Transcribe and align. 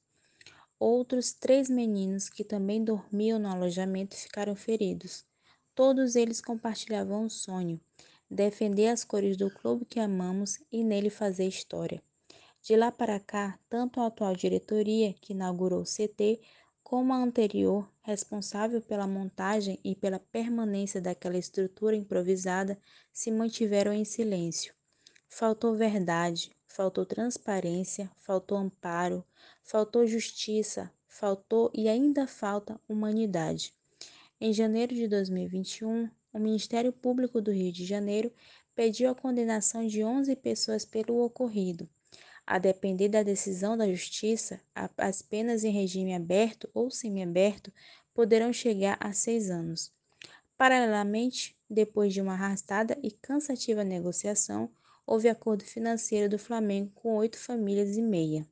Outros 0.80 1.34
três 1.34 1.70
meninos 1.70 2.30
que 2.30 2.44
também 2.44 2.84
dormiam 2.84 3.40
no 3.40 3.50
alojamento 3.50 4.16
ficaram 4.16 4.56
feridos. 4.56 5.26
Todos 5.74 6.16
eles 6.16 6.42
compartilhavam 6.42 7.26
um 7.26 7.30
sonho: 7.30 7.80
defender 8.30 8.88
as 8.88 9.04
cores 9.04 9.38
do 9.38 9.50
clube 9.50 9.86
que 9.86 10.00
amamos 10.00 10.60
e 10.72 10.84
nele 10.84 11.10
fazer 11.10 11.48
história. 11.48 12.04
De 12.64 12.76
lá 12.76 12.92
para 12.92 13.20
cá, 13.20 13.60
tanto 13.70 14.00
a 14.00 14.08
atual 14.08 14.36
diretoria, 14.36 15.14
que 15.14 15.34
inaugurou 15.34 15.82
o 15.82 15.86
CT, 15.86 16.40
como 16.92 17.14
a 17.14 17.24
anterior, 17.24 17.90
responsável 18.02 18.82
pela 18.82 19.08
montagem 19.08 19.80
e 19.82 19.96
pela 19.96 20.20
permanência 20.20 21.00
daquela 21.00 21.38
estrutura 21.38 21.96
improvisada, 21.96 22.78
se 23.14 23.32
mantiveram 23.32 23.94
em 23.94 24.04
silêncio. 24.04 24.74
Faltou 25.30 25.74
verdade, 25.74 26.52
faltou 26.68 27.06
transparência, 27.06 28.12
faltou 28.18 28.58
amparo, 28.58 29.24
faltou 29.64 30.06
justiça, 30.06 30.92
faltou 31.08 31.72
e 31.74 31.88
ainda 31.88 32.28
falta 32.28 32.78
humanidade. 32.90 33.74
Em 34.38 34.52
janeiro 34.52 34.94
de 34.94 35.08
2021, 35.08 36.10
o 36.34 36.40
Ministério 36.40 36.92
Público 36.92 37.40
do 37.42 37.54
Rio 37.54 37.72
de 37.72 37.86
Janeiro 37.86 38.34
pediu 38.76 39.10
a 39.10 39.16
condenação 39.16 39.88
de 39.88 40.04
11 40.04 40.36
pessoas 40.36 40.84
pelo 40.84 41.24
ocorrido. 41.24 41.90
A 42.46 42.58
depender 42.60 43.10
da 43.10 43.24
decisão 43.24 43.78
da 43.78 43.90
Justiça, 43.90 44.62
as 44.98 45.22
penas 45.22 45.64
em 45.64 45.72
regime 45.72 46.14
aberto 46.14 46.70
ou 46.74 46.92
semiaberto 46.92 47.72
poderão 48.14 48.52
chegar 48.52 48.98
a 49.00 49.14
seis 49.14 49.50
anos. 49.50 49.92
Paralelamente, 50.58 51.58
depois 51.70 52.14
de 52.14 52.22
uma 52.22 52.34
arrastada 52.34 52.98
e 53.02 53.12
cansativa 53.12 53.84
negociação, 53.84 54.70
houve 55.08 55.28
acordo 55.28 55.64
financeiro 55.64 56.30
do 56.30 56.38
Flamengo 56.38 56.92
com 56.94 57.16
oito 57.16 57.38
famílias 57.38 57.98
e 57.98 58.02
meia. 58.02 58.48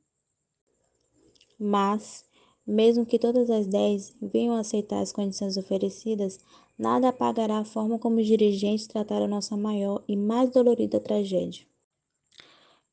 Mas, 1.60 2.24
mesmo 2.66 3.06
que 3.06 3.18
todas 3.18 3.48
as 3.50 3.66
dez 3.66 4.12
venham 4.20 4.56
aceitar 4.56 5.00
as 5.00 5.12
condições 5.12 5.56
oferecidas, 5.56 6.38
nada 6.76 7.08
apagará 7.10 7.58
a 7.58 7.64
forma 7.64 7.98
como 8.00 8.18
os 8.18 8.26
dirigentes 8.26 8.88
trataram 8.88 9.28
nossa 9.28 9.56
maior 9.56 10.02
e 10.08 10.16
mais 10.16 10.50
dolorida 10.50 10.98
tragédia. 10.98 11.69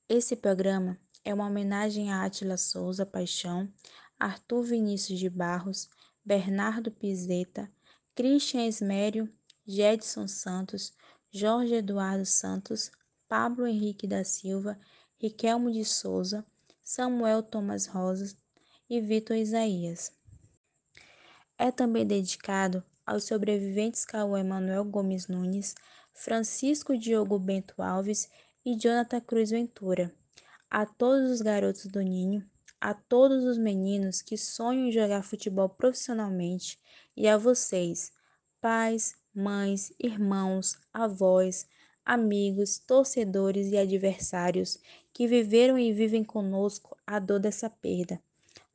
Esse 0.10 0.38
programa 0.38 0.98
é 1.22 1.34
uma 1.34 1.48
homenagem 1.48 2.14
a 2.14 2.24
Átila 2.24 2.56
Souza 2.56 3.06
Paixão, 3.06 3.68
Arthur 4.18 4.64
Vinícius 4.64 5.20
de 5.20 5.30
Barros, 5.30 5.90
Bernardo 6.24 6.90
Pizeta, 6.90 7.70
Christian 8.16 8.66
Esmério, 8.66 9.30
Jedson 9.66 10.26
Santos, 10.26 10.94
Jorge 11.30 11.74
Eduardo 11.76 12.26
Santos, 12.26 12.90
Pablo 13.28 13.68
Henrique 13.68 14.08
da 14.08 14.24
Silva, 14.24 14.80
Riquelmo 15.20 15.70
de 15.70 15.84
Souza, 15.84 16.46
Samuel 16.82 17.44
Thomas 17.44 17.86
Rosas 17.86 18.34
e 18.90 19.02
Vitor 19.02 19.36
Isaías. 19.36 20.14
É 21.58 21.70
também 21.70 22.08
dedicado 22.08 22.82
aos 23.06 23.26
sobreviventes 23.26 24.06
Cauã 24.06 24.40
Emanuel 24.40 24.86
Gomes 24.86 25.28
Nunes, 25.28 25.76
Francisco 26.14 26.98
Diogo 26.98 27.38
Bento 27.38 27.82
Alves 27.82 28.30
e 28.68 28.76
Jonathan 28.76 29.22
Cruz 29.22 29.50
Ventura, 29.50 30.14
a 30.70 30.86
todos 30.86 31.32
os 31.32 31.42
garotos 31.42 31.86
do 31.86 32.02
Ninho, 32.02 32.46
a 32.82 32.94
todos 32.94 33.46
os 33.46 33.58
meninos 33.58 34.22
que 34.22 34.38
sonham 34.38 34.90
em 34.90 34.92
jogar 34.92 35.24
futebol 35.24 35.70
profissionalmente 35.70 36.78
e 37.16 37.30
a 37.30 37.38
vocês, 37.38 38.12
pais, 38.60 39.16
mães, 39.34 39.94
irmãos, 39.98 40.78
avós, 40.92 41.66
amigos, 42.04 42.78
torcedores 42.78 43.72
e 43.72 43.78
adversários 43.78 44.82
que 45.14 45.30
viveram 45.30 45.80
e 45.80 45.94
vivem 45.94 46.26
conosco 46.26 46.98
a 47.08 47.20
dor 47.20 47.40
dessa 47.40 47.70
perda. 47.70 48.22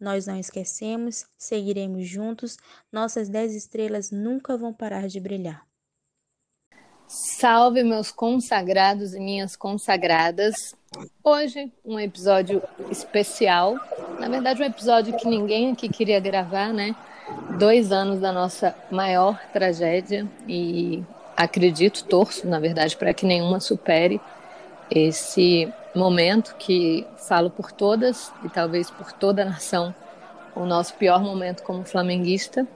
Nós 0.00 0.26
não 0.26 0.40
esquecemos, 0.40 1.26
seguiremos 1.36 2.08
juntos, 2.08 2.56
nossas 2.90 3.28
dez 3.28 3.54
estrelas 3.54 4.10
nunca 4.10 4.56
vão 4.56 4.72
parar 4.72 5.06
de 5.06 5.20
brilhar. 5.20 5.70
Salve, 7.14 7.84
meus 7.84 8.10
consagrados 8.10 9.12
e 9.12 9.20
minhas 9.20 9.54
consagradas. 9.54 10.74
Hoje, 11.22 11.70
um 11.84 12.00
episódio 12.00 12.62
especial. 12.90 13.76
Na 14.18 14.30
verdade, 14.30 14.62
um 14.62 14.64
episódio 14.64 15.14
que 15.18 15.28
ninguém 15.28 15.72
aqui 15.72 15.90
queria 15.90 16.18
gravar, 16.18 16.72
né? 16.72 16.96
Dois 17.58 17.92
anos 17.92 18.18
da 18.18 18.32
nossa 18.32 18.74
maior 18.90 19.38
tragédia 19.52 20.26
e 20.48 21.04
acredito, 21.36 22.02
torço, 22.04 22.48
na 22.48 22.58
verdade, 22.58 22.96
para 22.96 23.12
que 23.12 23.26
nenhuma 23.26 23.60
supere 23.60 24.18
esse 24.90 25.70
momento 25.94 26.56
que 26.58 27.06
falo 27.28 27.50
por 27.50 27.72
todas 27.72 28.32
e 28.42 28.48
talvez 28.48 28.90
por 28.90 29.12
toda 29.12 29.42
a 29.42 29.44
nação, 29.44 29.94
o 30.56 30.64
nosso 30.64 30.94
pior 30.94 31.22
momento 31.22 31.62
como 31.62 31.84
flamenguista. 31.84 32.66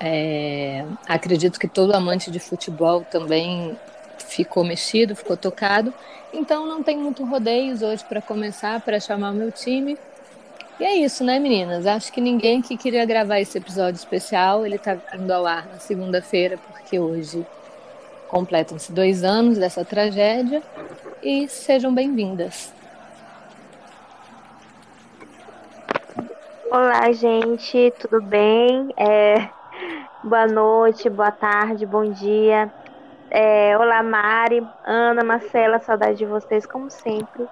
É, 0.00 0.84
acredito 1.06 1.58
que 1.58 1.68
todo 1.68 1.94
amante 1.94 2.30
de 2.30 2.38
futebol 2.38 3.04
também 3.10 3.78
ficou 4.18 4.64
mexido, 4.64 5.14
ficou 5.14 5.36
tocado. 5.36 5.92
Então 6.32 6.66
não 6.66 6.82
tem 6.82 6.96
muito 6.96 7.24
rodeios 7.24 7.82
hoje 7.82 8.04
para 8.04 8.20
começar, 8.20 8.80
para 8.80 8.98
chamar 8.98 9.30
o 9.30 9.34
meu 9.34 9.52
time. 9.52 9.96
E 10.80 10.84
é 10.84 10.96
isso, 10.96 11.22
né, 11.22 11.38
meninas? 11.38 11.86
Acho 11.86 12.12
que 12.12 12.20
ninguém 12.20 12.60
que 12.60 12.76
queria 12.76 13.04
gravar 13.04 13.38
esse 13.38 13.56
episódio 13.56 13.96
especial, 13.96 14.66
ele 14.66 14.74
está 14.74 14.98
indo 15.14 15.32
ao 15.32 15.46
ar 15.46 15.66
na 15.66 15.78
segunda-feira, 15.78 16.58
porque 16.58 16.98
hoje 16.98 17.46
completam-se 18.28 18.90
dois 18.90 19.22
anos 19.22 19.56
dessa 19.56 19.84
tragédia 19.84 20.60
e 21.22 21.46
sejam 21.48 21.94
bem-vindas. 21.94 22.72
Olá, 26.68 27.12
gente, 27.12 27.92
tudo 28.00 28.20
bem? 28.20 28.92
É... 28.96 29.48
Boa 30.22 30.46
noite, 30.46 31.10
boa 31.10 31.30
tarde, 31.30 31.84
bom 31.84 32.04
dia. 32.04 32.72
É... 33.30 33.76
Olá, 33.76 34.02
Mari, 34.02 34.66
Ana, 34.84 35.22
Marcela, 35.22 35.78
saudade 35.78 36.16
de 36.16 36.24
vocês, 36.24 36.64
como 36.64 36.90
sempre. 36.90 37.46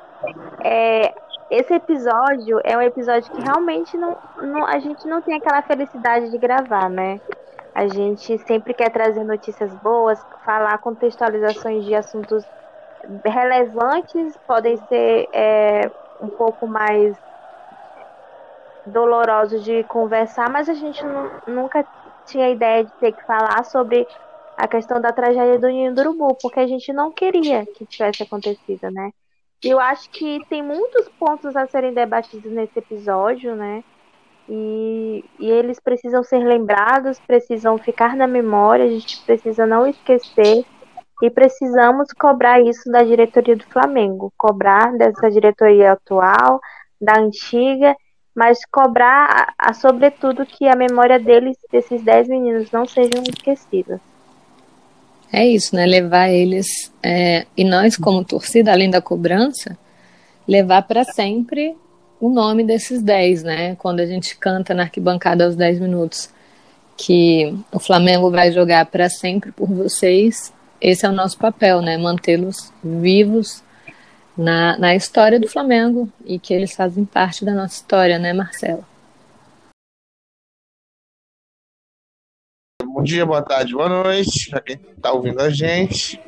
É... 0.64 1.14
Esse 1.50 1.74
episódio 1.74 2.60
é 2.64 2.76
um 2.76 2.80
episódio 2.80 3.30
que 3.30 3.42
realmente 3.42 3.96
não, 3.98 4.16
não, 4.40 4.66
a 4.66 4.78
gente 4.78 5.06
não 5.06 5.20
tem 5.20 5.36
aquela 5.36 5.60
felicidade 5.60 6.30
de 6.30 6.38
gravar, 6.38 6.88
né? 6.88 7.20
A 7.74 7.86
gente 7.86 8.38
sempre 8.38 8.72
quer 8.72 8.90
trazer 8.90 9.24
notícias 9.24 9.70
boas, 9.76 10.18
falar 10.44 10.78
contextualizações 10.78 11.84
de 11.84 11.94
assuntos 11.94 12.44
relevantes, 13.24 14.34
podem 14.46 14.78
ser 14.88 15.28
é, 15.32 15.90
um 16.22 16.28
pouco 16.28 16.66
mais 16.66 17.14
dolorosos 18.86 19.62
de 19.62 19.84
conversar, 19.84 20.48
mas 20.50 20.68
a 20.68 20.74
gente 20.74 21.04
nunca 21.46 21.84
tinha 22.26 22.50
ideia 22.50 22.84
de 22.84 22.92
ter 22.94 23.12
que 23.12 23.26
falar 23.26 23.64
sobre 23.64 24.06
a 24.56 24.68
questão 24.68 25.00
da 25.00 25.12
tragédia 25.12 25.58
do 25.58 25.66
Ninho 25.68 25.94
do 25.94 26.00
Urubu, 26.00 26.36
porque 26.40 26.60
a 26.60 26.66
gente 26.66 26.92
não 26.92 27.10
queria 27.10 27.66
que 27.66 27.86
tivesse 27.86 28.22
acontecido, 28.22 28.90
né? 28.90 29.10
E 29.64 29.70
eu 29.70 29.78
acho 29.78 30.10
que 30.10 30.40
tem 30.48 30.62
muitos 30.62 31.08
pontos 31.10 31.54
a 31.56 31.66
serem 31.66 31.94
debatidos 31.94 32.50
nesse 32.50 32.78
episódio, 32.78 33.54
né? 33.54 33.84
E, 34.48 35.24
e, 35.38 35.48
eles 35.48 35.78
precisam 35.78 36.22
ser 36.24 36.44
lembrados, 36.44 37.20
precisam 37.20 37.78
ficar 37.78 38.16
na 38.16 38.26
memória, 38.26 38.84
a 38.84 38.88
gente 38.88 39.22
precisa 39.24 39.64
não 39.64 39.86
esquecer 39.86 40.64
e 41.22 41.30
precisamos 41.30 42.08
cobrar 42.12 42.60
isso 42.60 42.90
da 42.90 43.04
diretoria 43.04 43.56
do 43.56 43.64
Flamengo, 43.66 44.32
cobrar 44.36 44.92
dessa 44.96 45.30
diretoria 45.30 45.92
atual, 45.92 46.60
da 47.00 47.20
antiga, 47.20 47.94
mas 48.34 48.58
cobrar, 48.70 49.54
a, 49.58 49.70
a, 49.70 49.74
sobretudo, 49.74 50.46
que 50.46 50.66
a 50.66 50.76
memória 50.76 51.18
deles, 51.18 51.56
desses 51.70 52.02
10 52.02 52.28
meninos, 52.28 52.70
não 52.70 52.86
sejam 52.86 53.22
esquecidas. 53.28 54.00
É 55.32 55.46
isso, 55.46 55.74
né? 55.74 55.86
Levar 55.86 56.28
eles, 56.28 56.92
é, 57.02 57.46
e 57.56 57.64
nós, 57.64 57.96
como 57.96 58.24
torcida, 58.24 58.72
além 58.72 58.90
da 58.90 59.00
cobrança, 59.00 59.78
levar 60.46 60.82
para 60.82 61.04
sempre 61.04 61.76
o 62.20 62.28
nome 62.28 62.64
desses 62.64 63.02
10, 63.02 63.42
né? 63.42 63.76
Quando 63.76 64.00
a 64.00 64.06
gente 64.06 64.36
canta 64.36 64.74
na 64.74 64.84
arquibancada 64.84 65.44
aos 65.44 65.56
10 65.56 65.80
minutos 65.80 66.30
que 66.96 67.54
o 67.72 67.78
Flamengo 67.78 68.30
vai 68.30 68.52
jogar 68.52 68.86
para 68.86 69.08
sempre 69.08 69.50
por 69.50 69.68
vocês, 69.68 70.52
esse 70.80 71.04
é 71.06 71.08
o 71.08 71.12
nosso 71.12 71.38
papel, 71.38 71.80
né? 71.80 71.96
Mantê-los 71.96 72.72
vivos 72.82 73.62
na, 74.36 74.78
na 74.78 74.94
história 74.94 75.38
do 75.38 75.48
Flamengo 75.48 76.10
e 76.24 76.38
que 76.38 76.54
eles 76.54 76.74
fazem 76.74 77.04
parte 77.04 77.44
da 77.44 77.52
nossa 77.52 77.74
história, 77.74 78.18
né, 78.18 78.32
Marcelo? 78.32 78.84
Bom 82.84 83.02
dia, 83.02 83.24
boa 83.24 83.42
tarde, 83.42 83.72
boa 83.72 83.88
noite, 83.88 84.50
para 84.50 84.60
quem 84.60 84.76
está 84.76 85.12
ouvindo 85.12 85.40
a 85.40 85.50
gente. 85.50 86.20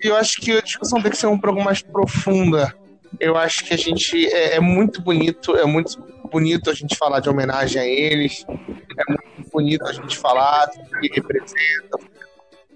Eu 0.00 0.16
acho 0.16 0.40
que 0.40 0.52
a 0.52 0.60
discussão 0.60 1.00
tem 1.00 1.10
que 1.10 1.16
ser 1.16 1.26
um 1.26 1.38
pouco 1.38 1.62
mais 1.62 1.82
profunda 1.82 2.74
Eu 3.20 3.36
acho 3.36 3.64
que 3.64 3.74
a 3.74 3.76
gente 3.76 4.26
é, 4.26 4.56
é 4.56 4.60
muito 4.60 5.00
bonito, 5.00 5.56
é 5.56 5.64
muito 5.64 6.00
bonito 6.30 6.70
a 6.70 6.74
gente 6.74 6.96
falar 6.96 7.20
de 7.20 7.28
homenagem 7.28 7.80
a 7.80 7.86
eles, 7.86 8.44
é 8.48 9.12
muito 9.12 9.50
bonito 9.50 9.86
a 9.86 9.92
gente 9.92 10.16
falar 10.16 10.66
do 10.66 11.00
que 11.00 11.08
representa, 11.12 11.98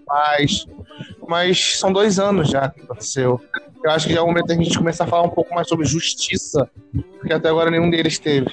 faz, 0.07 0.67
mas 1.29 1.79
são 1.79 1.93
dois 1.93 2.19
anos 2.19 2.49
já 2.49 2.69
que 2.69 2.81
aconteceu. 2.81 3.41
Eu 3.85 3.91
acho 3.91 4.07
que 4.07 4.15
já 4.15 4.21
é 4.21 4.23
o 4.23 4.27
momento 4.27 4.47
da 4.47 4.55
gente 4.55 4.77
começar 4.79 5.05
a 5.05 5.07
falar 5.07 5.23
um 5.23 5.31
pouco 5.31 5.55
mais 5.55 5.69
sobre 5.69 5.87
justiça, 5.87 6.69
porque 7.19 7.33
até 7.33 7.49
agora 7.49 7.71
nenhum 7.71 7.91
deles 7.91 8.19
teve. 8.19 8.51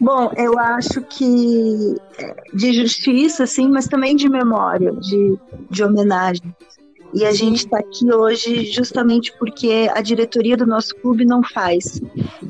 Bom, 0.00 0.30
eu 0.36 0.58
acho 0.58 1.02
que 1.02 1.96
é, 2.18 2.34
de 2.54 2.72
justiça, 2.72 3.46
sim, 3.46 3.68
mas 3.68 3.86
também 3.86 4.14
de 4.14 4.28
memória, 4.28 4.92
de, 4.92 5.38
de 5.70 5.82
homenagem. 5.82 6.54
E 7.14 7.24
a 7.24 7.32
gente 7.32 7.58
está 7.58 7.78
aqui 7.78 8.12
hoje 8.12 8.66
justamente 8.66 9.32
porque 9.38 9.88
a 9.94 10.00
diretoria 10.00 10.56
do 10.56 10.66
nosso 10.66 10.94
clube 10.96 11.24
não 11.24 11.42
faz. 11.42 12.00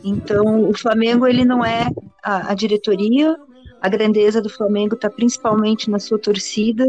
Então, 0.04 0.68
o 0.68 0.76
Flamengo 0.76 1.26
ele 1.26 1.44
não 1.44 1.64
é 1.64 1.88
a, 2.22 2.50
a 2.50 2.54
diretoria, 2.54 3.36
a 3.80 3.88
grandeza 3.88 4.42
do 4.42 4.48
Flamengo 4.48 4.94
está 4.94 5.08
principalmente 5.08 5.90
na 5.90 5.98
sua 5.98 6.18
torcida. 6.18 6.84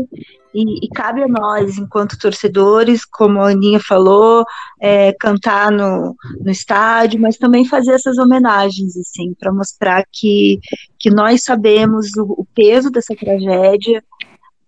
E, 0.53 0.85
e, 0.85 0.89
cabe 0.89 1.21
a 1.21 1.27
nós, 1.27 1.77
enquanto 1.77 2.17
torcedores, 2.17 3.05
como 3.05 3.39
a 3.39 3.51
Aninha 3.51 3.79
falou, 3.79 4.43
é, 4.81 5.13
cantar 5.13 5.71
no, 5.71 6.15
no 6.43 6.49
estádio, 6.49 7.19
mas 7.19 7.37
também 7.37 7.65
fazer 7.65 7.91
essas 7.91 8.17
homenagens, 8.17 8.97
assim, 8.97 9.35
para 9.39 9.53
mostrar 9.53 10.03
que, 10.11 10.59
que 10.97 11.11
nós 11.11 11.43
sabemos 11.43 12.15
o, 12.17 12.23
o 12.23 12.47
peso 12.55 12.89
dessa 12.89 13.15
tragédia, 13.15 14.03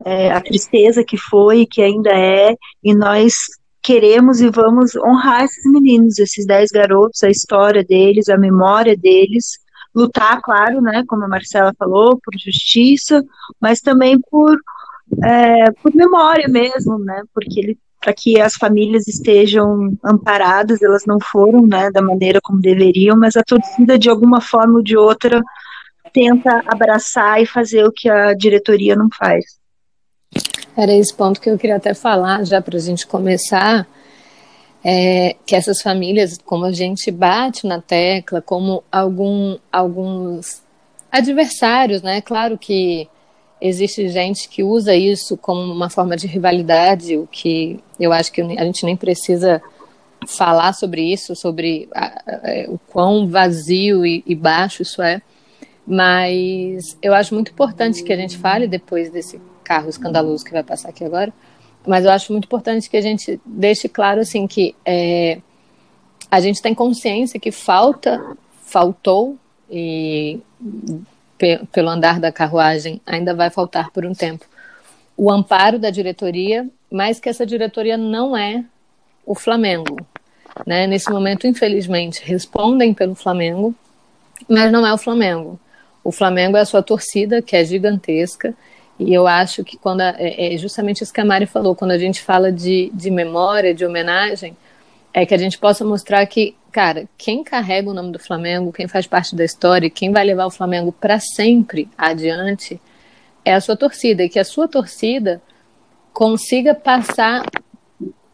é, 0.05 0.31
a 0.31 0.39
tristeza 0.39 1.03
que 1.03 1.17
foi 1.17 1.61
e 1.61 1.67
que 1.67 1.81
ainda 1.81 2.11
é, 2.11 2.55
e 2.83 2.93
nós 2.93 3.33
queremos 3.81 4.39
e 4.39 4.49
vamos 4.49 4.95
honrar 4.95 5.45
esses 5.45 5.65
meninos, 5.71 6.19
esses 6.19 6.45
dez 6.45 6.69
garotos, 6.69 7.23
a 7.23 7.29
história 7.29 7.83
deles, 7.83 8.29
a 8.29 8.37
memória 8.37 8.95
deles, 8.95 9.57
lutar, 9.93 10.41
claro, 10.41 10.81
né, 10.81 11.03
como 11.07 11.23
a 11.23 11.27
Marcela 11.27 11.73
falou, 11.77 12.19
por 12.23 12.33
justiça, 12.37 13.23
mas 13.59 13.81
também 13.81 14.19
por, 14.19 14.57
é, 15.23 15.71
por 15.71 15.93
memória 15.93 16.47
mesmo, 16.47 16.97
né, 16.99 17.23
porque 17.33 17.59
ele 17.59 17.77
para 18.01 18.13
que 18.13 18.41
as 18.41 18.55
famílias 18.55 19.07
estejam 19.07 19.95
amparadas, 20.03 20.81
elas 20.81 21.05
não 21.05 21.19
foram, 21.19 21.67
né, 21.67 21.91
da 21.91 22.01
maneira 22.01 22.39
como 22.41 22.59
deveriam, 22.59 23.15
mas 23.15 23.37
a 23.37 23.43
torcida 23.43 23.97
de 23.97 24.09
alguma 24.09 24.41
forma 24.41 24.77
ou 24.77 24.83
de 24.83 24.97
outra 24.97 25.39
tenta 26.11 26.63
abraçar 26.65 27.39
e 27.41 27.45
fazer 27.45 27.85
o 27.85 27.91
que 27.91 28.09
a 28.09 28.33
diretoria 28.33 28.95
não 28.95 29.07
faz. 29.15 29.45
Era 30.75 30.91
esse 30.93 31.13
ponto 31.13 31.39
que 31.39 31.49
eu 31.49 31.57
queria 31.59 31.75
até 31.75 31.93
falar, 31.93 32.43
já 32.43 32.59
para 32.59 32.75
a 32.75 32.81
gente 32.81 33.05
começar, 33.05 33.87
é, 34.83 35.35
que 35.45 35.55
essas 35.55 35.81
famílias, 35.81 36.37
como 36.43 36.65
a 36.65 36.71
gente 36.71 37.11
bate 37.11 37.67
na 37.67 37.81
tecla, 37.81 38.41
como 38.41 38.83
algum, 38.91 39.57
alguns 39.71 40.63
adversários, 41.11 42.01
né? 42.01 42.21
Claro 42.21 42.57
que 42.57 43.07
existe 43.59 44.09
gente 44.09 44.49
que 44.49 44.63
usa 44.63 44.95
isso 44.95 45.37
como 45.37 45.61
uma 45.61 45.89
forma 45.89 46.17
de 46.17 46.25
rivalidade, 46.25 47.17
o 47.17 47.27
que 47.27 47.79
eu 47.99 48.11
acho 48.11 48.31
que 48.31 48.41
a 48.41 48.63
gente 48.65 48.85
nem 48.85 48.95
precisa 48.95 49.61
falar 50.27 50.73
sobre 50.73 51.01
isso, 51.13 51.35
sobre 51.35 51.87
a, 51.93 52.05
a, 52.05 52.69
o 52.69 52.79
quão 52.87 53.27
vazio 53.27 54.05
e, 54.05 54.23
e 54.25 54.35
baixo 54.35 54.81
isso 54.81 55.01
é. 55.01 55.21
Mas 55.85 56.97
eu 57.01 57.13
acho 57.13 57.33
muito 57.33 57.51
importante 57.51 58.03
que 58.03 58.13
a 58.13 58.17
gente 58.17 58.37
fale 58.37 58.67
depois 58.67 59.11
desse 59.11 59.39
carro 59.63 59.89
escandaloso 59.89 60.43
que 60.43 60.51
vai 60.51 60.63
passar 60.63 60.89
aqui 60.89 61.03
agora, 61.03 61.33
mas 61.85 62.05
eu 62.05 62.11
acho 62.11 62.31
muito 62.31 62.45
importante 62.45 62.89
que 62.89 62.97
a 62.97 63.01
gente 63.01 63.39
deixe 63.45 63.89
claro 63.89 64.21
assim 64.21 64.47
que 64.47 64.75
é, 64.85 65.39
a 66.29 66.39
gente 66.39 66.61
tem 66.61 66.73
consciência 66.73 67.39
que 67.39 67.51
falta, 67.51 68.21
faltou 68.63 69.37
e 69.69 70.39
pe 71.37 71.59
pelo 71.71 71.89
andar 71.89 72.19
da 72.19 72.31
carruagem 72.31 73.01
ainda 73.05 73.33
vai 73.33 73.49
faltar 73.49 73.89
por 73.91 74.05
um 74.05 74.13
tempo 74.13 74.45
o 75.17 75.29
amparo 75.29 75.77
da 75.77 75.91
diretoria, 75.91 76.67
mas 76.91 77.19
que 77.19 77.29
essa 77.29 77.45
diretoria 77.45 77.95
não 77.95 78.35
é 78.35 78.65
o 79.23 79.35
Flamengo. 79.35 79.97
Né? 80.65 80.87
Nesse 80.87 81.11
momento, 81.11 81.45
infelizmente, 81.45 82.23
respondem 82.23 82.91
pelo 82.91 83.13
Flamengo, 83.13 83.75
mas 84.49 84.71
não 84.71 84.85
é 84.85 84.91
o 84.91 84.97
Flamengo. 84.97 85.59
O 86.03 86.11
Flamengo 86.11 86.57
é 86.57 86.61
a 86.61 86.65
sua 86.65 86.81
torcida, 86.81 87.39
que 87.39 87.55
é 87.55 87.63
gigantesca, 87.63 88.55
e 89.01 89.13
eu 89.13 89.27
acho 89.27 89.63
que 89.63 89.77
quando 89.77 90.01
a, 90.01 90.15
é, 90.17 90.53
é 90.53 90.57
justamente 90.57 91.03
isso 91.03 91.13
que 91.13 91.21
a 91.21 91.25
Mari 91.25 91.45
falou, 91.45 91.75
quando 91.75 91.91
a 91.91 91.97
gente 91.97 92.21
fala 92.21 92.51
de, 92.51 92.91
de 92.93 93.09
memória, 93.09 93.73
de 93.73 93.85
homenagem, 93.85 94.55
é 95.13 95.25
que 95.25 95.33
a 95.33 95.37
gente 95.37 95.57
possa 95.57 95.83
mostrar 95.83 96.25
que, 96.27 96.55
cara, 96.71 97.07
quem 97.17 97.43
carrega 97.43 97.89
o 97.89 97.93
nome 97.93 98.11
do 98.11 98.19
Flamengo, 98.19 98.71
quem 98.71 98.87
faz 98.87 99.07
parte 99.07 99.35
da 99.35 99.43
história, 99.43 99.89
quem 99.89 100.11
vai 100.11 100.23
levar 100.23 100.45
o 100.45 100.51
Flamengo 100.51 100.91
para 100.91 101.19
sempre 101.19 101.89
adiante, 101.97 102.79
é 103.43 103.53
a 103.53 103.59
sua 103.59 103.75
torcida, 103.75 104.23
e 104.23 104.29
que 104.29 104.39
a 104.39 104.45
sua 104.45 104.67
torcida 104.67 105.41
consiga 106.13 106.75
passar 106.75 107.43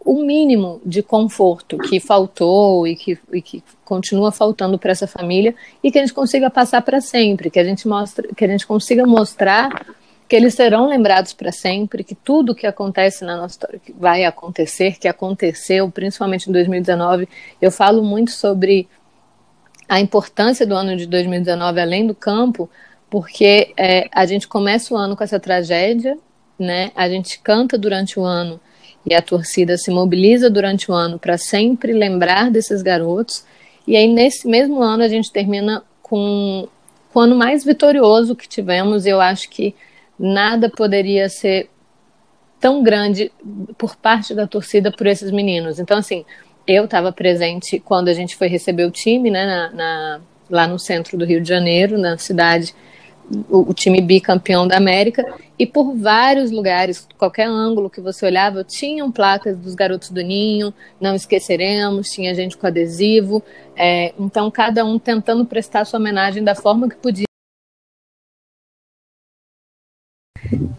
o 0.07 0.23
mínimo 0.23 0.81
de 0.85 1.03
conforto 1.03 1.77
que 1.77 1.99
faltou 1.99 2.87
e 2.87 2.95
que, 2.95 3.17
e 3.33 3.41
que 3.41 3.63
continua 3.83 4.31
faltando 4.31 4.79
para 4.79 4.91
essa 4.91 5.05
família 5.05 5.53
e 5.83 5.92
que 5.92 5.97
a 5.97 6.01
gente 6.01 6.13
consiga 6.13 6.49
passar 6.49 6.81
para 6.81 7.01
sempre, 7.01 7.49
que 7.49 7.59
a 7.59 7.63
gente 7.63 7.87
mostre, 7.87 8.30
que 8.33 8.45
a 8.45 8.47
gente 8.47 8.65
consiga 8.65 9.06
mostrar 9.06 9.69
que 10.27 10.35
eles 10.35 10.53
serão 10.53 10.87
lembrados 10.87 11.33
para 11.33 11.51
sempre, 11.51 12.03
que 12.03 12.13
tudo 12.13 12.53
que 12.53 12.67
acontece 12.67 13.23
na 13.23 13.37
nossa 13.37 13.53
história, 13.53 13.79
que 13.79 13.93
vai 13.93 14.25
acontecer, 14.25 14.97
que 14.99 15.07
aconteceu, 15.07 15.89
principalmente 15.89 16.49
em 16.49 16.53
2019, 16.53 17.29
eu 17.61 17.71
falo 17.71 18.03
muito 18.03 18.31
sobre 18.31 18.87
a 19.87 19.99
importância 20.01 20.65
do 20.65 20.75
ano 20.75 20.97
de 20.97 21.05
2019 21.05 21.79
além 21.79 22.05
do 22.05 22.13
campo, 22.13 22.69
porque 23.09 23.73
é, 23.77 24.09
a 24.11 24.25
gente 24.25 24.47
começa 24.47 24.93
o 24.93 24.97
ano 24.97 25.15
com 25.15 25.23
essa 25.23 25.39
tragédia, 25.39 26.17
né? 26.59 26.91
A 26.93 27.07
gente 27.07 27.39
canta 27.39 27.77
durante 27.77 28.19
o 28.19 28.23
ano 28.23 28.59
e 29.05 29.15
a 29.15 29.21
torcida 29.21 29.77
se 29.77 29.89
mobiliza 29.89 30.49
durante 30.49 30.91
o 30.91 30.93
ano 30.93 31.17
para 31.17 31.37
sempre 31.37 31.93
lembrar 31.93 32.51
desses 32.51 32.81
garotos. 32.81 33.45
E 33.87 33.95
aí 33.95 34.11
nesse 34.11 34.45
mesmo 34.45 34.81
ano 34.81 35.03
a 35.03 35.07
gente 35.07 35.31
termina 35.31 35.81
com, 36.01 36.67
com 37.13 37.19
o 37.19 37.21
ano 37.21 37.35
mais 37.35 37.63
vitorioso 37.63 38.35
que 38.35 38.49
tivemos. 38.49 39.05
E 39.05 39.09
eu 39.09 39.21
acho 39.21 39.49
que 39.49 39.73
nada 40.19 40.69
poderia 40.69 41.30
ser 41.30 41.69
tão 42.59 42.81
grande 42.81 43.31
por 43.78 43.95
parte 43.95 44.33
da 44.33 44.47
torcida 44.47 44.92
por 44.92 45.06
esses 45.07 45.31
meninos. 45.31 45.80
Então, 45.80 45.97
assim, 45.97 46.26
eu 46.66 46.86
estava 46.86 47.12
presente 47.12 47.80
quando 47.80 48.09
a 48.09 48.14
gente 48.14 48.36
foi 48.36 48.47
receber 48.47 48.86
o 48.86 48.92
time, 48.92 49.30
né, 49.31 49.45
na, 49.45 49.71
na, 49.71 50.21
lá 50.50 50.68
no 50.68 50.78
centro 50.78 51.18
do 51.18 51.26
Rio 51.26 51.42
de 51.42 51.47
Janeiro, 51.47 51.97
na 51.97 52.18
cidade, 52.18 52.74
o, 53.50 53.69
o, 53.69 53.74
time 53.74 54.02
bicampeão 54.02 54.68
da 54.68 54.78
América, 54.78 55.24
e 55.59 55.66
por 55.66 55.95
vários 55.95 56.50
lugares, 56.50 57.07
qualquer 57.18 57.47
ângulo 57.47 57.90
que 57.90 58.00
você 58.00 58.26
olhava, 58.26 58.64
tinham 58.64 59.12
placas 59.12 59.57
dos 59.57 59.76
garotos 59.76 60.09
do 60.09 60.21
Ninho, 60.21 60.74
não 61.00 61.14
esqueceremos, 61.14 62.09
tinha 62.09 62.33
gente 62.33 62.57
com 62.57 62.68
adesivo, 62.68 63.44
é, 63.76 64.14
então 64.18 64.50
cada 64.50 64.86
um 64.86 64.97
tentando 64.97 65.45
prestar 65.45 65.86
sua 65.86 66.00
homenagem 66.00 66.44
da 66.44 66.56
forma 66.56 66.90
que 66.90 66.95
podia 66.95 67.26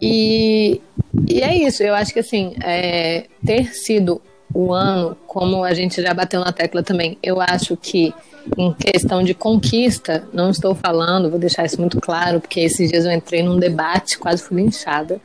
E, 0.01 0.81
e 1.27 1.41
é 1.41 1.55
isso, 1.55 1.83
eu 1.83 1.95
acho 1.95 2.13
que 2.13 2.21
assim, 2.21 2.55
é, 2.63 3.25
ter 3.45 3.75
sido 3.75 4.21
o 4.53 4.73
ano, 4.73 5.17
como 5.27 5.63
a 5.63 5.75
gente 5.75 6.01
já 6.01 6.15
bateu 6.15 6.41
na 6.41 6.53
tecla 6.53 6.83
também, 6.83 7.19
eu 7.23 7.41
acho 7.41 7.77
que 7.77 8.15
em 8.57 8.73
questão 8.73 9.23
de 9.23 9.35
conquista, 9.35 10.27
não 10.33 10.51
estou 10.51 10.75
falando, 10.75 11.29
vou 11.29 11.39
deixar 11.39 11.67
isso 11.67 11.81
muito 11.81 12.01
claro, 12.01 12.41
porque 12.41 12.61
esses 12.61 12.91
dias 12.91 13.05
eu 13.05 13.13
entrei 13.13 13.43
num 13.43 13.59
debate, 13.59 14.19
quase 14.19 14.43
fui 14.43 14.63
linchada, 14.63 15.21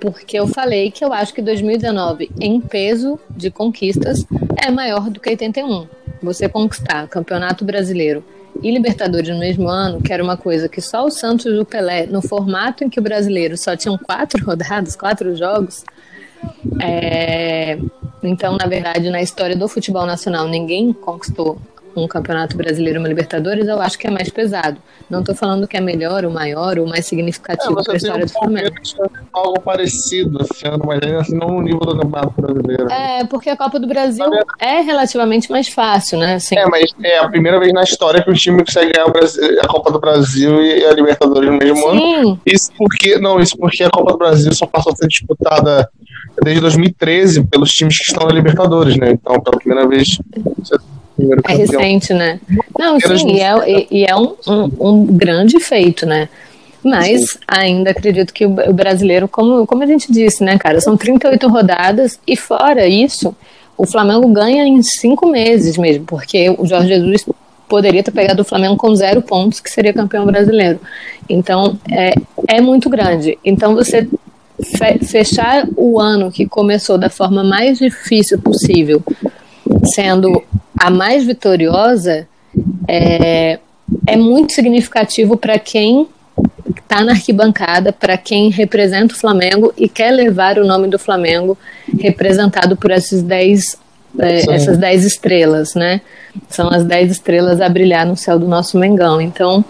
porque 0.00 0.38
eu 0.38 0.46
falei 0.46 0.90
que 0.90 1.04
eu 1.04 1.12
acho 1.12 1.32
que 1.34 1.42
2019, 1.42 2.30
em 2.40 2.60
peso 2.60 3.18
de 3.30 3.50
conquistas, 3.50 4.24
é 4.56 4.70
maior 4.70 5.10
do 5.10 5.20
que 5.20 5.30
81. 5.30 5.86
Você 6.22 6.48
conquistar 6.48 7.08
Campeonato 7.08 7.64
Brasileiro 7.64 8.24
e 8.60 8.70
Libertadores 8.70 9.28
no 9.28 9.38
mesmo 9.38 9.68
ano, 9.68 10.02
que 10.02 10.12
era 10.12 10.22
uma 10.22 10.36
coisa 10.36 10.68
que 10.68 10.80
só 10.80 11.04
o 11.04 11.10
Santos 11.10 11.46
e 11.46 11.58
o 11.58 11.64
Pelé, 11.64 12.06
no 12.06 12.20
formato 12.20 12.84
em 12.84 12.90
que 12.90 12.98
o 12.98 13.02
brasileiro 13.02 13.56
só 13.56 13.76
tinham 13.76 13.96
quatro 13.96 14.42
rodadas, 14.46 14.96
quatro 14.96 15.34
jogos, 15.36 15.84
é... 16.80 17.78
então, 18.22 18.56
na 18.56 18.66
verdade, 18.66 19.08
na 19.10 19.22
história 19.22 19.56
do 19.56 19.68
futebol 19.68 20.06
nacional, 20.06 20.48
ninguém 20.48 20.92
conquistou 20.92 21.58
um 21.94 22.06
campeonato 22.06 22.56
brasileiro, 22.56 22.98
uma 22.98 23.08
Libertadores, 23.08 23.66
eu 23.66 23.80
acho 23.80 23.98
que 23.98 24.06
é 24.06 24.10
mais 24.10 24.28
pesado. 24.28 24.78
Não 25.10 25.20
estou 25.20 25.34
falando 25.34 25.68
que 25.68 25.76
é 25.76 25.80
melhor, 25.80 26.24
ou 26.24 26.30
maior, 26.30 26.78
ou 26.78 26.86
mais 26.86 27.06
significativo 27.06 27.78
é, 27.78 27.82
para 27.82 27.92
a 27.92 27.96
história 27.96 28.26
do 28.26 28.32
Flamengo. 28.32 28.74
Algo 29.32 29.60
parecido 29.60 30.38
esse 30.42 30.66
ano, 30.66 30.82
mas 30.86 31.00
ainda 31.02 31.20
assim 31.20 31.36
não 31.36 31.48
no 31.48 31.62
nível 31.62 31.80
do 31.80 31.98
campeonato 31.98 32.40
brasileiro. 32.40 32.90
É, 32.90 33.24
porque 33.24 33.50
a 33.50 33.56
Copa 33.56 33.78
do 33.78 33.86
Brasil 33.86 34.24
é 34.58 34.80
relativamente 34.80 35.50
mais 35.50 35.68
fácil, 35.68 36.18
né? 36.18 36.34
Assim, 36.34 36.56
é, 36.56 36.66
mas 36.66 36.90
é 37.02 37.18
a 37.18 37.28
primeira 37.28 37.58
vez 37.58 37.72
na 37.72 37.82
história 37.82 38.22
que 38.22 38.30
o 38.30 38.34
time 38.34 38.64
consegue 38.64 38.92
ganhar 38.92 39.06
a 39.06 39.68
Copa 39.68 39.90
do 39.90 40.00
Brasil 40.00 40.62
e 40.62 40.84
a 40.84 40.92
Libertadores 40.92 41.50
no 41.50 41.58
mesmo 41.58 41.90
Sim. 41.90 42.14
ano. 42.14 42.40
Isso 42.46 42.72
porque, 42.78 43.18
não, 43.18 43.40
isso 43.40 43.56
porque 43.56 43.84
a 43.84 43.90
Copa 43.90 44.12
do 44.12 44.18
Brasil 44.18 44.52
só 44.52 44.66
passou 44.66 44.92
a 44.92 44.96
ser 44.96 45.08
disputada 45.08 45.88
desde 46.42 46.60
2013 46.60 47.44
pelos 47.44 47.70
times 47.72 47.98
que 47.98 48.04
estão 48.04 48.26
na 48.26 48.34
Libertadores, 48.34 48.96
né? 48.96 49.10
Então, 49.10 49.40
pela 49.40 49.58
primeira 49.58 49.86
vez, 49.86 50.18
é 51.22 51.36
primeiro 51.36 51.42
É 51.46 51.56
campeão. 51.56 51.80
recente, 51.80 52.14
né? 52.14 52.40
Não, 52.78 52.98
sim, 53.00 53.32
e 53.36 53.40
é, 53.40 53.86
e- 53.90 54.04
é 54.04 54.16
um, 54.16 54.34
um, 54.46 54.70
um 54.80 55.06
grande 55.06 55.58
feito, 55.60 56.04
né? 56.06 56.28
Mas 56.84 57.38
ainda 57.46 57.90
acredito 57.90 58.32
que 58.34 58.44
o 58.44 58.72
brasileiro, 58.72 59.28
como, 59.28 59.64
como 59.66 59.82
a 59.82 59.86
gente 59.86 60.10
disse, 60.12 60.42
né, 60.42 60.58
cara, 60.58 60.80
são 60.80 60.96
38 60.96 61.46
rodadas 61.48 62.18
e 62.26 62.36
fora 62.36 62.86
isso, 62.88 63.34
o 63.78 63.86
Flamengo 63.86 64.26
ganha 64.28 64.64
em 64.66 64.82
cinco 64.82 65.28
meses 65.28 65.78
mesmo, 65.78 66.04
porque 66.04 66.50
o 66.58 66.66
Jorge 66.66 66.88
Jesus 66.88 67.24
poderia 67.68 68.02
ter 68.02 68.10
pegado 68.10 68.42
o 68.42 68.44
Flamengo 68.44 68.76
com 68.76 68.94
zero 68.96 69.22
pontos, 69.22 69.60
que 69.60 69.70
seria 69.70 69.92
campeão 69.92 70.26
brasileiro. 70.26 70.80
Então, 71.28 71.78
é, 71.90 72.14
é 72.48 72.60
muito 72.60 72.90
grande. 72.90 73.38
Então, 73.44 73.74
você 73.76 74.06
fe- 74.76 74.98
fechar 75.06 75.66
o 75.76 75.98
ano 76.00 76.30
que 76.32 76.46
começou 76.46 76.98
da 76.98 77.08
forma 77.08 77.42
mais 77.44 77.78
difícil 77.78 78.38
possível, 78.40 79.00
sendo 79.94 80.42
a 80.78 80.90
mais 80.90 81.24
vitoriosa, 81.24 82.26
é, 82.88 83.58
é 84.06 84.16
muito 84.16 84.52
significativo 84.52 85.36
para 85.36 85.58
quem 85.58 86.08
está 86.68 87.02
na 87.04 87.12
arquibancada, 87.12 87.92
para 87.92 88.16
quem 88.16 88.50
representa 88.50 89.14
o 89.14 89.16
Flamengo 89.16 89.72
e 89.76 89.88
quer 89.88 90.10
levar 90.10 90.58
o 90.58 90.66
nome 90.66 90.88
do 90.88 90.98
Flamengo 90.98 91.56
representado 92.00 92.76
por 92.76 92.90
esses 92.90 93.22
10, 93.22 93.78
é, 94.18 94.54
essas 94.54 94.76
10 94.76 95.04
estrelas, 95.04 95.74
né? 95.74 96.00
São 96.48 96.68
as 96.68 96.84
10 96.84 97.12
estrelas 97.12 97.60
a 97.60 97.68
brilhar 97.68 98.06
no 98.06 98.16
céu 98.16 98.38
do 98.38 98.46
nosso 98.46 98.78
Mengão. 98.78 99.20
Então, 99.20 99.64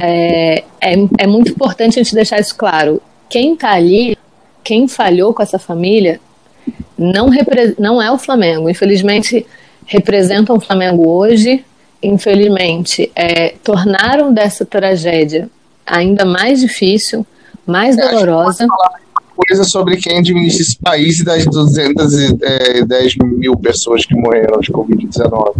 é, 0.00 0.64
é, 0.80 0.94
é 1.18 1.26
muito 1.26 1.50
importante 1.50 1.98
a 1.98 2.02
gente 2.02 2.14
deixar 2.14 2.40
isso 2.40 2.54
claro. 2.54 3.00
Quem 3.28 3.54
está 3.54 3.72
ali, 3.72 4.16
quem 4.64 4.88
falhou 4.88 5.34
com 5.34 5.42
essa 5.42 5.58
família, 5.58 6.20
não, 6.96 7.30
não 7.78 8.02
é 8.02 8.10
o 8.10 8.18
Flamengo. 8.18 8.68
Infelizmente, 8.68 9.46
representam 9.86 10.56
o 10.56 10.60
Flamengo 10.60 11.08
hoje. 11.08 11.64
Infelizmente, 12.02 13.10
é, 13.14 13.54
tornaram 13.62 14.32
dessa 14.32 14.64
tragédia 14.64 15.48
ainda 15.86 16.24
mais 16.24 16.60
difícil, 16.60 17.26
mais 17.66 17.96
É, 17.98 18.08
dolorosa. 18.08 18.66
Coisa 19.36 19.62
sobre 19.62 19.96
quem 19.96 20.18
administra 20.18 20.62
esse 20.62 20.76
país 20.78 21.20
e 21.20 21.24
das 21.24 21.44
210 21.46 23.16
mil 23.22 23.56
pessoas 23.56 24.04
que 24.04 24.14
morreram 24.14 24.58
de 24.60 24.72
Covid-19. 24.72 25.54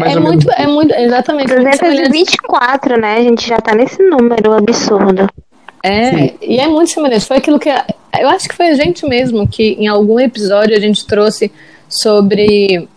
Mais 0.00 0.14
É 0.14 0.16
ou 0.16 0.22
muito, 0.22 0.46
menos. 0.46 0.60
é 0.60 0.66
muito, 0.66 0.94
exatamente. 0.94 1.52
muito 1.54 1.76
semelhante. 1.76 2.08
224, 2.08 3.00
né? 3.00 3.16
A 3.18 3.22
gente 3.22 3.46
já 3.46 3.58
tá 3.58 3.74
nesse 3.74 4.02
número 4.02 4.52
absurdo. 4.54 5.26
É, 5.82 6.34
e 6.40 6.58
é 6.58 6.68
muito 6.68 6.90
semelhante. 6.90 7.24
Foi 7.24 7.38
aquilo 7.38 7.58
que. 7.58 7.68
Eu 7.68 8.28
acho 8.28 8.48
que 8.48 8.54
foi 8.54 8.68
a 8.68 8.74
gente 8.74 9.06
mesmo 9.06 9.48
que 9.48 9.76
em 9.78 9.88
algum 9.88 10.20
episódio 10.20 10.76
a 10.76 10.80
gente 10.80 11.06
trouxe 11.06 11.50
sobre 11.88 12.88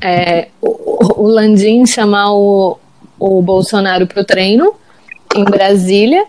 é, 0.00 0.48
o, 0.60 1.22
o 1.22 1.28
Landim 1.28 1.86
chamar 1.86 2.32
o, 2.32 2.78
o 3.18 3.40
Bolsonaro 3.42 4.06
para 4.06 4.22
o 4.22 4.24
treino 4.24 4.74
em 5.36 5.44
Brasília 5.44 6.24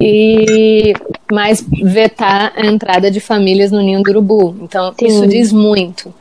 e 0.00 0.94
mais 1.30 1.64
vetar 1.82 2.52
a 2.56 2.66
entrada 2.66 3.10
de 3.10 3.20
famílias 3.20 3.70
no 3.70 3.82
Ninho 3.82 4.02
do 4.02 4.10
Urubu. 4.10 4.56
Então, 4.62 4.94
Sim. 4.98 5.06
isso 5.06 5.26
diz 5.26 5.52
muito 5.52 6.14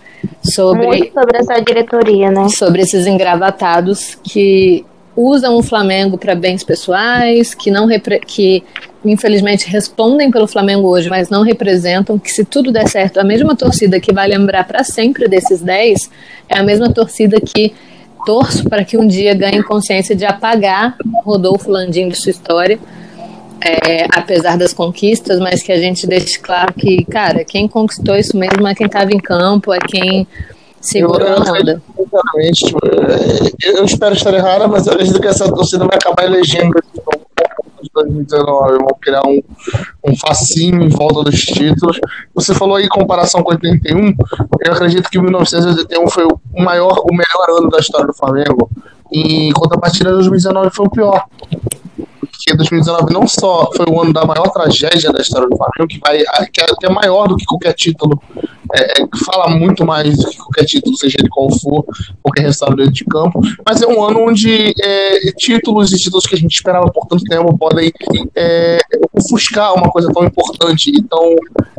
sobre 0.44 0.86
Muito 0.86 1.14
sobre 1.14 1.38
essa 1.38 1.60
diretoria, 1.62 2.32
né? 2.32 2.50
sobre 2.50 2.82
esses 2.82 3.06
engravatados 3.08 4.18
que 4.24 4.86
usam 5.16 5.58
o 5.58 5.64
Flamengo 5.64 6.18
para 6.18 6.36
bens 6.36 6.64
pessoais, 6.64 7.54
que 7.54 7.70
não 7.70 7.88
que 8.26 8.64
infelizmente 9.06 9.70
respondem 9.70 10.29
pelo 10.29 10.48
Flamengo 10.48 10.88
hoje, 10.89 11.10
mas 11.10 11.29
não 11.29 11.41
representam, 11.44 12.20
que 12.20 12.32
se 12.32 12.44
tudo 12.44 12.72
der 12.72 12.88
certo, 12.88 13.20
a 13.20 13.24
mesma 13.24 13.56
torcida 13.56 14.00
que 14.00 14.13
vai 14.13 14.27
lembrar 14.27 14.65
para 14.65 14.84
sempre 14.84 15.27
desses 15.27 15.62
10 15.62 16.10
é 16.50 16.58
a 16.60 16.63
mesma 16.63 16.91
torcida 16.91 17.39
que 17.39 17.74
torço 18.25 18.68
para 18.70 18.84
que 18.84 18.98
um 18.98 19.08
dia 19.08 19.34
ganhe 19.34 19.63
consciência 19.63 20.13
de 20.15 20.25
apagar 20.25 20.98
Rodolfo 21.24 21.70
Landim 21.72 22.10
de 22.10 22.15
sua 22.18 22.32
história. 22.32 22.77
é, 23.62 24.06
apesar 24.15 24.58
das 24.58 24.72
conquistas, 24.74 25.38
mas 25.38 25.62
que 25.62 25.70
a 25.74 25.77
gente 25.77 26.08
deixe 26.08 26.39
claro 26.39 26.74
que, 26.74 27.03
cara, 27.03 27.44
quem 27.44 27.68
conquistou 27.68 28.15
isso 28.15 28.38
mesmo 28.38 28.65
é 28.65 28.74
quem 28.74 28.88
estava 28.88 29.12
em 29.12 29.18
campo, 29.20 29.74
é 29.74 29.79
quem 29.79 30.25
segurou 30.79 31.27
Eu- 31.27 31.36
a 31.44 31.51
onda. 31.51 31.82
Sinceramente, 31.98 32.65
tipo, 32.65 32.79
é, 32.86 33.77
eu 33.77 33.84
espero 33.84 34.15
estar 34.15 34.34
errada, 34.34 34.65
mas 34.65 34.88
eu 34.88 34.94
acredito 34.94 35.20
que 35.20 35.27
essa 35.27 35.44
torcida 35.53 35.86
vai 35.86 35.98
acabar 35.98 36.24
elegendo 36.24 36.72
esse 36.79 37.01
campeão 37.03 37.19
de 37.82 37.90
2019. 37.94 38.78
Vão 38.78 38.98
criar 39.02 39.22
um, 39.26 39.42
um 40.06 40.16
fascínio 40.16 40.84
em 40.84 40.90
volta 40.90 41.24
dos 41.24 41.40
títulos. 41.40 42.00
Você 42.34 42.54
falou 42.54 42.76
aí 42.76 42.88
comparação 42.88 43.44
com 43.44 43.52
81. 43.52 44.16
Eu 44.62 44.74
acredito 44.74 45.10
que 45.10 45.20
1981 45.20 46.10
foi 46.10 46.26
o 46.26 46.64
maior, 46.64 47.02
o 47.10 47.14
melhor 47.14 47.60
ano 47.60 47.70
da 47.70 47.80
história 47.80 48.08
do 48.08 48.14
Flamengo. 48.14 48.70
E 49.12 49.52
contrapartida 49.54 50.12
2019 50.12 50.70
foi 50.72 50.86
o 50.86 50.90
pior. 50.90 51.26
Porque 52.39 52.55
2019 52.55 53.13
não 53.13 53.27
só 53.27 53.69
foi 53.75 53.86
o 53.89 54.01
ano 54.01 54.13
da 54.13 54.25
maior 54.25 54.50
tragédia 54.50 55.12
da 55.12 55.19
história 55.19 55.48
do 55.48 55.58
Flamengo, 55.58 55.88
que, 55.89 56.00
vai, 56.00 56.19
que, 56.51 56.62
é, 56.62 56.65
que 56.65 56.86
é 56.86 56.89
maior 56.89 57.27
do 57.27 57.36
que 57.36 57.43
qualquer 57.43 57.74
título, 57.74 58.22
é, 58.74 59.01
é, 59.01 59.08
fala 59.25 59.50
muito 59.50 59.86
mais 59.86 60.17
do 60.17 60.29
que 60.29 60.38
qualquer 60.38 60.63
título, 60.63 60.96
seja 60.96 61.17
ele 61.19 61.27
qual 61.27 61.51
for, 61.60 61.86
qualquer 62.24 62.43
resultado 62.43 62.77
dentro 62.77 62.93
de 62.93 63.03
campo, 63.03 63.41
mas 63.65 63.81
é 63.81 63.88
um 63.88 64.01
ano 64.01 64.22
onde 64.22 64.74
é, 64.81 65.31
títulos 65.38 65.91
e 65.91 65.98
títulos 65.98 66.25
que 66.25 66.36
a 66.36 66.38
gente 66.38 66.53
esperava 66.53 66.89
por 66.91 67.08
tanto 67.08 67.24
tempo 67.25 67.58
podem 67.58 67.91
é, 68.36 68.79
ofuscar 69.20 69.74
uma 69.74 69.90
coisa 69.90 70.10
tão 70.12 70.24
importante 70.24 70.90
e 70.90 71.02
tão 71.04 71.36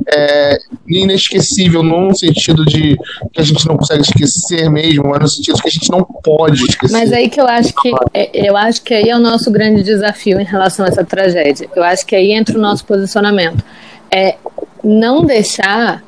é, 0.09 0.59
inesquecível, 0.89 1.83
no 1.83 2.15
sentido 2.17 2.65
de 2.65 2.97
que 3.33 3.41
a 3.41 3.43
gente 3.43 3.67
não 3.67 3.77
consegue 3.77 4.03
esquecer 4.03 4.71
mesmo, 4.71 5.09
mas 5.09 5.21
no 5.21 5.29
sentido 5.29 5.61
que 5.61 5.69
a 5.69 5.71
gente 5.71 5.91
não 5.91 6.03
pode 6.03 6.63
esquecer. 6.65 6.93
Mas 6.93 7.13
aí 7.13 7.29
que 7.29 7.41
eu 7.41 7.47
acho 7.47 7.73
que 7.75 7.93
é, 8.15 8.49
eu 8.49 8.57
acho 8.57 8.83
que 8.83 8.95
aí 8.95 9.09
é 9.09 9.17
o 9.17 9.21
nosso 9.21 9.51
grande 9.51 9.83
desafio 9.83 10.41
em 10.41 10.45
relação 10.45 10.85
a 10.85 10.89
essa 10.89 11.05
tragédia. 11.05 11.69
Eu 11.75 11.83
acho 11.83 12.07
que 12.07 12.15
aí 12.15 12.33
entra 12.33 12.59
o 12.59 12.61
nosso 12.61 12.85
posicionamento. 12.85 13.65
É 14.13 14.37
não 14.83 15.25
deixar 15.25 16.03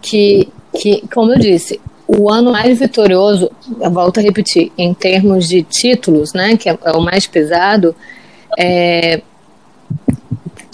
que, 0.00 0.48
que 0.78 1.04
como 1.12 1.32
eu 1.32 1.38
disse, 1.38 1.80
o 2.06 2.30
ano 2.30 2.52
mais 2.52 2.78
vitorioso, 2.78 3.50
volto 3.90 4.20
a 4.20 4.22
repetir, 4.22 4.70
em 4.76 4.92
termos 4.92 5.48
de 5.48 5.62
títulos, 5.62 6.32
né, 6.32 6.56
que 6.56 6.68
é, 6.68 6.78
é 6.84 6.92
o 6.92 7.00
mais 7.00 7.26
pesado, 7.26 7.94
é, 8.58 9.22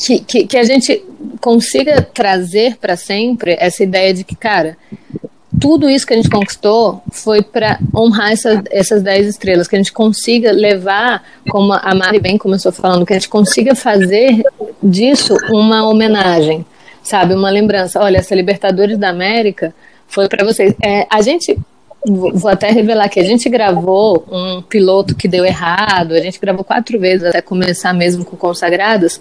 que, 0.07 0.21
que, 0.21 0.47
que 0.47 0.57
a 0.57 0.64
gente 0.64 1.04
consiga 1.40 2.00
trazer 2.02 2.76
para 2.76 2.97
sempre 2.97 3.57
essa 3.59 3.83
ideia 3.83 4.14
de 4.14 4.25
que, 4.25 4.35
cara, 4.35 4.76
tudo 5.61 5.90
isso 5.90 6.07
que 6.07 6.14
a 6.14 6.16
gente 6.16 6.30
conquistou 6.30 7.02
foi 7.11 7.42
para 7.42 7.78
honrar 7.95 8.33
essa, 8.33 8.62
essas 8.71 9.02
10 9.02 9.26
estrelas, 9.26 9.69
que 9.69 9.76
a 9.76 9.78
gente 9.78 9.92
consiga 9.92 10.52
levar, 10.52 11.23
como 11.50 11.73
a 11.73 11.95
Mari 11.95 12.19
bem 12.19 12.38
começou 12.38 12.73
falando, 12.73 13.04
que 13.04 13.12
a 13.12 13.19
gente 13.19 13.28
consiga 13.28 13.75
fazer 13.75 14.42
disso 14.83 15.37
uma 15.50 15.87
homenagem, 15.87 16.64
sabe? 17.02 17.35
Uma 17.35 17.50
lembrança. 17.50 18.00
Olha, 18.00 18.19
essa 18.19 18.35
Libertadores 18.35 18.97
da 18.97 19.11
América 19.11 19.75
foi 20.09 20.28
para 20.28 20.45
vocês. 20.45 20.75
É, 20.83 21.07
a 21.11 21.21
gente, 21.21 21.59
vou 22.07 22.50
até 22.50 22.71
revelar 22.71 23.11
que 23.11 23.21
a 23.21 23.25
gente 23.25 23.49
gravou 23.50 24.25
um 24.30 24.62
piloto 24.62 25.14
que 25.14 25.28
deu 25.28 25.45
errado, 25.45 26.14
a 26.14 26.21
gente 26.21 26.40
gravou 26.40 26.64
quatro 26.64 26.99
vezes 26.99 27.26
até 27.26 27.42
começar 27.42 27.92
mesmo 27.92 28.25
com 28.25 28.35
Consagrados, 28.35 29.21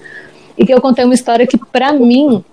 e 0.60 0.66
que 0.66 0.74
eu 0.74 0.82
contei 0.82 1.06
uma 1.06 1.14
história 1.14 1.48
que, 1.48 1.58
para 1.58 1.94
mim, 1.94 2.44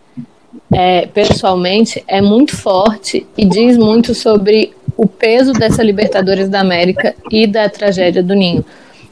é, 0.73 1.07
pessoalmente, 1.07 2.05
é 2.07 2.23
muito 2.23 2.57
forte 2.57 3.27
e 3.37 3.45
diz 3.45 3.77
muito 3.77 4.15
sobre 4.15 4.73
o 4.97 5.09
peso 5.09 5.53
dessa 5.53 5.83
Libertadores 5.83 6.49
da 6.49 6.61
América 6.61 7.17
e 7.33 7.49
da 7.49 7.69
tragédia 7.69 8.23
do 8.23 8.33
Ninho. 8.33 8.65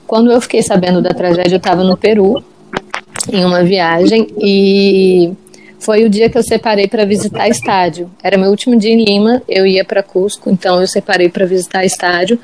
Quando 0.07 0.31
eu 0.31 0.41
fiquei 0.41 0.63
sabendo 0.63 1.03
da 1.03 1.11
tragédia, 1.11 1.55
eu 1.55 1.59
estava 1.59 1.83
no 1.83 1.97
Peru, 1.97 2.43
em 3.33 3.45
uma 3.45 3.65
viagem, 3.65 4.29
e 4.39 5.33
foi 5.81 6.05
o 6.05 6.09
dia 6.09 6.31
que 6.31 6.39
eu 6.39 6.43
separei 6.43 6.87
para 6.87 7.05
visitar 7.05 7.49
estádio. 7.49 8.09
Era 8.23 8.39
meu 8.39 8.49
último 8.49 8.77
dia 8.77 8.93
em 8.93 9.05
Lima, 9.05 9.43
eu 9.49 9.67
ia 9.67 9.85
para 9.85 10.05
Cusco, 10.05 10.49
então 10.49 10.81
eu 10.81 10.87
separei 10.87 11.29
para 11.29 11.47
visitar 11.47 11.85
estádio. 11.85 12.39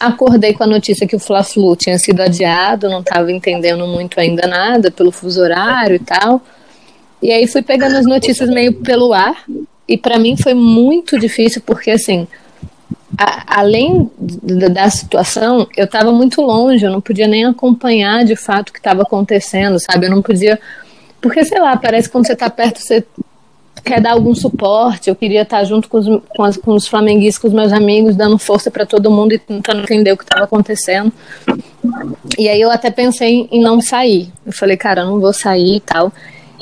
Acordei 0.00 0.54
com 0.54 0.64
a 0.64 0.66
notícia 0.66 1.06
que 1.06 1.14
o 1.14 1.20
Fla-Flu 1.20 1.76
tinha 1.76 1.98
sido 1.98 2.22
adiado, 2.22 2.88
não 2.88 3.00
estava 3.00 3.30
entendendo 3.30 3.86
muito 3.86 4.18
ainda 4.18 4.46
nada 4.46 4.90
pelo 4.90 5.12
fuso 5.12 5.42
horário 5.42 5.96
e 5.96 5.98
tal. 5.98 6.40
E 7.22 7.30
aí 7.30 7.46
fui 7.46 7.60
pegando 7.60 7.96
as 7.96 8.06
notícias 8.06 8.48
meio 8.48 8.72
pelo 8.72 9.12
ar, 9.12 9.44
e 9.86 9.98
para 9.98 10.18
mim 10.18 10.36
foi 10.36 10.54
muito 10.54 11.18
difícil, 11.18 11.60
porque 11.66 11.90
assim, 11.90 12.26
a, 13.18 13.60
além 13.60 14.10
da, 14.18 14.88
situação, 14.88 15.66
eu 15.76 15.84
estava 15.84 16.10
muito 16.12 16.40
longe, 16.40 16.84
eu 16.84 16.90
não 16.90 17.00
podia 17.00 17.28
nem 17.28 17.44
acompanhar 17.44 18.24
de 18.24 18.36
fato 18.36 18.70
o 18.70 18.72
que 18.72 18.78
estava 18.78 19.02
acontecendo, 19.02 19.78
sabe? 19.78 20.06
Eu 20.06 20.10
não 20.10 20.22
podia. 20.22 20.58
Porque, 21.20 21.44
sei 21.44 21.60
lá, 21.60 21.76
parece 21.76 22.08
que 22.08 22.12
quando 22.12 22.26
você 22.26 22.32
está 22.32 22.48
perto, 22.48 22.80
você 22.80 23.04
quer 23.82 24.00
dar 24.00 24.12
algum 24.12 24.34
suporte. 24.34 25.08
Eu 25.08 25.16
queria 25.16 25.42
estar 25.42 25.62
junto 25.64 25.88
com 25.88 25.98
os, 25.98 26.06
com, 26.28 26.44
as, 26.44 26.56
com 26.56 26.74
os 26.74 26.86
flamenguistas, 26.86 27.40
com 27.40 27.48
os 27.48 27.54
meus 27.54 27.72
amigos, 27.72 28.16
dando 28.16 28.38
força 28.38 28.70
para 28.70 28.86
todo 28.86 29.10
mundo 29.10 29.32
e 29.32 29.38
tentando 29.38 29.82
entender 29.82 30.12
o 30.12 30.16
que 30.16 30.24
estava 30.24 30.44
acontecendo. 30.44 31.12
E 32.38 32.48
aí 32.48 32.60
eu 32.60 32.70
até 32.70 32.90
pensei 32.90 33.48
em 33.50 33.60
não 33.60 33.80
sair. 33.80 34.28
Eu 34.46 34.52
falei, 34.52 34.76
cara, 34.76 35.02
eu 35.02 35.06
não 35.06 35.20
vou 35.20 35.32
sair 35.32 35.76
e 35.76 35.80
tal. 35.80 36.12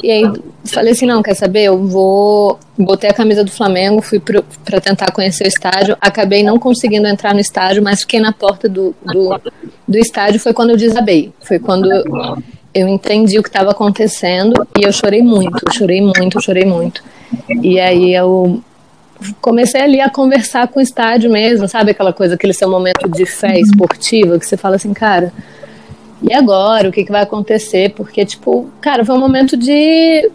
E 0.03 0.11
aí 0.11 0.23
falei 0.65 0.93
assim, 0.93 1.07
não, 1.07 1.23
quer 1.23 1.35
saber? 1.35 1.65
Eu 1.65 1.87
vou. 1.87 2.59
Botei 2.79 3.11
a 3.11 3.15
camisa 3.15 3.43
do 3.43 3.51
Flamengo, 3.51 4.01
fui 4.01 4.21
para 4.21 4.81
tentar 4.81 5.11
conhecer 5.11 5.45
o 5.45 5.49
estádio. 5.49 5.97
Acabei 6.01 6.45
não 6.45 6.59
conseguindo 6.59 7.09
entrar 7.09 7.35
no 7.35 7.41
estádio, 7.41 7.83
mas 7.83 8.01
fiquei 8.01 8.21
na 8.21 8.33
porta 8.33 8.69
do, 8.69 8.95
do, 9.05 9.41
do 9.89 9.99
estádio. 9.99 10.39
Foi 10.39 10.53
quando 10.53 10.71
eu 10.71 10.77
desabei. 10.77 11.33
Foi 11.41 11.59
quando 11.59 11.89
eu 12.75 12.87
entendi 12.89 13.39
o 13.39 13.43
que 13.43 13.49
estava 13.49 13.71
acontecendo 13.71 14.67
e 14.79 14.85
eu 14.85 14.93
chorei 14.93 15.23
muito, 15.23 15.61
chorei 15.73 16.01
muito, 16.01 16.41
chorei 16.41 16.65
muito. 16.65 17.03
E 17.63 17.79
aí 17.81 18.15
eu 18.15 18.63
comecei 19.41 19.81
ali 19.81 20.01
a 20.01 20.11
conversar 20.11 20.69
com 20.69 20.79
o 20.79 20.83
estádio 20.83 21.31
mesmo, 21.31 21.69
sabe 21.69 21.91
aquela 21.91 22.13
coisa, 22.13 22.35
aquele 22.35 22.53
seu 22.53 22.71
momento 22.71 23.09
de 23.09 23.27
fé 23.27 23.59
esportiva 23.59 24.39
que 24.39 24.47
você 24.47 24.57
fala 24.57 24.77
assim, 24.77 24.93
cara, 24.95 25.33
e 26.23 26.33
agora? 26.33 26.89
O 26.89 26.93
que, 26.93 27.05
que 27.05 27.13
vai 27.13 27.23
acontecer? 27.23 27.91
Porque, 27.91 28.25
tipo, 28.25 28.69
cara, 28.81 29.05
foi 29.05 29.15
um 29.15 29.21
momento 29.21 29.57
de 29.57 30.31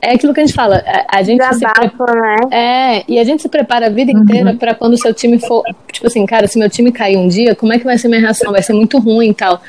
é 0.00 0.12
aquilo 0.12 0.32
que 0.32 0.40
a 0.40 0.46
gente 0.46 0.54
fala. 0.54 0.82
A, 0.86 1.18
a 1.18 1.22
gente 1.22 1.38
Desabafo, 1.38 1.82
se 1.82 1.90
pre... 1.90 2.20
né? 2.20 2.36
É, 2.50 3.04
e 3.08 3.18
a 3.18 3.24
gente 3.24 3.42
se 3.42 3.48
prepara 3.48 3.86
a 3.86 3.90
vida 3.90 4.12
inteira 4.12 4.54
para 4.54 4.74
quando 4.74 4.94
o 4.94 4.98
seu 4.98 5.12
time 5.12 5.38
for. 5.38 5.62
Tipo 5.92 6.06
assim, 6.06 6.24
cara, 6.24 6.46
se 6.46 6.58
meu 6.58 6.70
time 6.70 6.92
cair 6.92 7.16
um 7.16 7.28
dia, 7.28 7.54
como 7.54 7.72
é 7.72 7.78
que 7.78 7.84
vai 7.84 7.98
ser 7.98 8.08
minha 8.08 8.20
reação? 8.20 8.52
Vai 8.52 8.62
ser 8.62 8.72
muito 8.72 8.98
ruim 8.98 9.30
e 9.30 9.34
tal. 9.34 9.60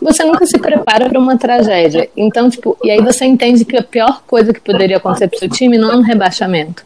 Você 0.00 0.24
nunca 0.24 0.46
se 0.46 0.58
prepara 0.58 1.08
para 1.08 1.18
uma 1.18 1.38
tragédia. 1.38 2.08
Então, 2.16 2.50
tipo, 2.50 2.76
e 2.82 2.90
aí 2.90 3.00
você 3.00 3.24
entende 3.24 3.64
que 3.64 3.76
a 3.76 3.82
pior 3.82 4.22
coisa 4.26 4.52
que 4.52 4.60
poderia 4.60 4.98
acontecer 4.98 5.28
pro 5.28 5.38
seu 5.38 5.48
time 5.48 5.78
não 5.78 5.90
é 5.90 5.96
um 5.96 6.02
rebaixamento. 6.02 6.84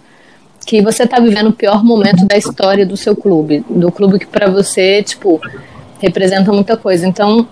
Que 0.64 0.80
você 0.80 1.06
tá 1.06 1.18
vivendo 1.18 1.48
o 1.48 1.52
pior 1.52 1.84
momento 1.84 2.26
da 2.26 2.36
história 2.36 2.86
do 2.86 2.96
seu 2.96 3.16
clube. 3.16 3.64
Do 3.68 3.90
clube 3.90 4.18
que 4.18 4.26
para 4.26 4.48
você, 4.48 5.02
tipo, 5.02 5.40
representa 5.98 6.52
muita 6.52 6.76
coisa. 6.76 7.06
Então, 7.06 7.48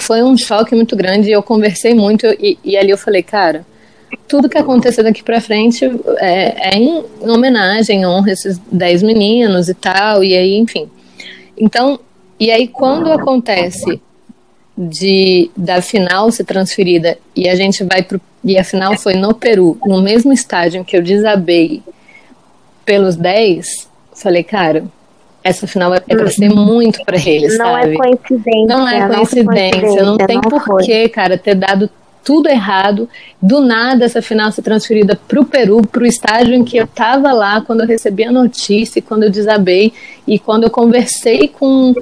foi 0.00 0.22
um 0.22 0.36
choque 0.36 0.74
muito 0.74 0.94
grande. 0.94 1.30
Eu 1.30 1.42
conversei 1.42 1.94
muito 1.94 2.26
e, 2.26 2.58
e 2.64 2.76
ali 2.76 2.90
eu 2.90 2.98
falei, 2.98 3.22
cara 3.22 3.64
tudo 4.28 4.48
que 4.48 4.58
acontecer 4.58 5.02
daqui 5.02 5.22
para 5.22 5.40
frente 5.40 5.84
é, 6.18 6.74
é 6.74 6.76
em, 6.76 7.04
em 7.22 7.30
homenagem, 7.30 8.00
em 8.00 8.06
honra 8.06 8.32
esses 8.32 8.58
10 8.70 9.02
meninos 9.02 9.68
e 9.68 9.74
tal, 9.74 10.22
e 10.22 10.34
aí, 10.34 10.56
enfim. 10.56 10.88
Então, 11.56 11.98
e 12.38 12.50
aí 12.50 12.68
quando 12.68 13.10
acontece 13.12 14.00
de 14.76 15.50
da 15.56 15.80
final 15.80 16.30
ser 16.30 16.44
transferida 16.44 17.16
e 17.34 17.48
a 17.48 17.54
gente 17.54 17.82
vai 17.84 18.02
pro 18.02 18.20
e 18.44 18.56
a 18.58 18.62
final 18.62 18.96
foi 18.96 19.14
no 19.14 19.34
Peru, 19.34 19.76
no 19.84 20.00
mesmo 20.00 20.32
estádio 20.32 20.80
em 20.80 20.84
que 20.84 20.96
eu 20.96 21.02
desabei 21.02 21.82
pelos 22.84 23.16
10, 23.16 23.88
falei, 24.14 24.44
cara, 24.44 24.84
essa 25.42 25.66
final 25.66 25.92
é, 25.92 26.00
é 26.08 26.14
para 26.14 26.30
ser 26.30 26.48
muito 26.48 27.04
para 27.04 27.16
eles, 27.16 27.58
não 27.58 27.76
é 27.76 27.82
sabe? 27.82 27.94
É 27.94 27.96
coincidência, 27.96 28.66
não 28.66 28.88
é 28.88 29.08
coincidência, 29.08 30.02
não, 30.02 30.16
não 30.16 30.16
tem 30.16 30.40
porquê, 30.40 31.08
cara, 31.08 31.36
ter 31.36 31.56
dado 31.56 31.90
tudo 32.24 32.48
errado. 32.48 33.08
Do 33.40 33.60
nada, 33.60 34.04
essa 34.04 34.20
final 34.20 34.50
ser 34.50 34.62
transferida 34.62 35.18
para 35.28 35.40
o 35.40 35.44
Peru, 35.44 35.82
para 35.86 36.02
o 36.02 36.06
estágio 36.06 36.54
em 36.54 36.64
que 36.64 36.76
eu 36.76 36.84
estava 36.84 37.32
lá 37.32 37.60
quando 37.60 37.82
eu 37.82 37.86
recebi 37.86 38.24
a 38.24 38.32
notícia, 38.32 39.00
quando 39.00 39.22
eu 39.22 39.30
desabei 39.30 39.92
e 40.26 40.36
quando 40.36 40.64
eu 40.64 40.70
conversei 40.70 41.46
com, 41.46 41.94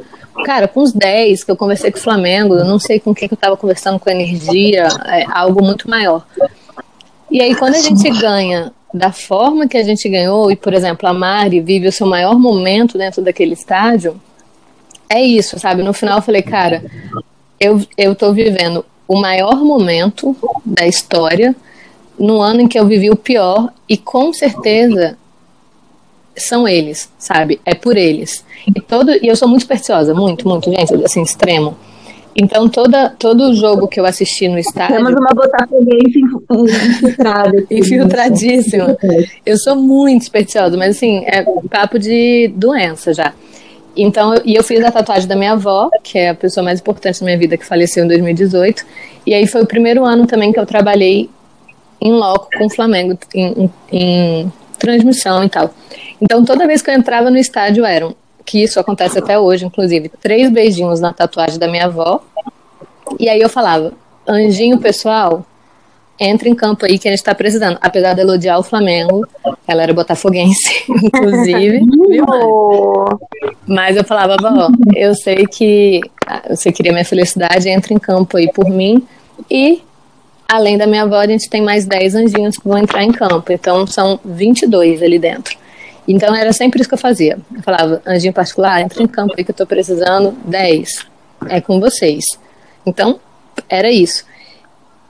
cara, 0.44 0.66
com 0.66 0.81
os 0.81 0.92
10, 0.92 1.44
que 1.44 1.51
eu 1.51 1.57
conversei 1.57 1.90
com 1.90 1.99
o 1.99 2.03
Flamengo, 2.03 2.55
eu 2.55 2.64
não 2.64 2.79
sei 2.79 2.99
com 2.99 3.14
quem 3.14 3.29
que 3.29 3.35
eu 3.35 3.37
estava 3.37 3.57
conversando 3.57 3.99
com 3.99 4.11
energia, 4.11 4.88
é 5.07 5.25
algo 5.31 5.62
muito 5.62 5.88
maior. 5.88 6.27
E 7.31 7.40
aí, 7.40 7.55
quando 7.55 7.75
a 7.75 7.81
gente 7.81 8.09
ganha 8.11 8.73
da 8.92 9.11
forma 9.11 9.66
que 9.66 9.77
a 9.77 9.83
gente 9.83 10.09
ganhou, 10.09 10.51
e 10.51 10.57
por 10.57 10.73
exemplo, 10.73 11.09
a 11.09 11.12
Mari 11.12 11.61
vive 11.61 11.88
o 11.88 11.92
seu 11.92 12.07
maior 12.07 12.38
momento 12.38 12.97
dentro 12.97 13.23
daquele 13.23 13.55
estádio, 13.55 14.20
é 15.09 15.20
isso, 15.20 15.59
sabe? 15.59 15.83
No 15.83 15.92
final 15.92 16.18
eu 16.18 16.23
falei, 16.23 16.42
cara, 16.42 16.85
eu, 17.59 17.81
eu 17.97 18.14
tô 18.14 18.33
vivendo 18.33 18.85
o 19.07 19.20
maior 19.20 19.57
momento 19.57 20.37
da 20.64 20.87
história 20.87 21.55
no 22.18 22.40
ano 22.40 22.62
em 22.62 22.68
que 22.68 22.79
eu 22.79 22.87
vivi 22.87 23.11
o 23.11 23.16
pior 23.16 23.73
e 23.88 23.97
com 23.97 24.33
certeza 24.33 25.18
são 26.37 26.66
eles, 26.66 27.11
sabe? 27.18 27.61
É 27.64 27.75
por 27.75 27.97
eles. 27.97 28.44
E 28.66 28.81
todo 28.81 29.11
e 29.12 29.27
eu 29.27 29.37
sou 29.37 29.49
muito 29.49 29.62
supersticiosa, 29.62 30.14
muito, 30.14 30.49
muito, 30.49 30.70
gente, 30.70 30.94
assim, 31.05 31.23
extremo. 31.23 31.77
Então 32.37 32.68
toda 32.68 33.11
todo 33.11 33.55
jogo 33.55 33.87
que 33.87 34.01
eu 34.01 34.05
assisti 34.05 34.49
no 34.49 34.59
estádio 34.59 34.97
Temos 34.97 35.12
uma 35.12 35.31
botafoguense 35.33 36.20
infiltrada. 36.51 37.59
Assim, 37.59 37.66
infiltradíssima. 37.70 38.97
Eu 39.47 39.57
sou 39.59 39.77
muito 39.77 40.25
supersticiosa, 40.25 40.77
mas 40.77 40.97
assim, 40.97 41.25
é 41.27 41.44
papo 41.70 41.99
de 41.99 42.49
doença 42.57 43.14
já. 43.14 43.33
Então, 43.97 44.35
e 44.44 44.57
eu 44.57 44.64
fiz 44.64 44.83
a 44.85 44.90
tatuagem 44.90 45.29
da 45.29 45.37
minha 45.37 45.53
avó, 45.53 45.88
que 46.03 46.18
é 46.18 46.31
a 46.31 46.35
pessoa 46.35 46.64
mais 46.64 46.81
importante 46.81 47.20
da 47.20 47.27
minha 47.27 47.38
vida, 47.38 47.57
que 47.57 47.64
faleceu 47.64 48.05
em 48.05 48.09
2018. 48.09 48.85
E 49.25 49.33
aí 49.33 49.47
foi 49.47 49.62
o 49.62 49.66
primeiro 49.66 50.05
ano 50.05 50.27
também 50.27 50.53
que 50.53 50.59
eu 50.59 50.66
trabalhei 50.66 51.31
em 52.01 52.12
loco 52.12 52.49
com 52.59 52.66
o 52.66 52.70
Flamengo, 52.70 53.16
em, 53.35 53.53
em, 53.53 53.70
em 53.92 54.53
transmissão 54.79 55.44
e 55.44 55.49
tal. 55.49 55.73
Então, 56.25 56.43
toda 56.43 56.67
vez 56.67 56.81
que 56.81 56.91
eu 56.91 56.95
entrava 56.95 57.31
no 57.31 57.37
estádio 57.37 57.85
eram, 57.85 58.17
que 58.47 58.63
isso 58.63 58.81
acontece 58.81 59.19
até 59.19 59.39
hoje, 59.39 59.67
inclusive, 59.67 60.09
três 60.09 60.51
beijinhos 60.51 60.99
na 60.99 61.13
tatuagem 61.13 61.59
da 61.59 61.69
minha 61.69 61.85
avó. 61.85 62.23
E 63.21 63.29
aí 63.29 63.43
eu 63.43 63.49
falava, 63.51 63.93
anjinho 64.27 64.79
pessoal, 64.79 65.45
entra 66.19 66.49
em 66.49 66.55
campo 66.55 66.87
aí 66.87 66.99
que 66.99 67.07
a 67.07 67.11
gente 67.11 67.23
tá 67.23 67.35
precisando. 67.35 67.77
Apesar 67.79 68.15
de 68.15 68.23
elogiar 68.23 68.59
o 68.59 68.63
Flamengo, 68.63 69.29
ela 69.69 69.83
era 69.83 69.93
botafoguense, 69.93 70.85
inclusive. 70.89 71.83
Mas 73.67 73.95
eu 73.95 74.05
falava, 74.05 74.39
vó, 74.41 74.69
eu 74.97 75.15
sei 75.15 75.47
que 75.47 76.01
você 76.49 76.73
queria 76.73 76.93
minha 76.93 77.05
felicidade, 77.05 77.69
entra 77.69 77.93
em 77.93 77.99
campo 77.99 78.39
aí 78.39 78.51
por 78.51 78.71
mim. 78.71 79.07
E, 79.51 79.83
além 80.49 80.79
da 80.79 80.87
minha 80.87 81.03
avó, 81.03 81.17
a 81.17 81.27
gente 81.27 81.51
tem 81.51 81.61
mais 81.61 81.85
10 81.85 82.15
anjinhos 82.15 82.57
que 82.57 82.67
vão 82.67 82.79
entrar 82.79 83.05
em 83.05 83.13
campo. 83.13 83.53
Então, 83.53 83.87
são 83.87 84.19
22 84.25 85.03
ali 85.03 85.19
dentro. 85.19 85.63
Então, 86.07 86.35
era 86.35 86.53
sempre 86.53 86.81
isso 86.81 86.88
que 86.88 86.95
eu 86.95 86.99
fazia. 86.99 87.38
Eu 87.55 87.62
falava, 87.62 88.03
anjinho 88.07 88.33
particular, 88.33 88.81
entra 88.81 89.03
em 89.03 89.07
campo 89.07 89.35
aí 89.37 89.45
que 89.45 89.51
eu 89.51 89.55
tô 89.55 89.67
precisando, 89.67 90.37
10. 90.45 91.07
É 91.49 91.61
com 91.61 91.81
vocês. 91.81 92.25
Então, 92.87 93.19
era 93.69 93.90
isso. 93.90 94.25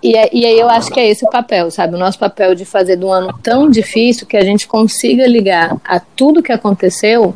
E, 0.02 0.14
é, 0.16 0.28
e 0.32 0.44
aí 0.44 0.58
eu 0.58 0.68
acho 0.68 0.90
que 0.90 1.00
é 1.00 1.08
esse 1.08 1.24
o 1.24 1.30
papel, 1.30 1.70
sabe? 1.70 1.94
O 1.94 1.98
nosso 1.98 2.18
papel 2.18 2.54
de 2.54 2.66
fazer 2.66 2.96
de 2.96 3.04
um 3.06 3.10
ano 3.10 3.34
tão 3.42 3.70
difícil 3.70 4.26
que 4.26 4.36
a 4.36 4.44
gente 4.44 4.68
consiga 4.68 5.26
ligar 5.26 5.76
a 5.82 5.98
tudo 5.98 6.42
que 6.42 6.52
aconteceu 6.52 7.34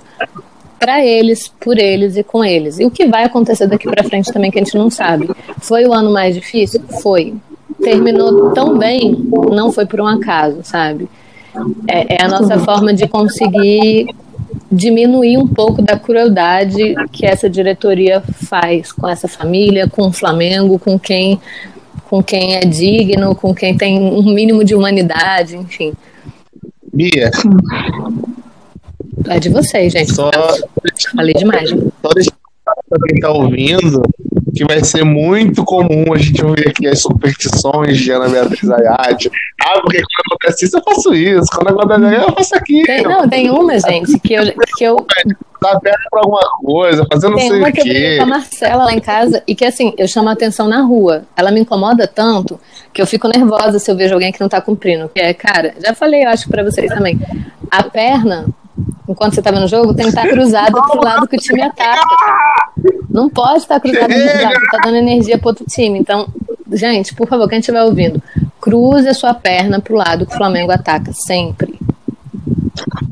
para 0.78 1.02
eles, 1.04 1.48
por 1.48 1.78
eles 1.78 2.16
e 2.18 2.22
com 2.22 2.44
eles. 2.44 2.78
E 2.78 2.84
o 2.84 2.90
que 2.90 3.06
vai 3.06 3.24
acontecer 3.24 3.66
daqui 3.66 3.88
para 3.88 4.04
frente 4.04 4.30
também 4.30 4.50
que 4.50 4.58
a 4.58 4.62
gente 4.62 4.76
não 4.76 4.90
sabe. 4.90 5.30
Foi 5.60 5.86
o 5.86 5.94
ano 5.94 6.10
mais 6.10 6.34
difícil? 6.34 6.82
Foi. 7.02 7.34
Terminou 7.82 8.50
tão 8.52 8.76
bem, 8.76 9.16
não 9.50 9.72
foi 9.72 9.86
por 9.86 10.00
um 10.00 10.06
acaso, 10.06 10.58
sabe? 10.62 11.08
É, 11.88 12.16
é 12.16 12.24
a 12.24 12.28
nossa 12.28 12.58
forma 12.58 12.92
de 12.92 13.06
conseguir 13.06 14.06
diminuir 14.70 15.38
um 15.38 15.46
pouco 15.46 15.80
da 15.80 15.98
crueldade 15.98 16.94
que 17.10 17.26
essa 17.26 17.48
diretoria 17.48 18.20
faz 18.20 18.92
com 18.92 19.08
essa 19.08 19.26
família, 19.26 19.88
com 19.88 20.08
o 20.08 20.12
Flamengo, 20.12 20.78
com 20.78 20.98
quem 20.98 21.40
com 22.08 22.22
quem 22.22 22.56
é 22.56 22.60
digno, 22.60 23.34
com 23.34 23.54
quem 23.54 23.76
tem 23.76 23.98
um 24.00 24.22
mínimo 24.32 24.64
de 24.64 24.74
humanidade, 24.74 25.56
enfim. 25.56 25.92
Bia. 26.90 27.30
É 29.28 29.38
de 29.38 29.50
vocês, 29.50 29.92
gente. 29.92 30.14
Só, 30.14 30.30
Falei 31.14 31.34
demais. 31.34 31.70
Né? 31.70 31.82
Só 32.00 32.08
deixar 32.14 32.32
pra 32.64 32.98
quem 33.06 33.20
tá 33.20 33.30
ouvindo 33.30 34.02
que 34.58 34.64
vai 34.64 34.82
ser 34.82 35.04
muito 35.04 35.64
comum 35.64 36.12
a 36.12 36.18
gente 36.18 36.44
ouvir 36.44 36.68
aqui 36.68 36.88
as 36.88 37.00
superstições 37.00 37.96
de 37.96 38.10
Ana 38.10 38.28
Beatriz 38.28 38.68
Ayade. 38.68 39.30
Ah, 39.62 39.80
porque 39.80 39.98
quando 39.98 40.32
acontece 40.32 40.64
isso, 40.64 40.78
eu 40.78 40.82
faço 40.82 41.14
isso. 41.14 41.46
Quando 41.54 41.68
acontece 41.68 42.16
isso, 42.16 42.24
eu 42.28 42.34
faço 42.34 42.54
aquilo. 42.56 42.86
Tem, 42.86 43.02
não, 43.04 43.28
tem 43.28 43.50
uma, 43.50 43.78
gente, 43.78 44.18
que 44.18 44.34
eu. 44.34 44.52
Que 44.76 44.84
eu 44.84 45.06
tá 45.60 45.78
perto 45.80 46.02
pra 46.10 46.20
alguma 46.20 46.40
coisa, 46.64 47.06
fazendo 47.10 47.32
não 47.32 47.38
sei 47.38 47.58
uma 47.58 47.68
o 47.68 47.72
que 47.72 47.80
eu 47.80 48.16
com 48.18 48.22
a 48.22 48.26
Marcela 48.26 48.84
lá 48.84 48.92
em 48.92 49.00
casa 49.00 49.42
e 49.46 49.56
que 49.56 49.64
assim, 49.64 49.92
eu 49.98 50.06
chamo 50.06 50.28
a 50.28 50.32
atenção 50.32 50.68
na 50.68 50.82
rua. 50.82 51.24
Ela 51.36 51.50
me 51.50 51.60
incomoda 51.60 52.06
tanto 52.06 52.60
que 52.92 53.02
eu 53.02 53.06
fico 53.06 53.28
nervosa 53.28 53.78
se 53.78 53.90
eu 53.90 53.96
vejo 53.96 54.14
alguém 54.14 54.32
que 54.32 54.40
não 54.40 54.48
tá 54.48 54.60
cumprindo. 54.60 55.08
Que 55.08 55.20
é, 55.20 55.34
cara, 55.34 55.74
já 55.84 55.94
falei, 55.94 56.24
eu 56.24 56.30
acho 56.30 56.48
pra 56.48 56.62
vocês 56.62 56.88
também. 56.88 57.18
A 57.70 57.82
perna 57.82 58.46
enquanto 59.08 59.34
você 59.34 59.42
tá 59.42 59.50
vendo 59.50 59.64
o 59.64 59.68
jogo, 59.68 59.94
tem 59.94 60.04
que 60.04 60.10
estar 60.10 60.28
cruzado 60.28 60.80
pro 60.82 61.02
lado 61.02 61.26
que 61.26 61.36
o 61.36 61.40
time 61.40 61.62
ataca. 61.62 62.00
Não 63.10 63.28
pode 63.28 63.58
estar 63.58 63.80
cruzado 63.80 64.06
pro 64.06 64.42
lado, 64.42 64.60
tá 64.70 64.78
dando 64.84 64.96
energia 64.96 65.38
pro 65.38 65.48
outro 65.48 65.64
time. 65.66 65.98
Então, 65.98 66.28
gente, 66.72 67.14
por 67.14 67.26
favor, 67.26 67.48
quem 67.48 67.58
estiver 67.58 67.82
ouvindo, 67.82 68.22
cruze 68.60 69.08
a 69.08 69.14
sua 69.14 69.34
perna 69.34 69.80
pro 69.80 69.96
lado 69.96 70.26
que 70.26 70.34
o 70.34 70.36
Flamengo 70.36 70.72
ataca, 70.72 71.12
sempre. 71.12 71.78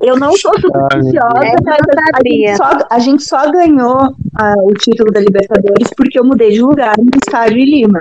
Eu 0.02 0.18
não 0.18 0.36
sou 0.36 0.52
supersticiosa, 0.60 1.30
mas 1.64 1.80
a 2.14 2.22
gente, 2.22 2.56
só, 2.56 2.86
a 2.90 2.98
gente 2.98 3.24
só 3.24 3.50
ganhou 3.50 4.08
uh, 4.08 4.66
o 4.66 4.74
título 4.74 5.10
da 5.10 5.20
Libertadores 5.20 5.88
porque 5.96 6.18
eu 6.18 6.24
mudei 6.24 6.50
de 6.52 6.60
lugar 6.60 6.94
no 6.96 7.10
estádio 7.16 7.58
em 7.58 7.64
Lima. 7.64 8.00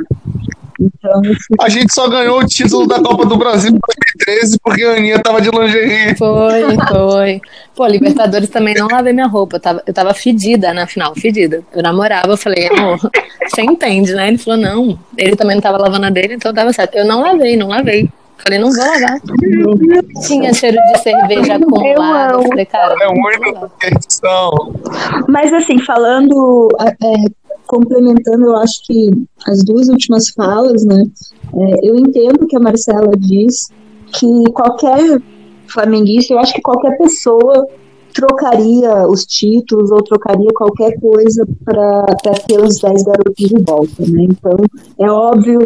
Então, 0.79 1.21
a 1.61 1.69
gente 1.69 1.93
só 1.93 2.09
ganhou 2.09 2.39
o 2.39 2.45
título 2.45 2.88
da 2.88 3.01
Copa 3.01 3.25
do 3.25 3.38
Brasil 3.38 3.71
em 3.71 3.79
2013 3.79 4.59
porque 4.61 4.83
a 4.83 4.91
Aninha 4.91 5.21
tava 5.21 5.41
de 5.41 5.49
lingerie. 5.49 6.15
Foi, 6.15 6.77
foi. 6.89 7.41
Pô, 7.75 7.88
Libertadores 7.88 8.49
também 8.49 8.73
não 8.75 8.88
lavei 8.88 9.13
minha 9.13 9.27
roupa. 9.27 9.55
Eu 9.57 9.61
tava, 9.61 9.83
eu 9.85 9.93
tava 9.93 10.13
fedida 10.13 10.73
na 10.73 10.88
final, 10.88 11.15
fedida. 11.15 11.63
Eu 11.73 11.81
namorava, 11.81 12.29
eu 12.29 12.38
falei, 12.38 12.67
amor, 12.67 12.99
você 13.47 13.61
entende, 13.61 14.13
né? 14.13 14.27
Ele 14.27 14.38
falou, 14.38 14.59
não. 14.59 14.99
Ele 15.17 15.35
também 15.35 15.55
não 15.55 15.61
tava 15.61 15.77
lavando 15.77 16.05
a 16.05 16.09
dele, 16.09 16.35
então 16.35 16.53
tava 16.53 16.73
certo. 16.73 16.95
Eu 16.95 17.05
não 17.05 17.21
lavei, 17.21 17.55
não 17.55 17.67
lavei. 17.67 18.09
Falei, 18.38 18.59
não 18.59 18.69
vou 18.69 18.85
lavar. 18.85 19.19
Tinha 20.27 20.53
cheiro 20.53 20.77
de 20.91 20.99
cerveja 20.99 21.55
acumulada. 21.55 22.43
Falei, 22.43 22.65
cara, 22.65 22.95
é 23.01 23.07
única 23.07 23.71
questão. 23.79 24.73
Mas 25.29 25.53
assim, 25.53 25.79
falando, 25.79 26.67
é, 26.81 27.44
complementando, 27.67 28.45
eu 28.45 28.56
acho 28.56 28.82
que 28.86 29.12
as 29.47 29.63
duas 29.63 29.89
últimas 29.89 30.30
falas, 30.30 30.86
né? 30.86 31.04
É, 31.54 31.89
eu 31.89 31.95
entendo 31.95 32.47
que 32.47 32.56
a 32.56 32.60
Marcela 32.60 33.12
diz 33.17 33.69
que 34.13 34.28
qualquer 34.54 35.21
flamenguista, 35.67 36.34
eu 36.34 36.39
acho 36.39 36.54
que 36.54 36.62
qualquer 36.62 36.97
pessoa 36.97 37.67
trocaria 38.15 39.06
os 39.08 39.25
títulos 39.25 39.91
ou 39.91 40.01
trocaria 40.01 40.49
qualquer 40.56 40.97
coisa 40.99 41.45
para 41.65 42.06
ter 42.47 42.60
os 42.62 42.80
10 42.80 43.04
garotos 43.04 43.36
de 43.36 43.62
volta, 43.62 44.04
né? 44.08 44.23
Então, 44.23 44.58
é 44.97 45.12
óbvio 45.12 45.60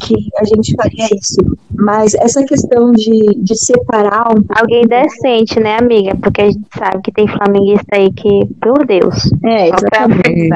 que 0.00 0.14
a 0.38 0.44
gente 0.44 0.74
faria 0.74 1.06
isso. 1.06 1.36
Mas 1.74 2.14
essa 2.14 2.44
questão 2.44 2.92
de, 2.92 3.34
de 3.36 3.56
separar 3.56 4.28
um 4.32 4.42
Alguém 4.48 4.86
decente, 4.86 5.60
né, 5.60 5.76
amiga? 5.78 6.16
Porque 6.16 6.40
a 6.40 6.46
gente 6.46 6.66
sabe 6.76 7.02
que 7.02 7.12
tem 7.12 7.28
flamenguista 7.28 7.96
aí 7.96 8.12
que, 8.12 8.46
por 8.60 8.86
Deus. 8.86 9.30
É, 9.44 9.68
exatamente. 9.68 10.48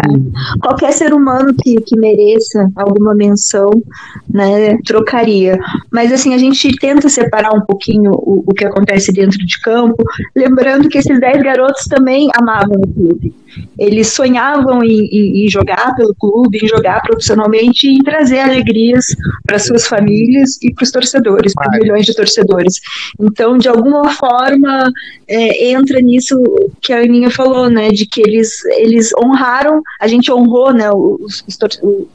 Qualquer 0.63 0.93
ser 0.93 1.13
humano 1.13 1.55
que, 1.55 1.77
que 1.83 1.99
mereça 1.99 2.71
alguma 2.75 3.15
menção, 3.15 3.71
né, 4.29 4.79
trocaria. 4.85 5.59
Mas 5.93 6.13
assim, 6.13 6.35
a 6.35 6.39
gente 6.39 6.77
tenta 6.79 7.09
separar 7.09 7.53
um 7.53 7.61
pouquinho 7.61 8.13
o, 8.13 8.45
o 8.47 8.55
que 8.55 8.65
acontece 8.65 9.13
dentro 9.13 9.39
de 9.39 9.61
campo, 9.61 10.03
lembrando 10.35 10.89
que 10.89 10.99
esses 10.99 11.21
10 11.21 11.39
garotos 11.42 11.85
também 11.85 12.29
amavam 12.35 12.76
o 12.76 12.92
clube. 12.92 13.35
Eles 13.79 14.09
sonhavam 14.09 14.83
em, 14.85 15.07
em, 15.07 15.44
em 15.44 15.48
jogar 15.48 15.94
pelo 15.96 16.14
clube, 16.14 16.59
em 16.62 16.68
jogar 16.68 17.00
profissionalmente 17.03 17.88
e 17.88 17.96
em 17.96 18.03
trazer 18.03 18.40
alegrias 18.40 19.07
para 19.44 19.59
suas 19.59 19.87
famílias 19.87 20.59
e 20.62 20.72
para 20.72 20.85
os 20.85 20.90
torcedores, 20.90 21.53
para 21.55 21.79
milhões 21.79 22.07
de 22.07 22.14
torcedores. 22.14 22.81
Então, 23.18 23.59
de 23.59 23.68
alguma 23.68 24.11
forma, 24.11 24.90
é, 25.26 25.70
entra 25.70 26.00
nisso 26.00 26.37
que 26.81 26.92
a 26.92 27.00
Aninha 27.00 27.31
falou, 27.31 27.68
né, 27.68 27.88
de 27.88 28.07
que 28.07 28.20
eles, 28.20 28.64
eles 28.76 29.11
honraram, 29.14 29.83
a 30.00 30.07
gente 30.07 30.31
honrou, 30.31 30.72
né, 30.72 30.90
os, 30.90 31.44
os, 31.46 31.59
os 31.83 32.07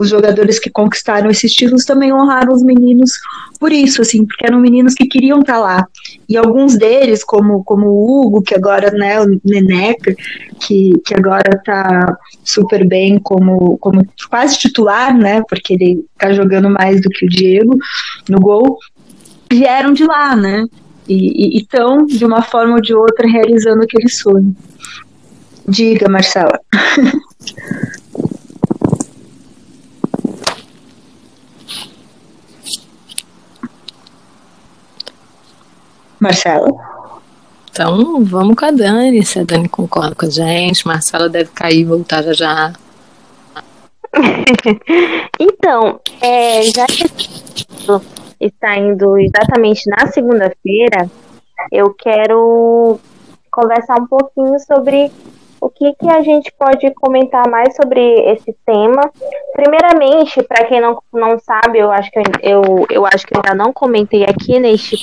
jogadores 0.00 0.58
que 0.58 0.70
conquistaram 0.70 1.30
esses 1.30 1.52
títulos 1.52 1.84
também 1.84 2.12
honraram 2.12 2.52
os 2.52 2.62
meninos 2.62 3.12
por 3.58 3.72
isso, 3.72 4.02
assim, 4.02 4.26
porque 4.26 4.46
eram 4.46 4.60
meninos 4.60 4.94
que 4.94 5.06
queriam 5.06 5.40
estar 5.40 5.54
tá 5.54 5.58
lá. 5.58 5.88
E 6.28 6.36
alguns 6.36 6.76
deles, 6.76 7.22
como, 7.24 7.62
como 7.64 7.86
o 7.86 8.26
Hugo, 8.26 8.42
que 8.42 8.54
agora, 8.54 8.90
né, 8.90 9.20
o 9.20 9.40
Neneca, 9.44 10.14
que, 10.60 10.92
que 11.04 11.14
agora 11.14 11.60
tá 11.64 12.18
super 12.44 12.86
bem 12.86 13.18
como, 13.18 13.78
como 13.78 14.06
quase 14.28 14.58
titular, 14.58 15.16
né, 15.16 15.42
porque 15.48 15.74
ele 15.74 16.04
tá 16.18 16.32
jogando 16.32 16.68
mais 16.68 17.00
do 17.00 17.08
que 17.08 17.26
o 17.26 17.28
Diego 17.28 17.78
no 18.28 18.40
gol, 18.40 18.78
vieram 19.50 19.92
de 19.92 20.04
lá, 20.04 20.34
né, 20.34 20.64
e 21.08 21.58
estão, 21.58 22.06
de 22.06 22.24
uma 22.24 22.42
forma 22.42 22.74
ou 22.74 22.80
de 22.80 22.94
outra, 22.94 23.28
realizando 23.28 23.82
aquele 23.82 24.08
sonho. 24.08 24.54
Diga, 25.68 26.08
Marcela. 26.08 26.58
Marcela? 36.24 36.68
Então, 37.70 38.24
vamos 38.24 38.56
com 38.56 38.64
a 38.64 38.70
Dani, 38.70 39.24
se 39.24 39.40
a 39.40 39.44
Dani 39.44 39.68
concorda 39.68 40.14
com 40.14 40.24
a 40.24 40.30
gente. 40.30 40.86
Marcela 40.86 41.28
deve 41.28 41.50
cair 41.50 41.80
e 41.80 41.84
voltar 41.84 42.22
já 42.22 42.32
já. 42.32 42.72
então, 45.38 46.00
é, 46.22 46.62
já 46.62 46.86
que 46.86 47.04
está 48.40 48.76
indo 48.78 49.18
exatamente 49.18 49.82
na 49.90 50.06
segunda-feira, 50.06 51.10
eu 51.70 51.92
quero 51.94 52.98
conversar 53.50 54.00
um 54.00 54.06
pouquinho 54.06 54.58
sobre 54.60 55.10
o 55.60 55.68
que, 55.68 55.92
que 55.94 56.08
a 56.08 56.22
gente 56.22 56.52
pode 56.58 56.90
comentar 56.94 57.48
mais 57.50 57.74
sobre 57.74 58.00
esse 58.30 58.54
tema. 58.64 59.10
Primeiramente, 59.52 60.42
para 60.42 60.64
quem 60.66 60.80
não, 60.80 61.02
não 61.12 61.38
sabe, 61.38 61.78
eu 61.78 61.90
acho 61.90 62.10
que 62.10 62.18
eu, 62.18 62.24
eu, 62.42 62.86
eu 62.90 63.06
acho 63.06 63.26
que 63.26 63.36
eu 63.36 63.42
ainda 63.44 63.64
não 63.64 63.72
comentei 63.72 64.24
aqui 64.24 64.60
neste 64.60 64.96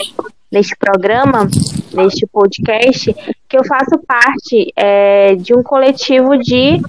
neste 0.52 0.76
programa, 0.76 1.48
neste 1.94 2.28
podcast, 2.28 3.14
que 3.48 3.58
eu 3.58 3.66
faço 3.66 3.98
parte 4.06 4.72
é, 4.76 5.36
de 5.36 5.56
um 5.56 5.64
coletivo 5.64 6.38
de 6.38 6.82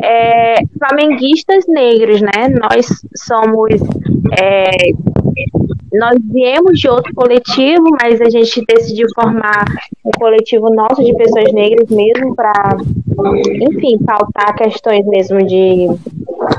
é, 0.00 0.54
flamenguistas 0.78 1.64
negros, 1.66 2.20
né? 2.20 2.48
Nós 2.48 2.86
somos. 3.16 3.80
É, 4.40 4.92
nós 5.92 6.16
viemos 6.22 6.78
de 6.78 6.88
outro 6.88 7.12
coletivo, 7.12 7.84
mas 8.00 8.20
a 8.20 8.30
gente 8.30 8.64
decidiu 8.64 9.08
formar 9.12 9.64
um 10.04 10.10
coletivo 10.12 10.72
nosso 10.72 11.02
de 11.02 11.12
pessoas 11.16 11.52
negras 11.52 11.88
mesmo 11.90 12.34
para, 12.36 12.52
enfim, 13.60 13.98
pautar 13.98 14.54
questões 14.54 15.04
mesmo 15.06 15.38
de, 15.38 15.88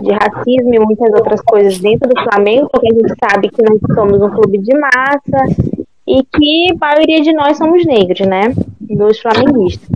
de 0.01 0.11
racismo 0.11 0.73
e 0.73 0.79
muitas 0.79 1.13
outras 1.13 1.39
coisas 1.41 1.79
dentro 1.79 2.09
do 2.09 2.23
Flamengo, 2.23 2.67
porque 2.69 2.87
a 2.87 2.93
gente 2.93 3.13
sabe 3.23 3.49
que 3.49 3.63
nós 3.63 3.79
somos 3.95 4.21
um 4.21 4.29
clube 4.29 4.57
de 4.57 4.77
massa 4.77 5.80
e 6.07 6.23
que 6.23 6.71
a 6.71 6.85
maioria 6.85 7.21
de 7.21 7.33
nós 7.33 7.57
somos 7.57 7.85
negros, 7.85 8.19
né? 8.21 8.53
Dos 8.79 9.19
flamenguistas, 9.19 9.89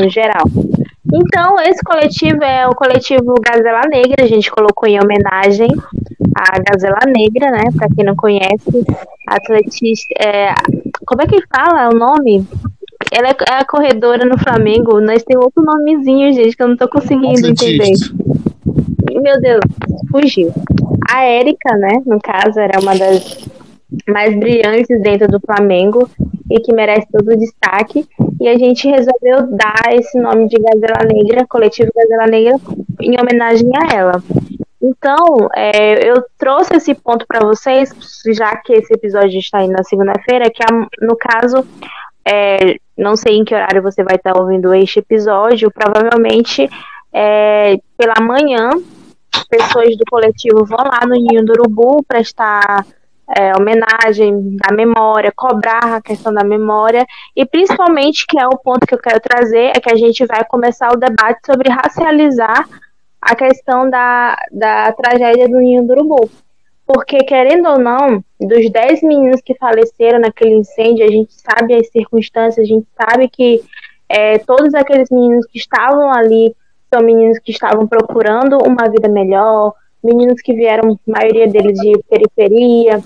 no 0.00 0.08
geral. 0.08 0.44
Então, 1.12 1.60
esse 1.60 1.82
coletivo 1.82 2.42
é 2.42 2.66
o 2.66 2.74
coletivo 2.74 3.34
Gazela 3.40 3.82
Negra, 3.88 4.24
a 4.24 4.26
gente 4.26 4.50
colocou 4.50 4.88
em 4.88 4.98
homenagem 4.98 5.68
à 6.34 6.58
Gazela 6.58 6.98
Negra, 7.06 7.50
né? 7.50 7.70
Para 7.76 7.88
quem 7.94 8.04
não 8.04 8.16
conhece, 8.16 8.84
atletista. 9.26 10.14
É, 10.18 10.54
como 11.06 11.22
é 11.22 11.26
que 11.26 11.40
fala 11.46 11.90
o 11.94 11.96
nome? 11.96 12.46
Ela 13.12 13.28
é 13.28 13.34
a 13.52 13.64
corredora 13.64 14.24
no 14.24 14.38
Flamengo, 14.38 15.00
nós 15.00 15.22
temos 15.22 15.44
outro 15.44 15.62
nomezinho, 15.62 16.32
gente, 16.32 16.56
que 16.56 16.62
eu 16.62 16.68
não 16.68 16.76
tô 16.76 16.88
conseguindo 16.88 17.46
entender. 17.46 17.92
Meu 19.12 19.40
Deus, 19.40 19.60
fugiu. 20.10 20.52
A 21.08 21.22
Érica, 21.22 21.76
né? 21.76 22.02
No 22.04 22.18
caso, 22.20 22.58
era 22.58 22.80
uma 22.80 22.96
das 22.96 23.48
mais 24.08 24.38
brilhantes 24.38 25.00
dentro 25.00 25.28
do 25.28 25.40
Flamengo 25.40 26.08
e 26.50 26.60
que 26.60 26.72
merece 26.72 27.06
todo 27.10 27.28
o 27.28 27.36
destaque. 27.36 28.06
E 28.40 28.48
a 28.48 28.58
gente 28.58 28.88
resolveu 28.88 29.46
dar 29.56 29.94
esse 29.94 30.18
nome 30.18 30.48
de 30.48 30.56
Gazela 30.56 31.04
Negra, 31.06 31.46
Coletivo 31.46 31.90
Gazela 31.94 32.26
Negra, 32.26 32.58
em 33.00 33.16
homenagem 33.20 33.70
a 33.74 33.96
ela. 33.96 34.22
Então, 34.82 35.48
é, 35.56 36.10
eu 36.10 36.22
trouxe 36.38 36.76
esse 36.76 36.94
ponto 36.94 37.26
para 37.26 37.40
vocês, 37.40 37.90
já 38.34 38.54
que 38.56 38.74
esse 38.74 38.92
episódio 38.92 39.38
está 39.38 39.62
indo 39.62 39.72
na 39.72 39.82
segunda-feira, 39.82 40.50
que 40.50 40.62
no 41.00 41.16
caso, 41.16 41.66
é, 42.22 42.76
não 42.96 43.16
sei 43.16 43.36
em 43.36 43.44
que 43.44 43.54
horário 43.54 43.82
você 43.82 44.04
vai 44.04 44.16
estar 44.16 44.38
ouvindo 44.38 44.74
este 44.74 44.98
episódio, 44.98 45.70
provavelmente 45.70 46.68
é, 47.10 47.78
pela 47.96 48.20
manhã, 48.20 48.70
pessoas 49.48 49.96
do 49.96 50.04
coletivo 50.10 50.64
vão 50.64 50.84
lá 50.84 51.00
no 51.06 51.14
Ninho 51.14 51.44
do 51.44 51.52
Urubu 51.52 52.04
prestar 52.06 52.84
é, 53.36 53.52
homenagem 53.56 54.56
da 54.56 54.74
memória, 54.74 55.32
cobrar 55.34 55.96
a 55.96 56.02
questão 56.02 56.32
da 56.32 56.44
memória 56.44 57.06
e 57.34 57.44
principalmente, 57.46 58.26
que 58.26 58.38
é 58.38 58.46
o 58.46 58.58
ponto 58.58 58.86
que 58.86 58.94
eu 58.94 59.00
quero 59.00 59.20
trazer, 59.20 59.72
é 59.74 59.80
que 59.80 59.92
a 59.92 59.96
gente 59.96 60.26
vai 60.26 60.44
começar 60.44 60.92
o 60.92 60.96
debate 60.96 61.40
sobre 61.44 61.70
racializar 61.70 62.68
a 63.20 63.34
questão 63.34 63.88
da, 63.88 64.36
da 64.52 64.92
tragédia 64.92 65.48
do 65.48 65.58
Ninho 65.58 65.86
do 65.86 65.92
Urubu. 65.92 66.30
Porque, 66.86 67.16
querendo 67.18 67.66
ou 67.70 67.78
não, 67.78 68.22
dos 68.38 68.70
10 68.70 69.02
meninos 69.02 69.40
que 69.40 69.54
faleceram 69.54 70.18
naquele 70.18 70.56
incêndio, 70.56 71.06
a 71.06 71.10
gente 71.10 71.32
sabe 71.32 71.74
as 71.74 71.88
circunstâncias, 71.88 72.62
a 72.62 72.68
gente 72.68 72.86
sabe 72.94 73.26
que 73.28 73.62
é, 74.06 74.38
todos 74.38 74.74
aqueles 74.74 75.08
meninos 75.10 75.46
que 75.46 75.58
estavam 75.58 76.12
ali 76.12 76.54
são 76.92 77.02
meninos 77.02 77.38
que 77.38 77.50
estavam 77.50 77.86
procurando 77.88 78.58
uma 78.58 78.88
vida 78.90 79.08
melhor, 79.08 79.72
meninos 80.04 80.40
que 80.42 80.52
vieram, 80.52 80.98
maioria 81.06 81.48
deles 81.48 81.78
de 81.80 81.98
periferia, 82.08 83.02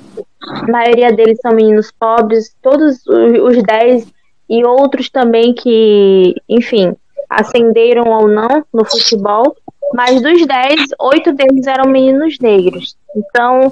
maioria 0.68 1.12
deles 1.12 1.38
são 1.40 1.52
meninos 1.52 1.92
pobres, 1.92 2.54
todos 2.60 3.06
os 3.06 3.62
10 3.62 4.12
e 4.50 4.64
outros 4.64 5.08
também 5.08 5.54
que, 5.54 6.34
enfim, 6.48 6.94
ascenderam 7.30 8.10
ou 8.10 8.26
não 8.26 8.64
no 8.72 8.84
futebol, 8.84 9.56
mas 9.94 10.20
dos 10.20 10.46
10, 10.46 10.80
oito 11.00 11.32
deles 11.32 11.66
eram 11.66 11.90
meninos 11.90 12.38
negros. 12.40 12.96
Então, 13.16 13.70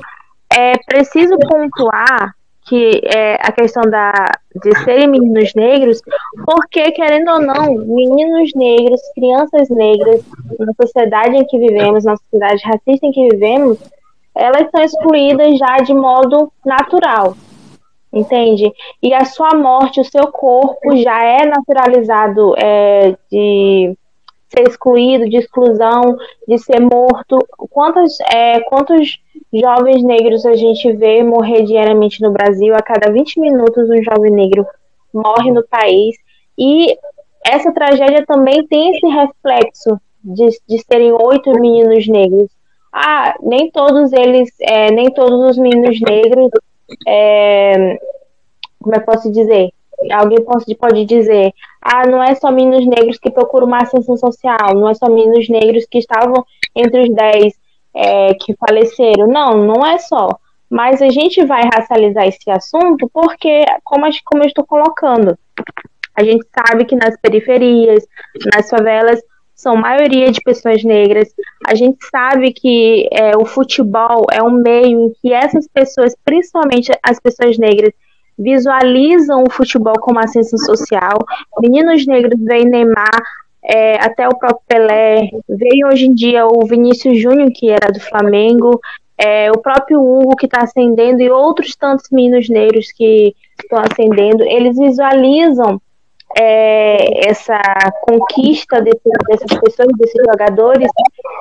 é 0.53 0.75
preciso 0.87 1.37
pontuar 1.39 2.35
que 2.67 3.01
é 3.05 3.35
a 3.35 3.53
questão 3.53 3.83
da, 3.85 4.13
de 4.63 4.77
serem 4.85 5.07
meninos 5.09 5.55
negros, 5.55 6.03
porque, 6.45 6.91
querendo 6.93 7.31
ou 7.31 7.41
não, 7.41 7.75
meninos 7.75 8.53
negros, 8.55 9.01
crianças 9.15 9.69
negras, 9.71 10.23
na 10.59 10.73
sociedade 10.81 11.37
em 11.37 11.47
que 11.47 11.59
vivemos, 11.59 12.05
na 12.05 12.17
sociedade 12.17 12.63
racista 12.65 13.07
em 13.07 13.13
que 13.13 13.29
vivemos, 13.29 13.79
elas 14.35 14.69
são 14.71 14.83
excluídas 14.83 15.59
já 15.59 15.77
de 15.79 15.95
modo 15.95 16.53
natural, 16.65 17.37
entende? 18.13 18.73
E 19.03 19.15
a 19.15 19.25
sua 19.25 19.55
morte, 19.55 20.01
o 20.01 20.05
seu 20.05 20.27
corpo 20.27 20.97
já 20.97 21.25
é 21.25 21.47
naturalizado 21.47 22.55
é, 22.59 23.17
de 23.31 23.97
ser 24.49 24.69
excluído, 24.69 25.29
de 25.29 25.37
exclusão, 25.37 26.17
de 26.47 26.59
ser 26.59 26.81
morto. 26.81 27.39
Quantos, 27.71 28.19
é, 28.33 28.61
quantos 28.61 29.19
jovens 29.53 30.03
negros 30.03 30.45
a 30.47 30.55
gente 30.55 30.93
vê 30.93 31.23
morrer 31.23 31.63
diariamente 31.65 32.23
no 32.23 32.31
Brasil. 32.31 32.75
A 32.75 32.83
cada 32.83 33.11
20 33.13 33.41
minutos, 33.41 33.89
um 33.89 34.03
jovem 34.03 34.33
negro 34.33 34.67
morre 35.13 35.51
no 35.51 35.67
país. 35.67 36.17
E 36.59 36.97
essa 37.45 37.73
tragédia 37.73 38.25
também 38.27 38.67
tem 38.67 38.91
esse 38.91 39.07
reflexo 39.07 40.01
de, 40.23 40.47
de 40.69 40.79
serem 40.79 41.13
oito 41.13 41.51
meninos 41.53 42.07
negros. 42.09 42.51
Ah, 42.93 43.35
nem 43.43 43.71
todos 43.71 44.13
eles, 44.13 44.51
é, 44.61 44.91
nem 44.91 45.11
todos 45.11 45.51
os 45.51 45.59
meninos 45.59 46.01
negros, 46.01 46.51
é, 47.07 47.99
como 48.81 48.95
é 48.95 49.01
que 49.01 49.07
posso 49.07 49.31
dizer? 49.31 49.71
Alguém 50.13 50.45
pode, 50.45 50.75
pode 50.75 51.05
dizer, 51.05 51.53
ah, 51.81 52.07
não 52.07 52.23
é 52.23 52.35
só 52.35 52.51
meninos 52.51 52.87
negros 52.87 53.19
que 53.19 53.31
procuram 53.31 53.67
uma 53.67 53.79
ascensão 53.79 54.17
social, 54.17 54.75
não 54.75 54.89
é 54.89 54.95
só 54.95 55.07
meninos 55.09 55.49
negros 55.49 55.87
que 55.91 55.99
estavam 55.99 56.45
entre 56.75 57.03
os 57.03 57.15
dez 57.15 57.55
é, 57.95 58.35
que 58.35 58.55
faleceram. 58.57 59.27
Não, 59.27 59.65
não 59.65 59.87
é 59.87 59.99
só. 59.99 60.29
Mas 60.69 61.01
a 61.01 61.09
gente 61.09 61.45
vai 61.45 61.63
racializar 61.73 62.27
esse 62.27 62.51
assunto 62.51 63.09
porque, 63.13 63.65
como, 63.85 64.07
como 64.25 64.43
eu 64.43 64.49
estou 64.49 64.67
colocando, 64.67 65.39
a 66.15 66.25
gente 66.25 66.47
sabe 66.55 66.85
que 66.85 66.97
nas 66.97 67.17
periferias, 67.21 68.05
nas 68.55 68.69
favelas, 68.69 69.21
são 69.55 69.75
maioria 69.77 70.31
de 70.31 70.41
pessoas 70.43 70.85
negras. 70.85 71.29
A 71.67 71.75
gente 71.75 71.99
sabe 72.11 72.53
que 72.53 73.09
é, 73.11 73.37
o 73.37 73.47
futebol 73.47 74.27
é 74.31 74.43
um 74.43 74.51
meio 74.51 75.07
em 75.07 75.13
que 75.21 75.33
essas 75.33 75.67
pessoas, 75.69 76.15
principalmente 76.25 76.91
as 77.03 77.19
pessoas 77.19 77.57
negras, 77.57 77.93
visualizam 78.39 79.45
o 79.45 79.51
futebol 79.51 79.95
como 80.01 80.19
ascensão 80.19 80.59
social. 80.59 81.19
Meninos 81.61 82.07
negros 82.07 82.39
veem 82.41 82.67
Neymar, 82.67 83.23
é, 83.65 83.97
até 83.97 84.29
o 84.29 84.37
próprio 84.37 84.61
Pelé, 84.69 85.31
veio 85.49 85.89
hoje 85.89 86.07
em 86.07 86.15
dia 86.15 86.47
o 86.47 86.65
Vinícius 86.67 87.21
Júnior, 87.21 87.51
que 87.53 87.69
era 87.71 87.91
do 87.93 88.01
Flamengo, 88.01 88.81
é, 89.19 89.51
o 89.51 89.59
próprio 89.59 90.01
Hugo, 90.01 90.37
que 90.37 90.47
está 90.47 90.63
ascendendo, 90.63 91.23
e 91.23 91.31
outros 91.31 91.75
tantos 91.75 92.09
meninos 92.13 92.49
negros 92.49 92.93
que 92.93 93.35
estão 93.61 93.81
ascendendo, 93.81 94.45
eles 94.45 94.77
visualizam 94.79 95.81
é, 96.39 97.29
essa 97.29 97.59
conquista 98.03 98.81
desse, 98.81 99.09
dessas 99.27 99.59
pessoas, 99.59 99.89
desses 99.97 100.23
jogadores, 100.25 100.89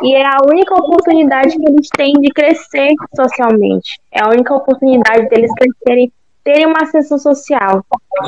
e 0.01 0.15
é 0.15 0.25
a 0.25 0.37
única 0.49 0.73
oportunidade 0.73 1.57
que 1.57 1.69
eles 1.69 1.89
têm 1.89 2.13
de 2.13 2.29
crescer 2.29 2.93
socialmente. 3.15 3.99
É 4.11 4.23
a 4.23 4.29
única 4.29 4.53
oportunidade 4.53 5.27
deles 5.29 5.51
crescerem, 5.55 6.11
terem 6.45 6.67
uma 6.67 6.83
ascensão 6.83 7.17
social. 7.17 7.83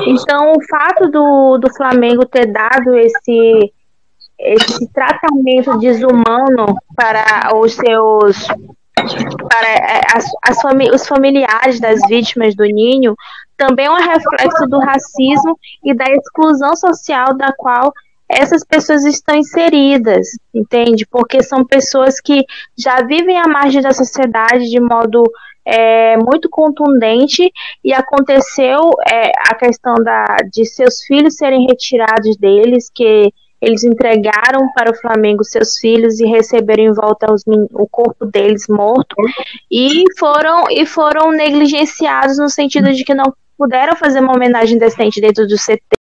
Então, 0.06 0.52
o 0.52 0.62
fato 0.68 1.08
do, 1.08 1.56
do 1.58 1.72
Flamengo 1.72 2.26
ter 2.26 2.46
dado 2.46 2.94
esse 2.96 3.72
esse 4.40 4.86
tratamento 4.92 5.78
desumano 5.78 6.76
para 6.94 7.50
os 7.56 7.74
seus 7.74 8.46
para 9.48 9.68
é, 9.68 10.00
as, 10.14 10.24
as 10.44 10.60
fami 10.60 10.88
os 10.92 11.08
familiares 11.08 11.80
das 11.80 12.00
vítimas 12.08 12.54
do 12.54 12.62
ninho 12.62 13.16
também 13.56 13.86
é 13.86 13.90
um 13.90 13.94
reflexo 13.94 14.64
do 14.68 14.78
racismo 14.78 15.58
e 15.84 15.92
da 15.92 16.04
exclusão 16.04 16.76
social 16.76 17.36
da 17.36 17.52
qual 17.56 17.92
essas 18.28 18.62
pessoas 18.62 19.04
estão 19.04 19.34
inseridas, 19.36 20.28
entende? 20.54 21.06
Porque 21.10 21.42
são 21.42 21.64
pessoas 21.64 22.20
que 22.20 22.44
já 22.76 23.02
vivem 23.02 23.38
à 23.38 23.48
margem 23.48 23.82
da 23.82 23.92
sociedade 23.92 24.70
de 24.70 24.78
modo 24.78 25.24
é, 25.68 26.16
muito 26.16 26.48
contundente 26.48 27.52
e 27.84 27.92
aconteceu 27.92 28.80
é, 29.06 29.30
a 29.50 29.54
questão 29.54 29.94
da, 29.96 30.24
de 30.50 30.64
seus 30.64 31.02
filhos 31.02 31.36
serem 31.36 31.66
retirados 31.66 32.38
deles, 32.38 32.90
que 32.92 33.30
eles 33.60 33.84
entregaram 33.84 34.72
para 34.74 34.90
o 34.90 34.94
Flamengo 34.94 35.44
seus 35.44 35.76
filhos 35.78 36.20
e 36.20 36.26
receberam 36.26 36.84
em 36.84 36.94
volta 36.94 37.30
os, 37.30 37.42
o 37.46 37.86
corpo 37.86 38.24
deles 38.24 38.66
morto 38.68 39.16
e 39.70 40.04
foram 40.18 40.64
e 40.70 40.86
foram 40.86 41.32
negligenciados 41.32 42.38
no 42.38 42.48
sentido 42.48 42.92
de 42.92 43.04
que 43.04 43.14
não 43.14 43.34
puderam 43.58 43.96
fazer 43.96 44.20
uma 44.20 44.34
homenagem 44.34 44.78
decente 44.78 45.20
dentro 45.20 45.46
do 45.46 45.56
CT 45.56 45.97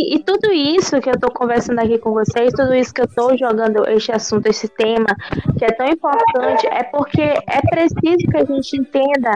E, 0.00 0.18
tudo 0.20 0.50
isso 0.50 0.98
que 1.00 1.10
eu 1.10 1.14
estou 1.14 1.30
conversando 1.30 1.78
aqui 1.80 1.98
com 1.98 2.12
vocês, 2.12 2.52
tudo 2.54 2.74
isso 2.74 2.92
que 2.94 3.02
eu 3.02 3.04
estou 3.04 3.36
jogando 3.36 3.86
este 3.88 4.12
assunto, 4.12 4.46
esse 4.46 4.66
tema, 4.68 5.14
que 5.58 5.64
é 5.64 5.72
tão 5.72 5.86
importante, 5.86 6.66
é 6.66 6.82
porque 6.84 7.20
é 7.20 7.60
preciso 7.68 8.30
que 8.30 8.36
a 8.38 8.44
gente 8.44 8.76
entenda 8.78 9.30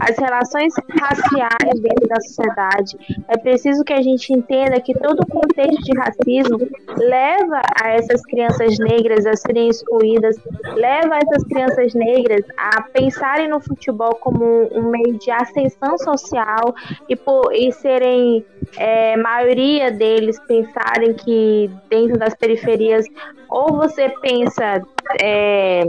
as 0.00 0.18
relações 0.18 0.74
raciais 1.00 1.80
dentro 1.80 2.08
da 2.08 2.20
sociedade. 2.20 3.24
É 3.28 3.38
preciso 3.38 3.84
que 3.84 3.92
a 3.92 4.02
gente 4.02 4.32
entenda 4.32 4.80
que 4.80 4.92
todo 4.94 5.20
o 5.20 5.26
contexto 5.26 5.82
de 5.82 5.96
racismo 5.96 6.58
leva 6.96 7.62
a 7.80 7.90
essas 7.90 8.20
crianças 8.22 8.76
negras 8.78 9.24
a 9.24 9.36
serem 9.36 9.68
excluídas, 9.68 10.36
leva 10.74 11.16
essas 11.16 11.44
crianças 11.44 11.94
negras 11.94 12.44
a 12.56 12.82
pensarem 12.82 13.48
no 13.48 13.60
futebol 13.60 14.16
como 14.16 14.68
um 14.72 14.90
meio 14.90 15.16
de 15.18 15.30
ascensão 15.30 15.96
social 15.98 16.74
e, 17.08 17.14
por, 17.14 17.52
e 17.52 17.70
serem 17.70 18.44
é, 18.76 19.16
maioria 19.16 19.90
deles 19.90 20.07
eles 20.08 20.40
pensarem 20.46 21.14
que 21.14 21.70
dentro 21.88 22.18
das 22.18 22.34
periferias, 22.34 23.06
ou 23.48 23.76
você 23.76 24.08
pensa 24.20 24.82
é, 25.20 25.82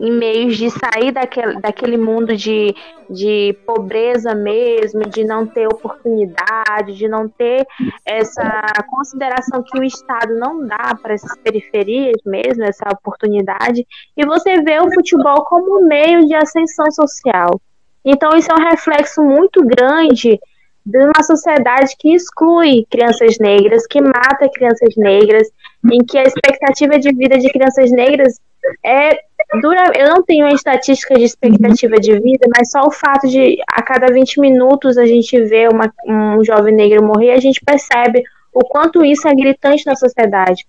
em 0.00 0.12
meios 0.12 0.56
de 0.56 0.70
sair 0.70 1.10
daquele, 1.12 1.60
daquele 1.60 1.96
mundo 1.96 2.36
de, 2.36 2.74
de 3.10 3.56
pobreza 3.66 4.34
mesmo, 4.34 5.00
de 5.08 5.24
não 5.24 5.46
ter 5.46 5.66
oportunidade, 5.66 6.94
de 6.94 7.08
não 7.08 7.28
ter 7.28 7.66
essa 8.04 8.62
consideração 8.88 9.62
que 9.62 9.78
o 9.78 9.84
Estado 9.84 10.34
não 10.36 10.64
dá 10.66 10.94
para 11.02 11.14
essas 11.14 11.36
periferias 11.38 12.20
mesmo, 12.24 12.62
essa 12.64 12.88
oportunidade, 12.92 13.86
e 14.16 14.24
você 14.24 14.62
vê 14.62 14.78
o 14.78 14.92
futebol 14.92 15.44
como 15.44 15.80
um 15.80 15.86
meio 15.86 16.26
de 16.26 16.34
ascensão 16.34 16.90
social. 16.92 17.60
Então, 18.04 18.30
isso 18.36 18.50
é 18.50 18.54
um 18.54 18.70
reflexo 18.70 19.22
muito 19.22 19.64
grande 19.64 20.38
de 20.88 20.98
uma 21.04 21.22
sociedade 21.22 21.94
que 21.98 22.14
exclui 22.14 22.86
crianças 22.90 23.38
negras, 23.38 23.86
que 23.86 24.00
mata 24.00 24.48
crianças 24.48 24.96
negras, 24.96 25.46
em 25.92 25.98
que 25.98 26.16
a 26.16 26.22
expectativa 26.22 26.98
de 26.98 27.14
vida 27.14 27.38
de 27.38 27.50
crianças 27.50 27.90
negras 27.90 28.40
é 28.82 29.20
dura. 29.60 29.92
Eu 29.94 30.08
não 30.08 30.22
tenho 30.22 30.46
uma 30.46 30.54
estatística 30.54 31.14
de 31.14 31.24
expectativa 31.24 31.96
de 31.96 32.18
vida, 32.18 32.46
mas 32.56 32.70
só 32.70 32.80
o 32.86 32.90
fato 32.90 33.28
de 33.28 33.58
a 33.70 33.82
cada 33.82 34.06
20 34.10 34.40
minutos 34.40 34.96
a 34.96 35.04
gente 35.04 35.38
vê 35.44 35.68
uma, 35.68 35.92
um 36.06 36.42
jovem 36.42 36.74
negro 36.74 37.04
morrer, 37.04 37.32
a 37.32 37.40
gente 37.40 37.60
percebe 37.62 38.22
o 38.54 38.60
quanto 38.60 39.04
isso 39.04 39.28
é 39.28 39.34
gritante 39.34 39.84
na 39.84 39.94
sociedade. 39.94 40.66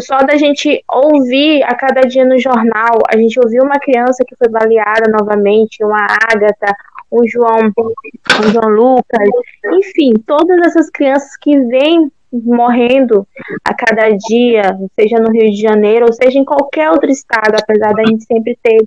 Só 0.00 0.18
da 0.18 0.36
gente 0.36 0.82
ouvir 0.88 1.62
a 1.62 1.76
cada 1.76 2.00
dia 2.00 2.24
no 2.24 2.38
jornal, 2.40 2.98
a 3.08 3.16
gente 3.16 3.38
ouviu 3.38 3.62
uma 3.62 3.78
criança 3.78 4.24
que 4.26 4.34
foi 4.34 4.48
baleada 4.48 5.08
novamente, 5.08 5.84
uma 5.84 6.06
Ágata, 6.32 6.74
o 7.14 7.28
João, 7.28 7.72
o 7.76 8.48
João 8.50 8.68
Lucas, 8.70 9.28
enfim, 9.72 10.14
todas 10.26 10.58
essas 10.66 10.90
crianças 10.90 11.36
que 11.36 11.56
vêm 11.60 12.10
morrendo 12.32 13.24
a 13.64 13.72
cada 13.72 14.10
dia, 14.10 14.76
seja 14.98 15.18
no 15.20 15.30
Rio 15.30 15.48
de 15.52 15.60
Janeiro 15.60 16.06
ou 16.06 16.12
seja 16.12 16.36
em 16.36 16.44
qualquer 16.44 16.90
outro 16.90 17.08
estado, 17.08 17.54
apesar 17.56 17.92
da 17.92 18.04
gente 18.04 18.24
sempre 18.24 18.58
ter 18.60 18.78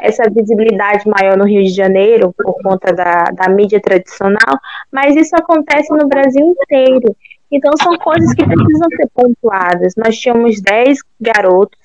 essa 0.00 0.24
visibilidade 0.28 1.08
maior 1.08 1.36
no 1.36 1.44
Rio 1.44 1.62
de 1.62 1.70
Janeiro 1.70 2.34
por 2.36 2.60
conta 2.64 2.92
da, 2.92 3.26
da 3.26 3.48
mídia 3.48 3.80
tradicional, 3.80 4.58
mas 4.90 5.14
isso 5.14 5.36
acontece 5.36 5.92
no 5.94 6.08
Brasil 6.08 6.44
inteiro. 6.44 7.14
Então 7.52 7.72
são 7.80 7.96
coisas 7.98 8.34
que 8.34 8.44
precisam 8.44 8.88
ser 8.96 9.08
pontuadas. 9.14 9.94
Nós 9.96 10.18
tínhamos 10.18 10.60
10 10.60 10.98
garotos, 11.20 11.78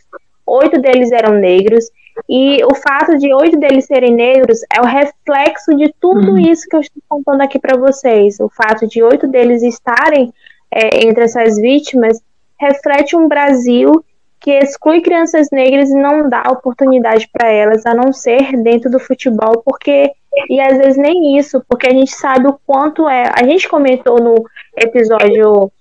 oito 0.47 0.81
deles 0.81 1.11
eram 1.11 1.35
negros, 1.35 1.85
e 2.29 2.63
o 2.63 2.75
fato 2.75 3.17
de 3.17 3.33
oito 3.33 3.57
deles 3.57 3.85
serem 3.85 4.13
negros 4.13 4.59
é 4.73 4.81
o 4.81 4.85
reflexo 4.85 5.75
de 5.75 5.93
tudo 5.99 6.31
uhum. 6.31 6.37
isso 6.37 6.67
que 6.69 6.75
eu 6.75 6.81
estou 6.81 7.01
contando 7.09 7.41
aqui 7.41 7.59
para 7.59 7.77
vocês. 7.77 8.39
O 8.39 8.49
fato 8.49 8.87
de 8.87 9.01
oito 9.03 9.27
deles 9.27 9.63
estarem 9.63 10.33
é, 10.71 11.05
entre 11.05 11.23
essas 11.23 11.57
vítimas 11.57 12.21
reflete 12.59 13.15
um 13.15 13.27
Brasil 13.27 13.91
que 14.39 14.51
exclui 14.51 15.01
crianças 15.01 15.47
negras 15.51 15.89
e 15.89 15.95
não 15.95 16.29
dá 16.29 16.43
oportunidade 16.49 17.29
para 17.31 17.49
elas, 17.49 17.85
a 17.85 17.93
não 17.93 18.11
ser 18.11 18.51
dentro 18.61 18.91
do 18.91 18.99
futebol, 18.99 19.63
porque 19.65 20.11
e 20.49 20.59
às 20.59 20.77
vezes 20.77 20.97
nem 20.97 21.37
isso, 21.37 21.63
porque 21.69 21.87
a 21.87 21.93
gente 21.93 22.11
sabe 22.11 22.47
o 22.47 22.59
quanto 22.65 23.07
é. 23.07 23.31
A 23.33 23.43
gente 23.45 23.69
comentou 23.69 24.21
no 24.21 24.35
episódio 24.75 25.71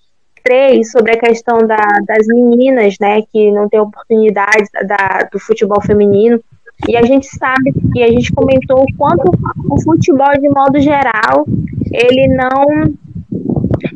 3 0.42 0.90
sobre 0.90 1.12
a 1.12 1.18
questão 1.18 1.58
da, 1.58 1.76
das 2.06 2.26
meninas, 2.26 2.96
né, 3.00 3.22
que 3.32 3.50
não 3.50 3.68
tem 3.68 3.80
oportunidade 3.80 4.64
da, 4.86 5.28
do 5.30 5.38
futebol 5.38 5.80
feminino. 5.82 6.40
E 6.88 6.96
a 6.96 7.02
gente 7.02 7.26
sabe, 7.26 7.72
e 7.94 8.02
a 8.02 8.08
gente 8.08 8.32
comentou 8.32 8.82
o 8.82 8.96
quanto 8.96 9.30
o 9.70 9.82
futebol, 9.82 10.32
de 10.40 10.48
modo 10.48 10.80
geral, 10.80 11.46
ele 11.92 12.28
não 12.28 12.92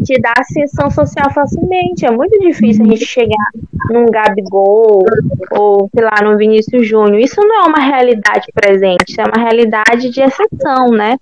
te 0.05 0.21
dá 0.21 0.33
ascensão 0.39 0.91
social 0.91 1.33
facilmente. 1.33 2.07
É 2.07 2.11
muito 2.11 2.39
difícil 2.39 2.85
a 2.85 2.89
gente 2.89 3.05
chegar 3.05 3.51
num 3.91 4.07
Gabigol 4.07 5.05
ou, 5.51 5.91
sei 5.93 6.05
lá, 6.05 6.23
num 6.23 6.37
Vinícius 6.37 6.87
Júnior. 6.87 7.19
Isso 7.19 7.41
não 7.41 7.65
é 7.65 7.69
uma 7.69 7.81
realidade 7.81 8.47
presente, 8.55 9.21
é 9.21 9.25
uma 9.25 9.43
realidade 9.43 10.11
de 10.11 10.21
exceção, 10.21 10.91
né? 10.91 11.17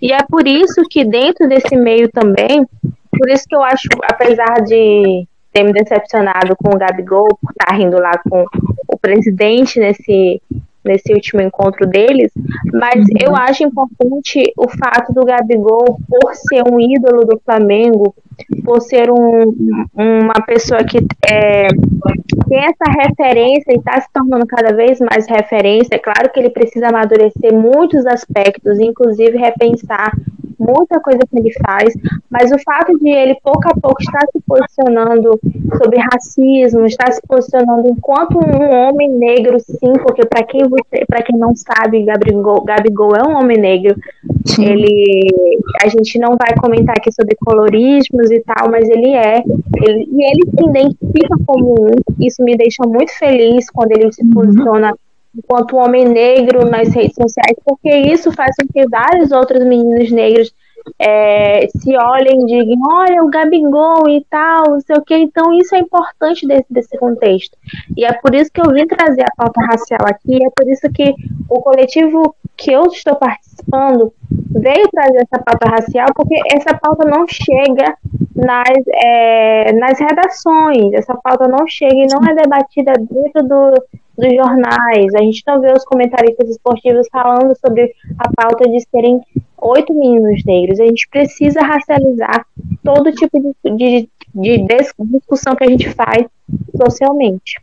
E 0.00 0.12
é 0.12 0.22
por 0.28 0.46
isso 0.46 0.82
que 0.88 1.04
dentro 1.04 1.46
desse 1.48 1.76
meio 1.76 2.08
também 2.10 2.66
por 3.10 3.28
isso 3.28 3.44
que 3.48 3.54
eu 3.54 3.62
acho, 3.62 3.88
apesar 4.02 4.62
de 4.64 5.26
ter 5.52 5.64
me 5.64 5.72
decepcionado 5.72 6.56
com 6.56 6.74
o 6.74 6.78
Gabigol, 6.78 7.28
por 7.40 7.50
estar 7.50 7.74
rindo 7.74 7.98
lá 7.98 8.12
com 8.28 8.44
o 8.88 8.98
presidente 8.98 9.80
nesse, 9.80 10.40
nesse 10.84 11.12
último 11.12 11.42
encontro 11.42 11.86
deles, 11.86 12.32
mas 12.72 13.00
uhum. 13.00 13.16
eu 13.20 13.36
acho 13.36 13.64
importante 13.64 14.52
o 14.56 14.68
fato 14.68 15.12
do 15.12 15.24
Gabigol, 15.24 15.98
por 16.08 16.34
ser 16.34 16.62
um 16.70 16.80
ídolo 16.80 17.24
do 17.24 17.40
Flamengo, 17.44 18.14
por 18.64 18.80
ser 18.80 19.10
um, 19.10 19.54
uma 19.94 20.44
pessoa 20.46 20.82
que 20.84 20.98
é, 21.30 21.68
tem 22.48 22.58
essa 22.58 22.90
referência 23.02 23.72
e 23.72 23.76
está 23.76 24.00
se 24.00 24.08
tornando 24.12 24.46
cada 24.46 24.74
vez 24.74 24.98
mais 25.00 25.26
referência. 25.28 25.94
É 25.94 25.98
claro 25.98 26.30
que 26.32 26.40
ele 26.40 26.50
precisa 26.50 26.88
amadurecer 26.88 27.52
muitos 27.52 28.06
aspectos, 28.06 28.78
inclusive 28.78 29.36
repensar 29.36 30.12
muita 30.60 31.00
coisa 31.00 31.20
que 31.20 31.38
ele 31.38 31.50
faz, 31.64 31.94
mas 32.28 32.52
o 32.52 32.58
fato 32.58 32.96
de 32.98 33.08
ele 33.08 33.34
pouco 33.42 33.66
a 33.66 33.80
pouco 33.80 34.02
estar 34.02 34.26
se 34.30 34.40
posicionando 34.46 35.40
sobre 35.78 35.98
racismo, 36.12 36.84
estar 36.84 37.10
se 37.12 37.20
posicionando 37.26 37.88
enquanto 37.88 38.38
um 38.38 38.70
homem 38.70 39.10
negro, 39.10 39.58
sim, 39.58 39.92
porque 40.02 40.26
para 40.26 40.44
quem 40.44 40.68
você, 40.70 41.04
para 41.06 41.22
quem 41.22 41.38
não 41.38 41.54
sabe, 41.54 42.04
Gabigol, 42.04 42.64
Gabigol 42.64 43.16
é 43.16 43.28
um 43.28 43.36
homem 43.36 43.58
negro. 43.58 43.94
Sim. 44.46 44.64
Ele, 44.64 45.26
a 45.84 45.88
gente 45.88 46.18
não 46.18 46.36
vai 46.36 46.54
comentar 46.58 46.94
aqui 46.96 47.12
sobre 47.12 47.36
colorismos 47.36 48.30
e 48.30 48.40
tal, 48.40 48.70
mas 48.70 48.88
ele 48.88 49.10
é, 49.10 49.42
ele, 49.82 50.08
e 50.10 50.24
ele 50.24 50.50
se 50.56 50.68
identifica 50.68 51.36
como 51.46 51.74
um. 51.74 52.24
Isso 52.24 52.42
me 52.42 52.56
deixa 52.56 52.82
muito 52.86 53.12
feliz 53.18 53.68
quando 53.70 53.92
ele 53.92 54.12
se 54.12 54.22
uhum. 54.22 54.30
posiciona 54.30 54.94
enquanto 55.36 55.76
homem 55.76 56.08
negro 56.08 56.68
nas 56.68 56.88
redes 56.88 57.14
sociais, 57.14 57.56
porque 57.64 57.88
isso 57.88 58.32
faz 58.32 58.54
com 58.56 58.66
que 58.66 58.88
vários 58.88 59.30
outros 59.30 59.64
meninos 59.64 60.10
negros 60.10 60.52
é, 60.98 61.66
se 61.68 61.96
olhem 61.96 62.42
e 62.42 62.46
digam, 62.46 62.78
olha 62.88 63.22
o 63.22 63.30
Gabigol 63.30 64.08
e 64.08 64.24
tal, 64.28 64.70
não 64.70 64.80
sei 64.80 64.96
o 64.96 65.02
que. 65.02 65.16
Então 65.16 65.52
isso 65.52 65.74
é 65.74 65.78
importante 65.78 66.46
desse, 66.46 66.66
desse 66.70 66.98
contexto. 66.98 67.56
E 67.96 68.04
é 68.04 68.12
por 68.12 68.34
isso 68.34 68.50
que 68.52 68.60
eu 68.60 68.72
vim 68.72 68.86
trazer 68.86 69.22
a 69.22 69.34
pauta 69.36 69.60
racial 69.62 70.00
aqui, 70.06 70.36
é 70.36 70.50
por 70.54 70.68
isso 70.68 70.90
que 70.92 71.14
o 71.48 71.60
coletivo 71.60 72.34
que 72.56 72.72
eu 72.72 72.82
estou 72.86 73.16
participando 73.16 74.12
veio 74.30 74.88
trazer 74.90 75.18
essa 75.18 75.42
pauta 75.42 75.70
racial, 75.70 76.08
porque 76.14 76.34
essa 76.54 76.76
pauta 76.76 77.08
não 77.08 77.26
chega 77.26 77.96
nas, 78.34 78.84
é, 79.02 79.72
nas 79.72 79.98
redações, 79.98 80.92
essa 80.92 81.14
pauta 81.16 81.48
não 81.48 81.66
chega 81.66 81.94
e 81.94 82.06
não 82.06 82.20
é 82.28 82.34
debatida 82.34 82.92
dentro 82.92 83.42
do, 83.42 83.74
dos 84.20 84.34
jornais. 84.34 85.14
A 85.14 85.22
gente 85.22 85.42
não 85.46 85.60
vê 85.60 85.72
os 85.72 85.84
comentaristas 85.84 86.48
esportivos 86.48 87.08
falando 87.10 87.56
sobre 87.58 87.92
a 88.18 88.30
pauta 88.30 88.68
de 88.68 88.80
serem 88.88 89.20
oito 89.62 89.92
meninos 89.92 90.44
negros. 90.44 90.78
A 90.78 90.84
gente 90.84 91.08
precisa 91.08 91.60
racializar 91.60 92.46
todo 92.84 93.12
tipo 93.12 93.40
de, 93.40 93.76
de, 93.76 94.08
de 94.34 94.66
discussão 95.12 95.56
que 95.56 95.64
a 95.64 95.70
gente 95.70 95.90
faz 95.90 96.26
socialmente 96.76 97.58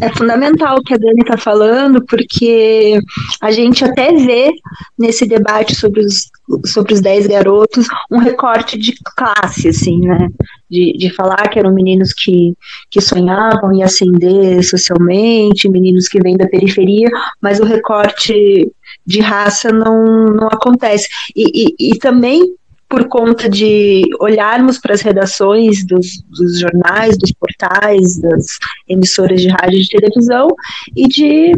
é 0.00 0.10
fundamental 0.16 0.78
o 0.78 0.82
que 0.82 0.94
a 0.94 0.96
Dani 0.96 1.20
está 1.20 1.36
falando, 1.36 2.04
porque 2.04 2.98
a 3.40 3.50
gente 3.50 3.84
até 3.84 4.12
vê 4.12 4.50
nesse 4.98 5.26
debate 5.26 5.74
sobre 5.74 6.00
os, 6.00 6.30
sobre 6.66 6.94
os 6.94 7.00
10 7.00 7.26
garotos 7.26 7.86
um 8.10 8.18
recorte 8.18 8.78
de 8.78 8.94
classe, 9.16 9.68
assim, 9.68 10.00
né? 10.00 10.28
De, 10.70 10.96
de 10.96 11.10
falar 11.10 11.48
que 11.48 11.58
eram 11.58 11.72
meninos 11.72 12.12
que, 12.12 12.54
que 12.90 13.00
sonhavam 13.00 13.72
em 13.72 13.82
ascender 13.82 14.62
socialmente, 14.64 15.68
meninos 15.68 16.06
que 16.08 16.20
vêm 16.20 16.36
da 16.36 16.48
periferia, 16.48 17.08
mas 17.40 17.58
o 17.58 17.64
recorte 17.64 18.70
de 19.04 19.20
raça 19.20 19.72
não, 19.72 20.26
não 20.26 20.46
acontece. 20.46 21.08
E, 21.34 21.66
e, 21.78 21.92
e 21.92 21.98
também 21.98 22.54
por 22.90 23.06
conta 23.06 23.48
de 23.48 24.02
olharmos 24.18 24.76
para 24.76 24.92
as 24.92 25.00
redações 25.00 25.86
dos, 25.86 26.20
dos, 26.28 26.58
jornais, 26.58 27.16
dos 27.16 27.30
portais, 27.30 28.20
das 28.20 28.46
emissoras 28.88 29.40
de 29.40 29.48
rádio 29.48 29.78
e 29.78 29.82
de 29.82 29.88
televisão 29.88 30.48
e 30.96 31.06
de 31.06 31.52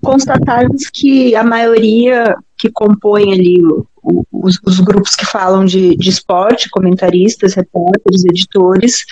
constatarmos 0.00 0.88
que 0.94 1.34
a 1.34 1.42
maioria 1.42 2.36
que 2.56 2.70
compõe 2.70 3.32
ali 3.32 3.60
o, 3.60 3.84
o, 4.04 4.24
os, 4.30 4.60
os, 4.64 4.78
grupos 4.78 5.16
que 5.16 5.26
falam 5.26 5.64
de, 5.64 5.96
de 5.96 6.10
esporte, 6.10 6.70
comentaristas, 6.70 7.54
repórteres, 7.54 8.24
editores, 8.24 9.04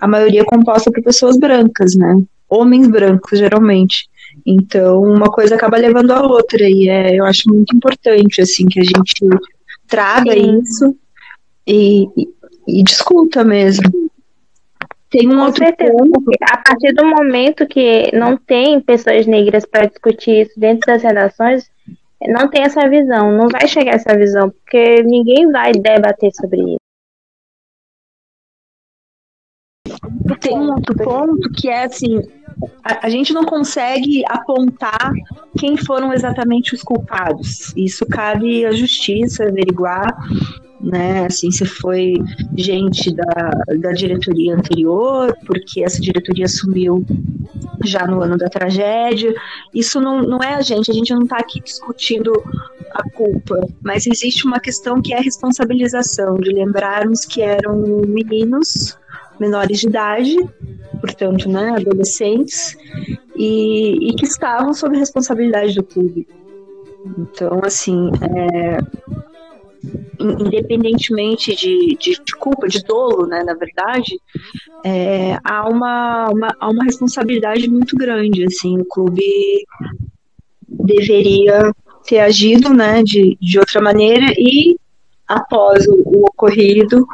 a 0.00 0.08
maioria 0.08 0.40
é 0.40 0.44
composta 0.44 0.90
por 0.90 1.04
pessoas 1.04 1.38
brancas, 1.38 1.94
né? 1.94 2.20
Homens 2.48 2.88
brancos, 2.88 3.38
geralmente. 3.38 4.08
Então, 4.44 5.02
uma 5.02 5.26
coisa 5.26 5.54
acaba 5.54 5.76
levando 5.76 6.10
a 6.10 6.22
outra, 6.26 6.68
e 6.68 6.88
é, 6.88 7.16
eu 7.16 7.24
acho 7.24 7.48
muito 7.48 7.76
importante, 7.76 8.40
assim, 8.40 8.66
que 8.66 8.80
a 8.80 8.84
gente 8.84 9.14
traga 9.94 10.32
Sim. 10.32 10.60
isso 10.60 10.96
e, 11.66 12.06
e, 12.66 12.82
discuta 12.82 13.44
mesmo. 13.44 13.84
Tem 15.08 15.28
um 15.28 15.36
Com 15.36 15.44
outro 15.46 15.64
certeza, 15.64 15.92
ponto. 15.92 16.22
a 16.42 16.56
partir 16.56 16.92
do 16.92 17.06
momento 17.06 17.66
que 17.66 18.10
não 18.12 18.36
tem 18.36 18.80
pessoas 18.80 19.26
negras 19.26 19.64
para 19.64 19.86
discutir 19.86 20.42
isso 20.42 20.58
dentro 20.58 20.86
das 20.86 21.02
redações, 21.02 21.70
não 22.26 22.48
tem 22.48 22.62
essa 22.62 22.88
visão, 22.88 23.30
não 23.30 23.48
vai 23.48 23.68
chegar 23.68 23.94
essa 23.94 24.16
visão, 24.16 24.50
porque 24.50 25.02
ninguém 25.04 25.50
vai 25.52 25.72
debater 25.72 26.32
sobre 26.34 26.76
Tem 30.40 30.58
um 30.58 30.72
outro 30.72 30.94
ponto 30.96 31.50
que 31.50 31.68
é 31.68 31.84
assim, 31.84 32.20
a, 32.82 33.06
a, 33.06 33.08
gente 33.08 33.32
não 33.32 33.44
consegue 33.44 34.22
apontar 34.28 35.12
quem 35.58 35.76
foram 35.76 36.12
exatamente 36.12 36.74
os 36.74 36.82
culpados. 36.82 37.72
Isso 37.76 38.06
cabe 38.06 38.64
à 38.64 38.72
justiça 38.72 39.44
averiguar, 39.44 40.16
né? 40.80 41.26
Assim, 41.26 41.50
se 41.50 41.64
foi 41.64 42.14
gente 42.56 43.14
da, 43.14 43.50
da 43.80 43.92
diretoria 43.92 44.54
anterior, 44.54 45.36
porque 45.46 45.82
essa 45.82 46.00
diretoria 46.00 46.44
assumiu 46.44 47.04
já 47.82 48.06
no 48.06 48.20
ano 48.22 48.36
da 48.36 48.48
tragédia. 48.48 49.34
Isso 49.74 50.00
não, 50.00 50.22
não 50.22 50.42
é 50.42 50.54
a 50.54 50.60
gente, 50.60 50.90
a 50.90 50.94
gente 50.94 51.12
não 51.12 51.22
está 51.22 51.36
aqui 51.38 51.60
discutindo 51.60 52.32
a 52.92 53.02
culpa, 53.10 53.58
mas 53.82 54.06
existe 54.06 54.46
uma 54.46 54.60
questão 54.60 55.02
que 55.02 55.12
é 55.12 55.18
a 55.18 55.22
responsabilização, 55.22 56.36
de 56.36 56.52
lembrarmos 56.52 57.24
que 57.24 57.42
eram 57.42 58.02
meninos 58.06 58.96
menores 59.38 59.80
de 59.80 59.88
idade, 59.88 60.36
portanto, 61.00 61.48
né, 61.48 61.70
adolescentes, 61.76 62.76
e, 63.36 64.10
e 64.10 64.14
que 64.14 64.26
estavam 64.26 64.72
sob 64.72 64.96
responsabilidade 64.96 65.74
do 65.74 65.82
clube. 65.82 66.26
Então, 67.18 67.60
assim, 67.62 68.10
é, 68.22 68.78
independentemente 70.18 71.54
de, 71.54 71.96
de, 72.00 72.12
de, 72.24 72.36
culpa, 72.38 72.66
de 72.66 72.82
dolo, 72.82 73.26
né, 73.26 73.42
na 73.44 73.54
verdade, 73.54 74.18
é, 74.84 75.36
há, 75.44 75.68
uma, 75.68 76.28
uma, 76.30 76.56
há 76.58 76.70
uma 76.70 76.84
responsabilidade 76.84 77.68
muito 77.68 77.96
grande, 77.96 78.44
assim, 78.44 78.78
o 78.78 78.84
clube 78.84 79.22
deveria 80.66 81.72
ter 82.06 82.20
agido, 82.20 82.72
né, 82.72 83.02
de, 83.02 83.36
de 83.40 83.58
outra 83.58 83.80
maneira 83.80 84.32
e 84.36 84.76
após 85.26 85.86
o, 85.86 86.02
o, 86.04 86.24
ocorrido, 86.26 87.06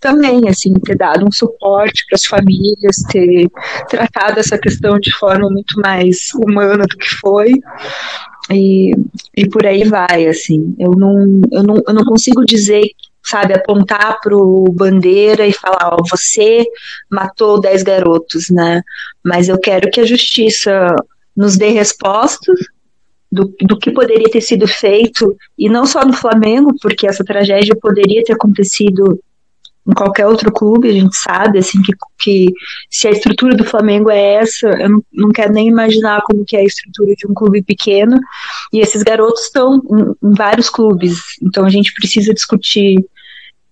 também, 0.00 0.48
assim, 0.48 0.72
ter 0.74 0.96
dado 0.96 1.26
um 1.26 1.32
suporte 1.32 2.04
para 2.08 2.16
as 2.16 2.24
famílias, 2.24 2.96
ter 3.10 3.48
tratado 3.88 4.40
essa 4.40 4.58
questão 4.58 4.98
de 4.98 5.12
forma 5.14 5.48
muito 5.50 5.78
mais 5.80 6.28
humana 6.34 6.84
do 6.84 6.96
que 6.96 7.08
foi, 7.20 7.52
e, 8.50 8.92
e 9.36 9.48
por 9.48 9.66
aí 9.66 9.84
vai, 9.84 10.26
assim, 10.26 10.74
eu 10.78 10.92
não, 10.92 11.42
eu 11.52 11.62
não, 11.62 11.82
eu 11.86 11.94
não 11.94 12.04
consigo 12.04 12.44
dizer 12.44 12.82
sabe, 13.24 13.52
apontar 13.52 14.20
para 14.22 14.34
o 14.34 14.72
bandeira 14.72 15.46
e 15.46 15.52
falar, 15.52 15.90
ó, 15.92 15.98
você 16.08 16.64
matou 17.10 17.60
dez 17.60 17.82
garotos, 17.82 18.48
né? 18.48 18.82
Mas 19.22 19.50
eu 19.50 19.58
quero 19.58 19.90
que 19.90 20.00
a 20.00 20.06
justiça 20.06 20.94
nos 21.36 21.58
dê 21.58 21.68
respostas 21.68 22.58
do, 23.30 23.54
do 23.60 23.78
que 23.78 23.90
poderia 23.90 24.30
ter 24.30 24.40
sido 24.40 24.66
feito, 24.66 25.36
e 25.56 25.68
não 25.68 25.84
só 25.84 26.04
no 26.04 26.12
Flamengo, 26.12 26.74
porque 26.80 27.06
essa 27.06 27.24
tragédia 27.24 27.76
poderia 27.80 28.24
ter 28.24 28.32
acontecido 28.32 29.18
em 29.86 29.92
qualquer 29.92 30.26
outro 30.26 30.52
clube, 30.52 30.90
a 30.90 30.92
gente 30.92 31.16
sabe, 31.16 31.58
assim, 31.58 31.80
que, 31.80 31.92
que 32.18 32.52
se 32.90 33.08
a 33.08 33.10
estrutura 33.10 33.56
do 33.56 33.64
Flamengo 33.64 34.10
é 34.10 34.34
essa, 34.34 34.68
eu 34.68 34.90
não, 34.90 35.04
não 35.10 35.28
quero 35.30 35.52
nem 35.52 35.66
imaginar 35.66 36.20
como 36.22 36.44
que 36.44 36.56
é 36.56 36.60
a 36.60 36.64
estrutura 36.64 37.14
de 37.14 37.26
um 37.26 37.32
clube 37.32 37.62
pequeno, 37.62 38.18
e 38.70 38.80
esses 38.80 39.02
garotos 39.02 39.44
estão 39.44 39.76
em, 39.76 40.28
em 40.28 40.34
vários 40.34 40.68
clubes, 40.68 41.18
então 41.42 41.64
a 41.64 41.70
gente 41.70 41.94
precisa 41.94 42.34
discutir 42.34 43.02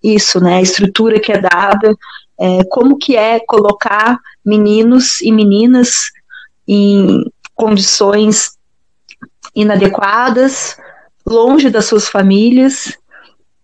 isso, 0.03 0.39
né, 0.39 0.57
a 0.57 0.61
estrutura 0.61 1.19
que 1.19 1.31
é 1.31 1.39
dada, 1.39 1.95
é, 2.39 2.63
como 2.69 2.97
que 2.97 3.15
é 3.15 3.39
colocar 3.39 4.19
meninos 4.43 5.21
e 5.21 5.31
meninas 5.31 5.91
em 6.67 7.23
condições 7.55 8.56
inadequadas, 9.57 10.77
longe 11.25 11.69
das 11.69 11.85
suas 11.85 12.07
famílias. 12.07 12.93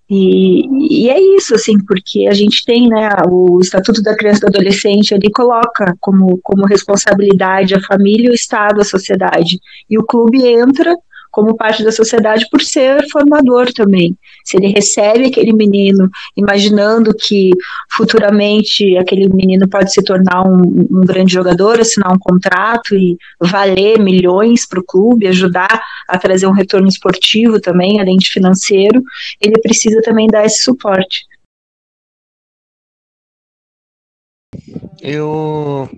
E, 0.10 1.06
e, 1.06 1.10
é 1.10 1.20
isso, 1.38 1.56
assim, 1.56 1.78
porque 1.86 2.28
a 2.28 2.34
gente 2.34 2.66
tem, 2.66 2.90
né, 2.90 3.10
o 3.30 3.60
Estatuto 3.62 4.02
da 4.02 4.16
Criança 4.16 4.40
e 4.40 4.42
do 4.42 4.48
Adolescente 4.58 5.14
ali 5.14 5.32
coloca 5.32 5.96
como, 6.00 6.40
como 6.44 6.66
responsabilidade 6.66 7.74
a 7.74 7.82
família, 7.82 8.32
o 8.32 8.36
Estado, 8.36 8.82
a 8.82 8.86
sociedade. 8.86 9.60
E 9.90 9.98
o 9.98 10.04
clube 10.04 10.46
entra 10.46 10.96
como 11.34 11.58
parte 11.58 11.84
da 11.84 11.92
sociedade 11.92 12.48
por 12.52 12.62
ser 12.62 13.10
formador 13.10 13.74
também. 13.74 14.16
Se 14.46 14.56
ele 14.56 14.68
recebe 14.68 15.26
aquele 15.26 15.52
menino, 15.52 16.08
imaginando 16.38 17.12
que 17.12 17.50
futuramente 17.92 18.96
aquele 18.98 19.28
menino 19.28 19.68
pode 19.68 19.92
se 19.92 20.04
tornar 20.04 20.44
um, 20.48 20.62
um 20.92 21.02
grande 21.02 21.34
jogador, 21.34 21.80
assinar 21.80 22.14
um 22.14 22.20
contrato 22.20 22.96
e 22.96 23.18
valer 23.42 24.00
milhões 24.00 24.68
para 24.68 24.80
o 24.80 24.84
clube, 24.84 25.28
ajudar 25.28 25.82
a 26.08 26.20
trazer 26.20 26.46
um 26.46 26.52
retorno 26.52 26.88
esportivo 26.88 27.60
também, 27.60 28.00
além 28.00 28.18
de 28.18 28.30
financeiro, 28.30 29.02
ele 29.42 29.60
precisa 29.60 30.04
também 30.04 30.28
dar 30.28 30.46
esse 30.46 30.64
suporte. 30.64 31.26
Eu 35.02 35.90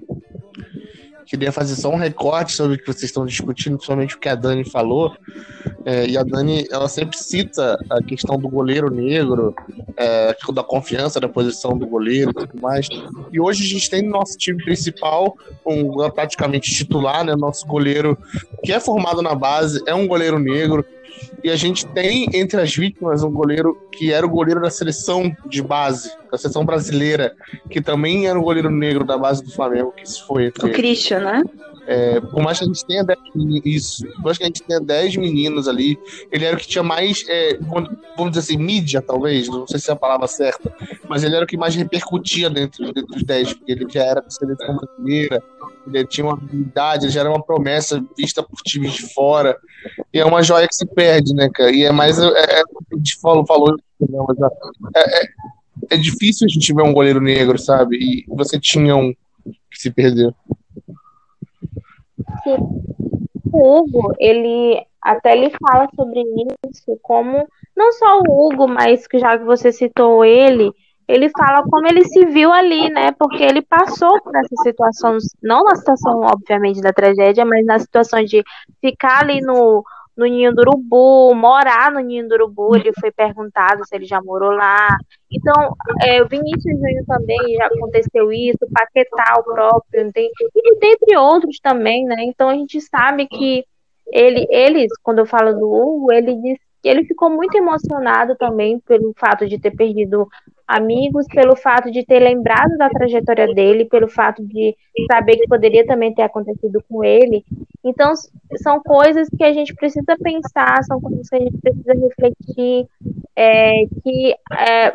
queria 1.26 1.51
fazer 1.51 1.76
só 1.76 1.89
um 1.89 1.97
recorte 1.97 2.53
sobre 2.53 2.76
o 2.76 2.80
que 2.80 2.86
vocês 2.86 3.05
estão 3.05 3.26
discutindo, 3.26 3.78
principalmente 3.78 4.15
o 4.15 4.19
que 4.19 4.30
a 4.30 4.36
Dani 4.36 4.63
falou. 4.69 5.15
É, 5.84 6.07
e 6.07 6.17
a 6.17 6.23
Dani, 6.23 6.67
ela 6.71 6.88
sempre 6.88 7.17
cita 7.17 7.78
a 7.89 8.01
questão 8.01 8.38
do 8.38 8.47
goleiro 8.47 8.89
negro, 8.89 9.53
é, 9.97 10.36
da 10.53 10.63
confiança 10.63 11.19
da 11.19 11.28
posição 11.28 11.78
do 11.78 11.86
goleiro 11.86 12.32
e 12.32 12.34
tudo 12.34 12.61
mais. 12.61 12.88
E 13.32 13.39
hoje 13.39 13.63
a 13.63 13.67
gente 13.67 13.89
tem 13.89 14.01
no 14.01 14.11
nosso 14.11 14.38
time 14.38 14.63
principal, 14.63 15.38
um 15.65 16.09
praticamente 16.11 16.73
titular, 16.73 17.23
né? 17.23 17.36
Nosso 17.36 17.65
goleiro 17.67 18.17
que 18.63 18.71
é 18.71 18.80
formado 18.80 19.21
na 19.21 19.36
base, 19.36 19.82
é 19.86 19.93
um 19.93 20.07
goleiro 20.07 20.39
negro. 20.39 20.86
E 21.43 21.49
a 21.49 21.55
gente 21.55 21.86
tem 21.88 22.28
entre 22.34 22.59
as 22.59 22.76
vítimas 22.76 23.24
um 23.24 23.32
goleiro 23.32 23.78
que 23.91 24.11
era 24.11 24.26
o 24.26 24.30
goleiro 24.30 24.61
da 24.61 24.70
seleção 24.70 25.36
de 25.45 25.61
base, 25.61 26.11
da 26.32 26.38
seleção 26.38 26.66
brasileira, 26.66 27.36
que 27.70 27.82
também 27.82 28.28
era 28.28 28.39
o 28.39 28.43
goleiro 28.43 28.70
negro 28.70 29.03
da 29.03 29.18
base 29.18 29.43
do 29.43 29.51
Flamengo, 29.51 29.91
que 29.91 30.09
se 30.09 30.22
foi. 30.24 30.47
O 30.47 30.72
Christian, 30.72 31.20
né? 31.20 31.43
É, 31.88 32.20
por 32.20 32.41
mais 32.41 32.57
que 32.57 32.63
a 32.63 32.68
gente 32.68 32.86
tenha 32.86 33.03
10 33.03 33.20
isso, 33.63 34.07
por 34.16 34.26
mais 34.26 34.38
que 34.38 34.43
a 34.43 34.47
gente 34.47 34.63
tenha 34.63 34.80
10 34.80 35.18
meninos 35.18 35.68
ali, 35.68 35.97
ele 36.32 36.43
era 36.43 36.55
o 36.55 36.59
que 36.59 36.68
tinha 36.68 36.84
mais, 36.84 37.24
é, 37.28 37.59
vamos 38.18 38.32
dizer 38.32 38.39
assim, 38.39 38.57
mídia, 38.57 39.01
talvez, 39.01 39.47
não 39.47 39.68
sei 39.68 39.80
se 39.80 39.89
é 39.91 39.93
a 39.93 39.95
palavra 39.95 40.28
certa, 40.28 40.74
mas 41.07 41.24
ele 41.24 41.36
era 41.36 41.45
o 41.45 41.47
que 41.47 41.57
mais 41.57 41.76
repercutia 41.76 42.49
dentro, 42.49 42.91
dentro 42.91 43.13
dos 43.13 43.24
10, 43.24 43.53
porque 43.53 43.72
ele 43.72 43.86
já 43.88 44.03
era 44.03 44.22
da 44.22 44.30
seleção 44.30 44.78
brasileira, 44.78 45.43
ele 45.88 46.07
tinha 46.07 46.25
uma 46.25 46.33
habilidade, 46.33 47.05
ele 47.05 47.11
já 47.11 47.21
era 47.21 47.29
uma 47.29 47.43
promessa 47.43 48.03
vista 48.17 48.41
por 48.41 48.57
times 48.61 48.93
de 48.93 49.13
fora, 49.13 49.57
e 50.13 50.19
é 50.19 50.25
uma 50.25 50.41
joia 50.41 50.67
que 50.67 50.75
se 50.75 50.86
perde, 50.86 51.33
né, 51.33 51.49
cara? 51.53 51.71
E 51.71 51.83
é 51.83 51.91
mais, 51.91 52.19
é, 52.19 52.27
é, 52.27 52.61
a 52.61 52.95
gente 52.97 53.19
falou, 53.19 53.45
falou 53.45 53.75
mas 53.99 54.38
é, 54.95 55.23
é, 55.23 55.29
é 55.91 55.97
difícil 55.97 56.45
a 56.45 56.49
gente 56.49 56.73
ver 56.73 56.83
um 56.83 56.93
goleiro 56.93 57.21
negro, 57.21 57.57
sabe? 57.57 57.97
E 57.97 58.25
você 58.27 58.59
tinha 58.59 58.95
um 58.95 59.13
que 59.71 59.79
se 59.79 59.91
perdeu 59.91 60.33
o 63.55 63.79
Hugo, 63.79 64.13
ele 64.19 64.86
até 65.01 65.38
ele 65.38 65.51
fala 65.51 65.88
sobre 65.95 66.23
isso, 66.69 66.97
como 67.01 67.47
não 67.75 67.91
só 67.93 68.19
o 68.19 68.47
Hugo, 68.47 68.67
mas 68.67 69.07
que 69.07 69.19
já 69.19 69.38
que 69.38 69.43
você 69.43 69.71
citou 69.71 70.25
ele, 70.25 70.71
ele 71.08 71.30
fala 71.30 71.64
como 71.64 71.88
ele 71.88 72.03
se 72.06 72.26
viu 72.26 72.51
ali, 72.51 72.89
né? 72.89 73.12
Porque 73.12 73.43
ele 73.43 73.62
passou 73.62 74.22
por 74.22 74.36
essa 74.36 74.56
situação, 74.64 75.18
não 75.41 75.64
na 75.64 75.76
situação, 75.76 76.22
obviamente, 76.22 76.82
da 76.82 76.91
tragédia, 76.91 77.45
mas 77.45 77.66
na 77.66 77.80
situação 77.80 78.24
de 78.24 78.43
ficar 78.82 79.22
ali 79.22 79.39
no, 79.41 79.84
no 80.18 80.26
Ninho 80.26 80.53
do 80.53 80.62
Urubu, 80.62 81.36
morar 81.36 81.91
no 81.91 81.99
Ninho 81.99 82.28
do 82.28 82.34
Urubu, 82.36 82.76
ele 82.76 82.91
foi 82.99 83.12
perguntado 83.12 83.86
se 83.86 83.95
ele 83.95 84.06
já 84.06 84.22
morou 84.22 84.51
lá. 84.51 84.97
Então, 85.32 85.76
é, 86.03 86.24
o 86.24 86.28
Vinícius 86.28 86.78
Júnior 86.78 87.03
também 87.06 87.38
já 87.56 87.66
aconteceu 87.68 88.32
isso, 88.32 88.60
Paquetá 88.74 89.36
o 89.39 89.43
próprio, 89.43 90.12
tem, 90.12 90.32
e 90.56 90.80
dentre 90.80 91.18
outros 91.18 91.60
também, 91.60 92.06
né? 92.06 92.24
Então 92.24 92.49
a 92.49 92.56
gente 92.56 92.80
sabe 92.82 93.28
que 93.28 93.64
ele, 94.12 94.47
eles, 94.49 94.91
quando 95.03 95.20
eu 95.20 95.26
falo 95.26 95.53
do 95.53 95.70
Hugo, 95.70 96.12
ele 96.12 96.36
diz 96.36 96.58
que 96.86 96.89
ele 96.89 97.03
ficou 97.03 97.31
muito 97.31 97.57
emocionado 97.57 98.36
também 98.36 98.79
pelo 98.79 99.11
fato 99.17 99.47
de 99.47 99.57
ter 99.57 99.71
perdido 99.71 100.27
amigos, 100.67 101.25
pelo 101.25 101.55
fato 101.55 101.91
de 101.91 102.05
ter 102.05 102.19
lembrado 102.19 102.77
da 102.77 102.91
trajetória 102.91 103.47
dele, 103.55 103.86
pelo 103.86 104.07
fato 104.07 104.45
de 104.45 104.77
saber 105.11 105.38
que 105.38 105.47
poderia 105.47 105.83
também 105.83 106.13
ter 106.13 106.21
acontecido 106.21 106.83
com 106.88 107.03
ele. 107.03 107.43
Então, 107.83 108.13
são 108.57 108.79
coisas 108.83 109.27
que 109.36 109.43
a 109.43 109.51
gente 109.51 109.73
precisa 109.73 110.15
pensar, 110.21 110.83
são 110.83 111.01
coisas 111.01 111.27
que 111.27 111.36
a 111.36 111.39
gente 111.39 111.57
precisa 111.57 111.93
refletir, 111.93 112.88
é, 113.36 113.86
que 114.03 114.36
é, 114.59 114.91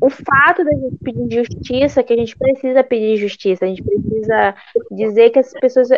o 0.00 0.10
fato 0.10 0.64
da 0.64 0.72
gente 0.72 0.96
pedir 0.96 1.44
justiça, 1.44 2.02
que 2.02 2.12
a 2.12 2.16
gente 2.16 2.36
precisa 2.36 2.82
pedir 2.82 3.18
justiça, 3.18 3.64
a 3.64 3.68
gente 3.68 3.84
precisa 3.84 4.54
dizer 4.90 5.30
que 5.30 5.38
as 5.38 5.52
pessoas, 5.52 5.88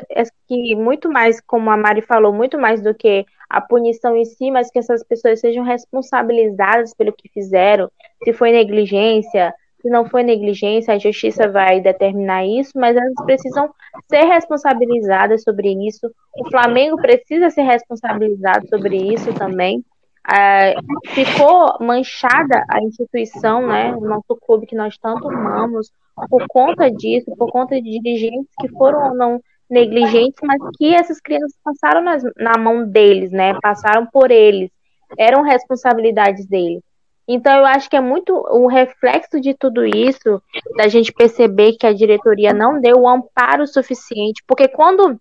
que 0.47 0.75
muito 0.75 1.11
mais, 1.11 1.41
como 1.41 1.71
a 1.71 1.77
Mari 1.77 2.03
falou, 2.03 2.35
muito 2.35 2.59
mais 2.59 2.83
do 2.83 2.95
que 2.95 3.25
a 3.49 3.61
punição 3.61 4.17
em 4.17 4.25
si, 4.25 4.51
mas 4.51 4.71
que 4.71 4.79
essas 4.79 5.03
pessoas 5.03 5.41
sejam 5.41 5.65
responsabilizadas 5.65 6.95
pelo 6.95 7.13
que 7.13 7.29
fizeram, 7.29 7.91
se 8.25 8.33
foi 8.33 8.53
negligência, 8.53 9.55
se 9.81 9.91
não 9.91 10.09
foi 10.09 10.23
negligência, 10.23 10.95
a 10.95 10.99
justiça 10.99 11.49
vai 11.49 11.81
determinar 11.81 12.45
isso, 12.45 12.73
mas 12.75 12.97
elas 12.97 13.15
precisam 13.25 13.71
ser 14.09 14.25
responsabilizadas 14.25 15.43
sobre 15.43 15.73
isso. 15.87 16.11
O 16.37 16.51
Flamengo 16.51 16.97
precisa 16.97 17.51
ser 17.51 17.63
responsabilizado 17.63 18.67
sobre 18.69 18.97
isso 18.97 19.33
também. 19.35 19.85
É, 20.29 20.75
ficou 21.15 21.77
manchada 21.81 22.65
a 22.69 22.83
instituição, 22.83 23.65
né, 23.69 23.95
o 23.95 24.01
nosso 24.01 24.37
clube 24.45 24.67
que 24.67 24.75
nós 24.75 24.99
tanto 24.99 25.29
amamos, 25.29 25.93
por 26.29 26.49
conta 26.49 26.91
disso, 26.91 27.31
por 27.37 27.53
conta 27.53 27.81
de 27.81 28.01
dirigentes 28.01 28.51
que 28.59 28.69
foram 28.71 29.11
ou 29.11 29.15
não 29.15 29.41
negligentes, 29.69 30.39
mas 30.43 30.61
que 30.77 30.95
essas 30.95 31.21
crianças 31.21 31.57
passaram 31.63 32.01
nas, 32.01 32.23
na 32.37 32.59
mão 32.59 32.89
deles, 32.89 33.31
né? 33.31 33.55
Passaram 33.61 34.07
por 34.07 34.31
eles, 34.31 34.71
eram 35.19 35.43
responsabilidades 35.43 36.47
deles. 36.47 36.83
Então 37.29 37.59
eu 37.59 37.67
acho 37.67 37.91
que 37.91 37.97
é 37.97 38.01
muito 38.01 38.33
o 38.33 38.69
reflexo 38.69 39.41
de 39.41 39.53
tudo 39.53 39.85
isso, 39.85 40.41
da 40.77 40.87
gente 40.87 41.13
perceber 41.13 41.73
que 41.73 41.87
a 41.87 41.93
diretoria 41.93 42.55
não 42.55 42.81
deu 42.81 43.01
o 43.01 43.09
amparo 43.09 43.67
suficiente, 43.67 44.43
porque 44.47 44.69
quando 44.69 45.21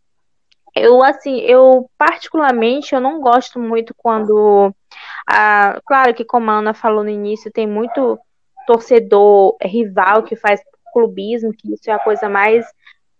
eu 0.75 1.01
assim, 1.03 1.39
eu 1.39 1.89
particularmente 1.97 2.93
eu 2.93 3.01
não 3.01 3.19
gosto 3.21 3.59
muito 3.59 3.95
quando 3.97 4.71
a, 5.27 5.79
claro 5.85 6.13
que 6.13 6.23
como 6.23 6.51
a 6.51 6.59
Ana 6.59 6.73
falou 6.75 7.03
no 7.03 7.09
início, 7.09 7.51
tem 7.51 7.65
muito 7.65 8.19
torcedor 8.67 9.55
rival 9.63 10.23
que 10.23 10.35
faz 10.35 10.61
clubismo, 10.93 11.53
que 11.53 11.73
isso 11.73 11.89
é 11.89 11.93
a 11.93 11.99
coisa 11.99 12.29
mais 12.29 12.65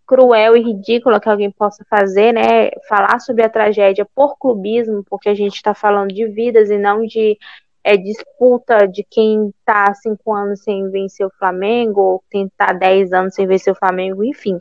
cruel 0.06 0.56
e 0.56 0.62
ridícula 0.62 1.20
que 1.20 1.30
alguém 1.30 1.52
possa 1.52 1.86
fazer, 1.90 2.34
né? 2.34 2.70
Falar 2.88 3.20
sobre 3.20 3.44
a 3.44 3.50
tragédia 3.50 4.08
por 4.16 4.38
clubismo, 4.38 5.04
porque 5.10 5.30
a 5.30 5.36
gente 5.36 5.56
está 5.56 5.74
falando 5.74 6.14
de 6.14 6.28
vidas 6.28 6.70
e 6.70 6.78
não 6.78 7.06
de 7.06 7.38
é, 7.84 7.96
disputa 7.98 8.88
de 8.88 9.06
quem 9.10 9.54
está 9.60 9.94
cinco 9.94 10.34
anos 10.34 10.64
sem 10.64 10.90
vencer 10.90 11.26
o 11.26 11.34
Flamengo, 11.38 12.02
ou 12.02 12.24
quem 12.30 12.46
está 12.46 12.74
dez 12.74 13.14
anos 13.14 13.36
sem 13.36 13.46
vencer 13.46 13.74
o 13.74 13.78
Flamengo, 13.78 14.24
enfim. 14.24 14.58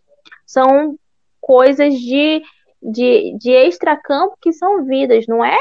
São 0.46 0.96
coisas 1.40 1.94
de, 1.94 2.42
de, 2.82 3.36
de 3.38 3.50
extracampo 3.50 4.36
que 4.40 4.52
são 4.52 4.84
vidas, 4.84 5.26
não 5.26 5.44
é 5.44 5.56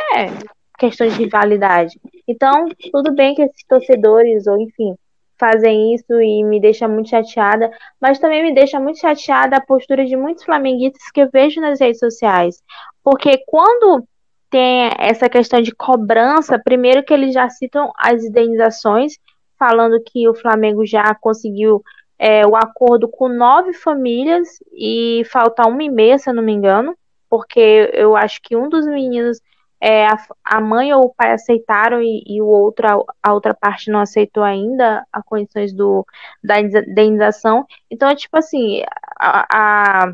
questão 0.77 1.07
de 1.07 1.15
rivalidade. 1.15 1.99
Então, 2.27 2.67
tudo 2.91 3.13
bem 3.13 3.35
que 3.35 3.41
esses 3.41 3.63
torcedores, 3.67 4.47
ou 4.47 4.59
enfim, 4.59 4.95
fazem 5.43 5.93
isso 5.93 6.21
e 6.21 6.41
me 6.41 6.57
deixa 6.61 6.87
muito 6.87 7.09
chateada, 7.09 7.69
mas 7.99 8.17
também 8.17 8.41
me 8.41 8.55
deixa 8.55 8.79
muito 8.79 8.97
chateada 8.97 9.57
a 9.57 9.61
postura 9.61 10.05
de 10.05 10.15
muitos 10.15 10.45
flamenguistas 10.45 11.11
que 11.13 11.19
eu 11.19 11.29
vejo 11.29 11.59
nas 11.59 11.81
redes 11.81 11.99
sociais. 11.99 12.63
Porque 13.03 13.43
quando 13.45 14.07
tem 14.49 14.89
essa 14.97 15.27
questão 15.27 15.61
de 15.61 15.75
cobrança, 15.75 16.57
primeiro 16.57 17.03
que 17.03 17.13
eles 17.13 17.33
já 17.33 17.49
citam 17.49 17.91
as 17.97 18.23
indenizações, 18.23 19.17
falando 19.59 20.01
que 20.01 20.29
o 20.29 20.33
Flamengo 20.33 20.85
já 20.85 21.13
conseguiu 21.13 21.83
é, 22.17 22.47
o 22.47 22.55
acordo 22.55 23.09
com 23.09 23.27
nove 23.27 23.73
famílias 23.73 24.47
e 24.71 25.23
falta 25.29 25.67
uma 25.67 25.83
e 25.83 25.89
meia, 25.89 26.17
se 26.17 26.29
eu 26.29 26.33
não 26.33 26.43
me 26.43 26.53
engano, 26.53 26.95
porque 27.29 27.91
eu 27.91 28.15
acho 28.15 28.39
que 28.41 28.55
um 28.55 28.69
dos 28.69 28.85
meninos 28.85 29.41
é, 29.85 30.07
a, 30.07 30.17
a, 30.45 30.61
mãe 30.61 30.93
ou 30.93 31.07
o 31.07 31.13
pai 31.13 31.33
aceitaram 31.33 32.01
e, 32.01 32.23
e 32.25 32.41
o 32.41 32.45
outro, 32.45 32.87
a, 32.87 33.03
a, 33.21 33.33
outra 33.33 33.53
parte 33.53 33.91
não 33.91 33.99
aceitou 33.99 34.41
ainda 34.41 35.05
as 35.11 35.21
condições 35.25 35.73
do, 35.73 36.07
da 36.41 36.57
indenização. 36.57 37.65
Então, 37.91 38.15
tipo 38.15 38.37
assim, 38.37 38.81
a, 39.19 40.13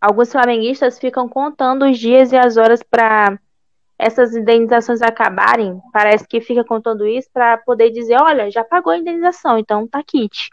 alguns 0.00 0.32
flamenguistas 0.32 0.98
ficam 0.98 1.28
contando 1.28 1.84
os 1.84 1.98
dias 1.98 2.32
e 2.32 2.36
as 2.38 2.56
horas 2.56 2.82
para 2.82 3.38
essas 3.98 4.34
indenizações 4.34 5.02
acabarem. 5.02 5.78
Parece 5.92 6.26
que 6.26 6.40
fica 6.40 6.64
contando 6.64 7.06
isso 7.06 7.28
para 7.30 7.58
poder 7.58 7.90
dizer, 7.90 8.16
olha, 8.22 8.50
já 8.50 8.64
pagou 8.64 8.94
a 8.94 8.96
indenização, 8.96 9.58
então 9.58 9.86
tá 9.86 10.02
kit. 10.02 10.48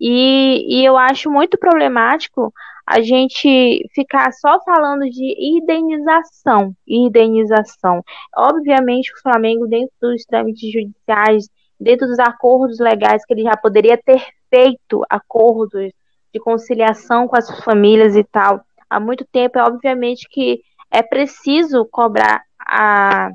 E, 0.00 0.78
e 0.78 0.84
eu 0.84 0.96
acho 0.96 1.28
muito 1.28 1.58
problemático 1.58 2.54
a 2.90 3.02
gente 3.02 3.86
ficar 3.94 4.32
só 4.32 4.58
falando 4.64 5.02
de 5.10 5.34
indenização, 5.38 6.74
indenização. 6.86 8.02
Obviamente, 8.34 9.12
o 9.12 9.20
Flamengo, 9.20 9.66
dentro 9.66 9.92
dos 10.00 10.24
trâmites 10.24 10.72
judiciais, 10.72 11.50
dentro 11.78 12.06
dos 12.06 12.18
acordos 12.18 12.78
legais 12.78 13.26
que 13.26 13.34
ele 13.34 13.42
já 13.42 13.54
poderia 13.58 13.98
ter 13.98 14.24
feito, 14.48 15.04
acordos 15.10 15.92
de 16.32 16.40
conciliação 16.40 17.28
com 17.28 17.36
as 17.36 17.62
famílias 17.62 18.16
e 18.16 18.24
tal, 18.24 18.64
há 18.88 18.98
muito 18.98 19.22
tempo, 19.26 19.58
é 19.58 19.64
obviamente 19.64 20.26
que 20.30 20.62
é 20.90 21.02
preciso 21.02 21.84
cobrar 21.84 22.42
a, 22.58 23.30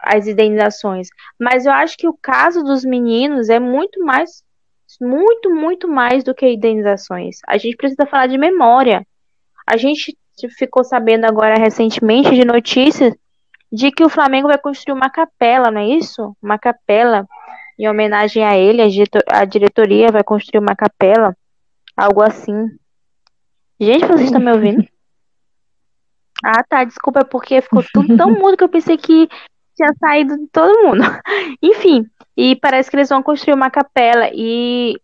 as 0.00 0.26
indenizações. 0.26 1.06
Mas 1.38 1.66
eu 1.66 1.72
acho 1.72 1.96
que 1.96 2.08
o 2.08 2.18
caso 2.20 2.64
dos 2.64 2.84
meninos 2.84 3.48
é 3.48 3.60
muito 3.60 4.04
mais, 4.04 4.42
muito, 5.00 5.50
muito 5.50 5.88
mais 5.88 6.22
do 6.22 6.34
que 6.34 6.46
indenizações. 6.46 7.38
A 7.46 7.56
gente 7.56 7.76
precisa 7.76 8.06
falar 8.06 8.26
de 8.26 8.36
memória. 8.36 9.06
A 9.66 9.76
gente 9.76 10.16
ficou 10.58 10.84
sabendo 10.84 11.24
agora 11.24 11.54
recentemente 11.58 12.30
de 12.30 12.44
notícias 12.44 13.14
de 13.72 13.90
que 13.90 14.04
o 14.04 14.08
Flamengo 14.08 14.48
vai 14.48 14.58
construir 14.58 14.94
uma 14.94 15.08
capela, 15.10 15.70
não 15.70 15.80
é 15.80 15.86
isso? 15.88 16.36
Uma 16.42 16.58
capela 16.58 17.26
em 17.78 17.88
homenagem 17.88 18.44
a 18.44 18.56
ele, 18.58 18.82
a 18.82 19.44
diretoria 19.44 20.12
vai 20.12 20.22
construir 20.22 20.60
uma 20.60 20.76
capela, 20.76 21.34
algo 21.96 22.22
assim. 22.22 22.68
Gente, 23.80 24.04
vocês 24.06 24.24
estão 24.24 24.40
me 24.40 24.52
ouvindo? 24.52 24.86
Ah, 26.42 26.64
tá, 26.66 26.84
desculpa, 26.84 27.20
é 27.20 27.24
porque 27.24 27.60
ficou 27.60 27.84
tudo 27.92 28.16
tão 28.16 28.30
mudo 28.30 28.56
que 28.56 28.64
eu 28.64 28.68
pensei 28.70 28.96
que 28.96 29.28
tinha 29.80 29.94
saído 29.98 30.36
de 30.36 30.46
todo 30.48 30.82
mundo. 30.82 31.02
Enfim, 31.62 32.06
e 32.36 32.54
parece 32.56 32.90
que 32.90 32.96
eles 32.96 33.08
vão 33.08 33.22
construir 33.22 33.54
uma 33.54 33.70
capela 33.70 34.30
e 34.34 35.00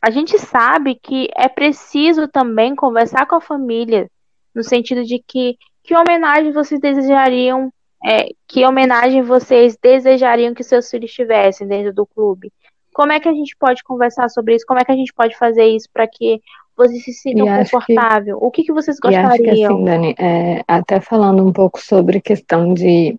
a 0.00 0.10
gente 0.10 0.38
sabe 0.38 0.94
que 0.94 1.28
é 1.36 1.48
preciso 1.48 2.28
também 2.28 2.74
conversar 2.74 3.26
com 3.26 3.36
a 3.36 3.40
família, 3.40 4.08
no 4.54 4.62
sentido 4.62 5.04
de 5.04 5.22
que 5.26 5.56
que 5.84 5.96
homenagem 5.96 6.52
vocês 6.52 6.80
desejariam, 6.80 7.72
é, 8.04 8.28
que 8.46 8.64
homenagem 8.64 9.20
vocês 9.22 9.76
desejariam 9.82 10.54
que 10.54 10.62
seus 10.62 10.88
filhos 10.88 11.12
tivessem 11.12 11.66
dentro 11.66 11.92
do 11.92 12.06
clube. 12.06 12.52
Como 12.94 13.10
é 13.10 13.18
que 13.18 13.28
a 13.28 13.32
gente 13.32 13.56
pode 13.58 13.82
conversar 13.82 14.28
sobre 14.28 14.54
isso? 14.54 14.64
Como 14.64 14.78
é 14.78 14.84
que 14.84 14.92
a 14.92 14.96
gente 14.96 15.12
pode 15.12 15.36
fazer 15.36 15.64
isso 15.64 15.88
para 15.92 16.06
que 16.06 16.40
vocês 16.76 17.02
se 17.02 17.12
sintam 17.12 17.46
confortável? 17.46 18.38
Que, 18.38 18.44
o 18.44 18.50
que, 18.52 18.62
que 18.62 18.72
vocês 18.72 18.98
gostariam? 19.00 19.30
E 19.30 19.34
acho 19.34 19.42
que 19.42 19.64
assim, 19.64 19.84
Dani, 19.84 20.14
é, 20.16 20.62
até 20.68 21.00
falando 21.00 21.44
um 21.44 21.52
pouco 21.52 21.80
sobre 21.80 22.20
questão 22.20 22.72
de 22.72 23.18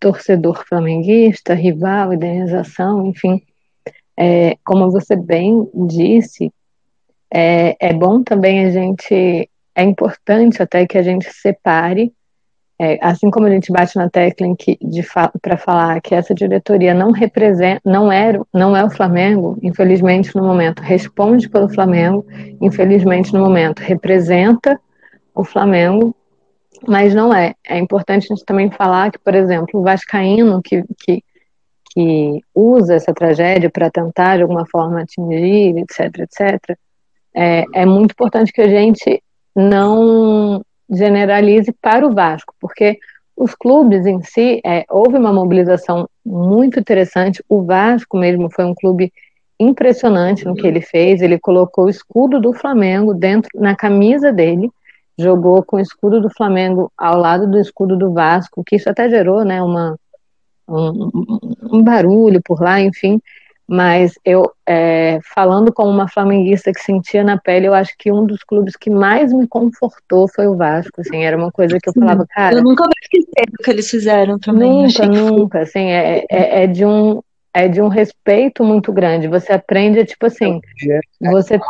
torcedor 0.00 0.64
flamenguista, 0.66 1.54
rival, 1.54 2.12
indenização, 2.12 3.06
enfim, 3.06 3.42
é, 4.16 4.56
como 4.64 4.90
você 4.90 5.16
bem 5.16 5.68
disse, 5.86 6.52
é, 7.32 7.76
é 7.80 7.92
bom 7.92 8.22
também 8.22 8.64
a 8.64 8.70
gente, 8.70 9.48
é 9.74 9.82
importante 9.82 10.62
até 10.62 10.86
que 10.86 10.98
a 10.98 11.02
gente 11.02 11.30
separe 11.32 12.12
é, 12.80 12.98
assim 13.02 13.28
como 13.28 13.46
a 13.46 13.50
gente 13.50 13.72
bate 13.72 13.96
na 13.96 14.08
tecla 14.08 14.46
para 15.42 15.56
falar 15.56 16.00
que 16.00 16.14
essa 16.14 16.32
diretoria 16.32 16.94
não 16.94 17.10
representa, 17.10 17.80
não 17.84 18.10
é, 18.10 18.38
não 18.54 18.76
é 18.76 18.84
o 18.84 18.90
Flamengo, 18.90 19.58
infelizmente 19.60 20.34
no 20.36 20.44
momento 20.44 20.80
responde 20.80 21.48
pelo 21.48 21.68
Flamengo, 21.68 22.24
infelizmente 22.60 23.32
no 23.32 23.40
momento 23.40 23.80
representa 23.80 24.80
o 25.34 25.42
Flamengo, 25.42 26.14
mas 26.86 27.14
não 27.14 27.32
é. 27.32 27.54
É 27.66 27.78
importante 27.78 28.26
a 28.26 28.34
gente 28.34 28.44
também 28.44 28.70
falar 28.70 29.10
que, 29.10 29.18
por 29.18 29.34
exemplo, 29.34 29.80
o 29.80 29.82
Vascaíno 29.82 30.60
que, 30.62 30.84
que, 30.98 31.22
que 31.92 32.40
usa 32.54 32.94
essa 32.94 33.12
tragédia 33.12 33.70
para 33.70 33.90
tentar 33.90 34.36
de 34.36 34.42
alguma 34.42 34.66
forma 34.66 35.02
atingir, 35.02 35.78
etc, 35.78 36.20
etc, 36.20 36.76
é, 37.34 37.64
é 37.74 37.86
muito 37.86 38.12
importante 38.12 38.52
que 38.52 38.60
a 38.60 38.68
gente 38.68 39.22
não 39.54 40.62
generalize 40.90 41.72
para 41.80 42.06
o 42.06 42.14
Vasco, 42.14 42.54
porque 42.60 42.98
os 43.36 43.54
clubes 43.54 44.04
em 44.04 44.20
si, 44.22 44.60
é, 44.64 44.84
houve 44.90 45.16
uma 45.16 45.32
mobilização 45.32 46.08
muito 46.26 46.80
interessante. 46.80 47.42
O 47.48 47.62
Vasco 47.62 48.16
mesmo 48.16 48.50
foi 48.50 48.64
um 48.64 48.74
clube 48.74 49.12
impressionante 49.60 50.44
no 50.44 50.54
que 50.54 50.66
ele 50.66 50.80
fez. 50.80 51.22
Ele 51.22 51.38
colocou 51.38 51.84
o 51.84 51.90
escudo 51.90 52.40
do 52.40 52.52
Flamengo 52.52 53.14
dentro 53.14 53.48
na 53.54 53.76
camisa 53.76 54.32
dele, 54.32 54.68
jogou 55.18 55.62
com 55.62 55.76
o 55.76 55.80
escudo 55.80 56.20
do 56.20 56.30
Flamengo 56.30 56.92
ao 56.96 57.18
lado 57.18 57.50
do 57.50 57.58
escudo 57.58 57.96
do 57.96 58.12
Vasco, 58.12 58.62
que 58.64 58.76
isso 58.76 58.88
até 58.88 59.08
gerou, 59.10 59.44
né, 59.44 59.62
uma 59.62 59.96
um, 60.68 61.10
um 61.72 61.82
barulho 61.82 62.40
por 62.44 62.60
lá, 62.60 62.80
enfim. 62.80 63.20
Mas 63.70 64.14
eu, 64.24 64.50
é, 64.66 65.18
falando 65.34 65.70
como 65.70 65.90
uma 65.90 66.08
flamenguista 66.08 66.72
que 66.72 66.80
sentia 66.80 67.22
na 67.22 67.36
pele, 67.36 67.66
eu 67.66 67.74
acho 67.74 67.92
que 67.98 68.10
um 68.10 68.24
dos 68.24 68.42
clubes 68.42 68.74
que 68.76 68.88
mais 68.88 69.30
me 69.30 69.46
confortou 69.46 70.26
foi 70.26 70.46
o 70.46 70.56
Vasco, 70.56 71.02
assim, 71.02 71.22
era 71.22 71.36
uma 71.36 71.52
coisa 71.52 71.76
que 71.78 71.90
eu 71.90 71.92
falava, 71.92 72.24
cara... 72.30 72.56
Eu 72.56 72.62
nunca 72.62 72.84
vou 72.84 72.92
esquecer 73.02 73.44
o 73.60 73.62
que 73.62 73.70
eles 73.70 73.90
fizeram 73.90 74.38
também. 74.38 74.84
Nunca, 74.84 75.06
nunca, 75.06 75.60
assim, 75.60 75.84
é, 75.90 76.24
é, 76.30 76.62
é, 76.62 76.66
de 76.66 76.82
um, 76.82 77.20
é 77.52 77.68
de 77.68 77.82
um 77.82 77.88
respeito 77.88 78.64
muito 78.64 78.90
grande, 78.90 79.28
você 79.28 79.52
aprende, 79.52 80.02
tipo 80.06 80.24
assim, 80.24 80.62
você 81.20 81.60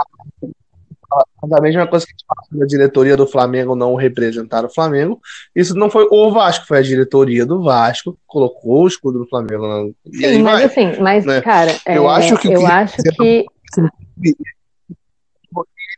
da 1.46 1.60
mesma 1.60 1.86
coisa 1.86 2.06
que 2.06 2.12
a 2.12 2.14
gente 2.14 2.26
fala 2.26 2.46
sobre 2.48 2.64
a 2.64 2.66
diretoria 2.66 3.16
do 3.16 3.26
Flamengo 3.26 3.74
não 3.74 3.94
representar 3.94 4.64
o 4.64 4.72
Flamengo, 4.72 5.20
isso 5.54 5.74
não 5.74 5.90
foi 5.90 6.06
o 6.10 6.30
Vasco, 6.30 6.66
foi 6.66 6.78
a 6.78 6.82
diretoria 6.82 7.46
do 7.46 7.62
Vasco 7.62 8.12
que 8.12 8.18
colocou 8.26 8.84
o 8.84 8.88
escudo 8.88 9.20
do 9.20 9.28
Flamengo. 9.28 9.66
Não. 9.66 9.94
Sim, 10.12 10.42
mas 10.42 10.54
vai, 10.54 10.64
assim, 10.64 11.00
mas, 11.00 11.24
né? 11.24 11.40
cara, 11.40 11.74
eu 11.86 12.08
é, 12.10 12.14
acho 12.14 12.36
que. 12.36 12.52
Eu 12.52 12.66
acho 12.66 12.96
que. 13.16 13.46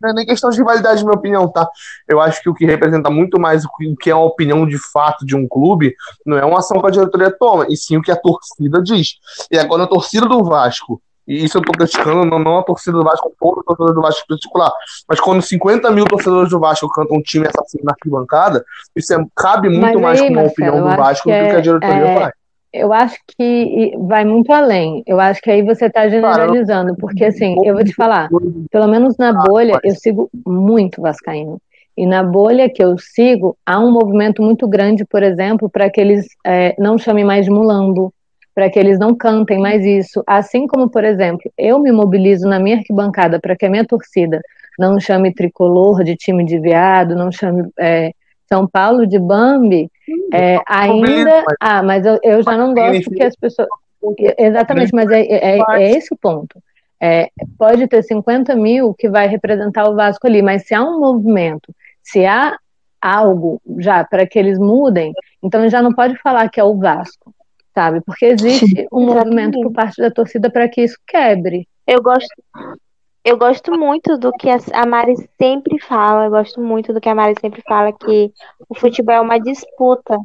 Não 0.02 0.10
é 0.10 0.14
nem 0.14 0.24
questão 0.24 0.48
de 0.48 0.56
rivalidade, 0.56 1.00
na 1.00 1.10
minha 1.10 1.18
opinião, 1.18 1.52
tá? 1.52 1.68
Eu 2.08 2.20
acho 2.20 2.40
que 2.42 2.48
o 2.48 2.54
que 2.54 2.64
representa 2.64 3.10
muito 3.10 3.38
mais 3.38 3.66
o 3.66 3.96
que 4.00 4.08
é 4.08 4.12
a 4.14 4.18
opinião 4.18 4.66
de 4.66 4.78
fato 4.78 5.26
de 5.26 5.36
um 5.36 5.46
clube 5.46 5.94
não 6.24 6.38
é 6.38 6.44
uma 6.44 6.60
ação 6.60 6.80
que 6.80 6.86
a 6.86 6.90
diretoria 6.90 7.30
toma, 7.30 7.66
e 7.68 7.76
sim 7.76 7.98
o 7.98 8.02
que 8.02 8.10
a 8.10 8.16
torcida 8.16 8.82
diz. 8.82 9.16
E 9.50 9.58
agora 9.58 9.82
a 9.82 9.86
torcida 9.86 10.26
do 10.26 10.42
Vasco 10.42 11.02
e 11.30 11.44
isso 11.44 11.58
eu 11.58 11.62
tô 11.62 11.70
criticando 11.70 12.24
não, 12.24 12.40
não 12.40 12.58
a 12.58 12.64
torcida 12.64 12.98
do 12.98 13.04
Vasco, 13.04 13.32
todo 13.38 13.62
torcedor 13.62 13.94
do 13.94 14.02
Vasco 14.02 14.24
em 14.24 14.34
particular. 14.34 14.72
Mas 15.08 15.20
quando 15.20 15.40
50 15.40 15.88
mil 15.92 16.04
torcedores 16.04 16.50
do 16.50 16.58
Vasco 16.58 16.88
cantam 16.88 17.18
um 17.18 17.22
time 17.22 17.46
assassino 17.46 17.84
na 17.84 17.92
arquibancada, 17.92 18.64
isso 18.96 19.14
é, 19.14 19.24
cabe 19.36 19.68
muito 19.68 20.00
Mas 20.00 20.00
mais 20.00 20.20
aí, 20.20 20.34
com 20.34 20.40
a 20.40 20.42
opinião 20.42 20.82
do 20.82 20.96
Vasco 20.96 21.28
do 21.28 21.32
que 21.32 21.38
a 21.38 21.58
é, 21.58 21.60
diretoria 21.60 22.04
é, 22.04 22.18
faz. 22.18 22.32
Eu 22.72 22.92
acho 22.92 23.16
que 23.38 23.94
vai 24.00 24.24
muito 24.24 24.52
além. 24.52 25.04
Eu 25.06 25.20
acho 25.20 25.40
que 25.40 25.52
aí 25.52 25.62
você 25.62 25.86
está 25.86 26.08
generalizando, 26.08 26.96
porque 26.96 27.24
assim, 27.24 27.54
eu 27.64 27.74
vou 27.74 27.84
te 27.84 27.94
falar, 27.94 28.28
pelo 28.68 28.88
menos 28.88 29.16
na 29.16 29.32
bolha, 29.32 29.78
eu 29.84 29.94
sigo 29.94 30.28
muito 30.44 31.00
Vascaíno. 31.00 31.60
E 31.96 32.06
na 32.06 32.24
bolha 32.24 32.68
que 32.68 32.82
eu 32.82 32.96
sigo, 32.98 33.56
há 33.64 33.78
um 33.78 33.92
movimento 33.92 34.42
muito 34.42 34.66
grande, 34.66 35.04
por 35.04 35.22
exemplo, 35.22 35.70
para 35.70 35.88
que 35.88 36.00
eles 36.00 36.26
é, 36.44 36.74
não 36.76 36.98
chamem 36.98 37.24
mais 37.24 37.44
de 37.44 37.52
mulambo, 37.52 38.12
para 38.54 38.70
que 38.70 38.78
eles 38.78 38.98
não 38.98 39.14
cantem 39.14 39.58
mais 39.58 39.84
isso. 39.84 40.22
Assim 40.26 40.66
como, 40.66 40.88
por 40.88 41.04
exemplo, 41.04 41.50
eu 41.56 41.78
me 41.78 41.92
mobilizo 41.92 42.48
na 42.48 42.58
minha 42.58 42.76
arquibancada 42.76 43.38
para 43.40 43.56
que 43.56 43.66
a 43.66 43.70
minha 43.70 43.84
torcida 43.84 44.40
não 44.78 44.98
chame 44.98 45.32
tricolor 45.32 46.02
de 46.02 46.16
time 46.16 46.44
de 46.44 46.58
viado, 46.58 47.14
não 47.14 47.30
chame 47.30 47.68
é, 47.78 48.12
São 48.48 48.66
Paulo 48.66 49.06
de 49.06 49.18
Bambi, 49.18 49.90
é, 50.32 50.58
ainda. 50.66 51.44
Ah, 51.60 51.82
mas 51.82 52.04
eu, 52.04 52.18
eu 52.22 52.42
já 52.42 52.56
não 52.56 52.74
gosto 52.74 53.10
que 53.10 53.22
as 53.22 53.36
pessoas. 53.36 53.68
Exatamente, 54.38 54.94
mas 54.94 55.10
é, 55.10 55.20
é, 55.20 55.58
é 55.58 55.90
esse 55.90 56.12
o 56.12 56.16
ponto. 56.16 56.60
É, 57.02 57.28
pode 57.58 57.86
ter 57.86 58.02
50 58.02 58.54
mil 58.56 58.94
que 58.94 59.08
vai 59.08 59.26
representar 59.26 59.88
o 59.88 59.94
Vasco 59.94 60.26
ali, 60.26 60.42
mas 60.42 60.66
se 60.66 60.74
há 60.74 60.82
um 60.82 60.98
movimento, 60.98 61.74
se 62.02 62.26
há 62.26 62.56
algo 63.00 63.60
já 63.78 64.04
para 64.04 64.26
que 64.26 64.38
eles 64.38 64.58
mudem, 64.58 65.12
então 65.42 65.66
já 65.70 65.80
não 65.80 65.94
pode 65.94 66.16
falar 66.18 66.50
que 66.50 66.60
é 66.60 66.64
o 66.64 66.76
Vasco 66.76 67.29
sabe? 67.74 68.00
Porque 68.00 68.26
existe 68.26 68.86
um 68.92 69.06
movimento 69.06 69.60
por 69.60 69.72
parte 69.72 70.00
da 70.00 70.10
torcida 70.10 70.50
para 70.50 70.68
que 70.68 70.82
isso 70.82 70.96
quebre. 71.06 71.66
Eu 71.86 72.02
gosto, 72.02 72.28
eu 73.24 73.36
gosto 73.36 73.72
muito 73.78 74.16
do 74.16 74.32
que 74.32 74.48
a 74.48 74.86
Mari 74.86 75.14
sempre 75.40 75.78
fala, 75.80 76.26
eu 76.26 76.30
gosto 76.30 76.60
muito 76.60 76.92
do 76.92 77.00
que 77.00 77.08
a 77.08 77.14
Mari 77.14 77.34
sempre 77.40 77.62
fala, 77.66 77.92
que 77.92 78.32
o 78.68 78.74
futebol 78.74 79.14
é 79.14 79.20
uma 79.20 79.38
disputa. 79.38 80.16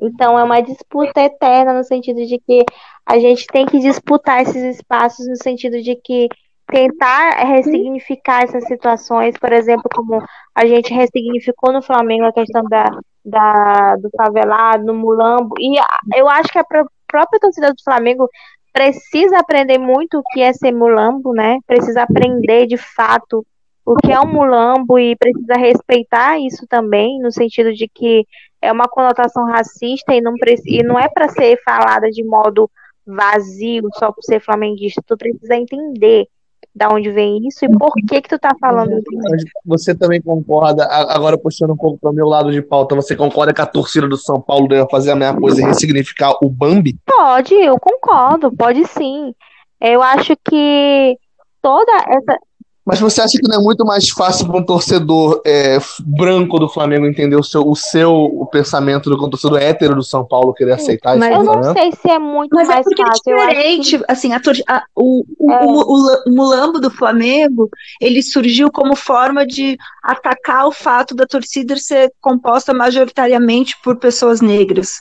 Então 0.00 0.38
é 0.38 0.42
uma 0.42 0.60
disputa 0.60 1.20
eterna 1.20 1.72
no 1.72 1.84
sentido 1.84 2.24
de 2.26 2.38
que 2.38 2.64
a 3.06 3.18
gente 3.18 3.46
tem 3.46 3.64
que 3.64 3.78
disputar 3.78 4.42
esses 4.42 4.76
espaços 4.76 5.26
no 5.28 5.36
sentido 5.36 5.80
de 5.80 5.94
que 5.94 6.28
tentar 6.74 7.36
ressignificar 7.46 8.42
essas 8.42 8.64
situações, 8.64 9.38
por 9.38 9.52
exemplo, 9.52 9.84
como 9.94 10.20
a 10.52 10.66
gente 10.66 10.92
ressignificou 10.92 11.72
no 11.72 11.80
Flamengo 11.80 12.24
a 12.24 12.32
questão 12.32 12.64
da, 12.64 12.90
da, 13.24 13.94
do 13.96 14.10
favelado, 14.16 14.84
no 14.84 14.92
mulambo. 14.92 15.54
E 15.60 15.78
eu 16.16 16.28
acho 16.28 16.48
que 16.50 16.58
a 16.58 16.64
própria 16.64 17.40
torcida 17.40 17.68
do 17.68 17.82
Flamengo 17.84 18.28
precisa 18.72 19.38
aprender 19.38 19.78
muito 19.78 20.18
o 20.18 20.22
que 20.32 20.40
é 20.40 20.52
ser 20.52 20.72
mulambo, 20.72 21.32
né? 21.32 21.60
Precisa 21.64 22.02
aprender 22.02 22.66
de 22.66 22.76
fato 22.76 23.46
o 23.86 23.94
que 23.94 24.10
é 24.10 24.18
um 24.18 24.32
mulambo 24.32 24.98
e 24.98 25.14
precisa 25.14 25.54
respeitar 25.54 26.40
isso 26.40 26.66
também, 26.66 27.20
no 27.20 27.30
sentido 27.30 27.72
de 27.72 27.86
que 27.86 28.26
é 28.60 28.72
uma 28.72 28.88
conotação 28.88 29.44
racista 29.46 30.12
e 30.12 30.20
não, 30.20 30.34
e 30.66 30.82
não 30.82 30.98
é 30.98 31.08
para 31.08 31.28
ser 31.28 31.56
falada 31.64 32.10
de 32.10 32.24
modo 32.24 32.68
vazio 33.06 33.88
só 33.94 34.10
por 34.10 34.24
ser 34.24 34.40
flamenguista. 34.40 35.00
Tu 35.06 35.16
precisa 35.16 35.54
entender 35.54 36.26
da 36.74 36.88
onde 36.88 37.10
vem 37.10 37.46
isso 37.46 37.64
e 37.64 37.68
por 37.68 37.92
que 37.92 38.20
que 38.20 38.28
tu 38.28 38.38
tá 38.38 38.50
falando 38.60 38.98
isso. 38.98 39.46
Você 39.64 39.94
também 39.94 40.20
concorda, 40.20 40.84
agora 40.86 41.38
puxando 41.38 41.72
um 41.72 41.76
pouco 41.76 41.98
para 41.98 42.10
o 42.10 42.14
meu 42.14 42.26
lado 42.26 42.50
de 42.50 42.60
pauta, 42.60 42.96
você 42.96 43.14
concorda 43.14 43.54
que 43.54 43.60
a 43.60 43.66
torcida 43.66 44.08
do 44.08 44.16
São 44.16 44.40
Paulo 44.40 44.66
deve 44.66 44.88
fazer 44.90 45.12
a 45.12 45.16
mesma 45.16 45.40
coisa 45.40 45.60
e 45.60 45.64
ressignificar 45.64 46.34
o 46.42 46.48
Bambi? 46.48 46.96
Pode, 47.06 47.54
eu 47.54 47.78
concordo, 47.78 48.50
pode 48.50 48.84
sim. 48.88 49.32
Eu 49.80 50.02
acho 50.02 50.34
que 50.48 51.16
toda 51.62 51.92
essa 52.08 52.38
Mas 52.86 53.00
você 53.00 53.22
acha 53.22 53.38
que 53.38 53.48
não 53.48 53.58
é 53.60 53.62
muito 53.62 53.82
mais 53.84 54.08
fácil 54.10 54.46
para 54.46 54.58
um 54.58 54.62
torcedor 54.64 55.40
é, 55.46 55.78
branco 56.04 56.58
do 56.58 56.68
Flamengo 56.68 57.06
entender 57.06 57.34
o 57.36 57.42
seu, 57.42 57.66
o 57.66 57.74
seu 57.74 58.12
o 58.12 58.44
pensamento 58.46 59.08
do 59.08 59.16
que 59.18 59.24
um 59.24 59.30
torcedor 59.30 59.58
hétero 59.58 59.94
do 59.94 60.02
São 60.02 60.22
Paulo 60.26 60.52
querer 60.52 60.72
aceitar 60.72 61.16
Mas 61.16 61.34
eu 61.34 61.44
não 61.44 61.72
sei 61.72 61.92
se 61.92 62.10
é 62.10 62.18
muito 62.18 62.54
Mas 62.54 62.68
é 62.68 62.72
mais 62.74 62.84
porque 62.84 63.00
é 63.02 63.06
fácil. 63.06 63.22
eu 63.30 63.38
acho 63.38 63.48
diferente, 63.48 63.98
que- 63.98 64.04
assim, 64.06 64.32
a 64.34 64.40
tor- 64.40 64.54
a- 64.68 64.82
o, 64.94 65.24
o, 65.38 65.50
É. 65.50 65.64
o, 65.64 65.70
o- 65.70 66.22
o 66.26 66.34
mulambo 66.34 66.78
do 66.78 66.90
Flamengo, 66.90 67.70
ele 68.00 68.22
surgiu 68.22 68.70
como 68.70 68.94
forma 68.94 69.46
de 69.46 69.78
atacar 70.02 70.66
o 70.66 70.72
fato 70.72 71.14
da 71.14 71.26
torcida 71.26 71.76
ser 71.78 72.12
composta 72.20 72.74
majoritariamente 72.74 73.76
por 73.82 73.96
pessoas 73.96 74.40
negras, 74.42 75.00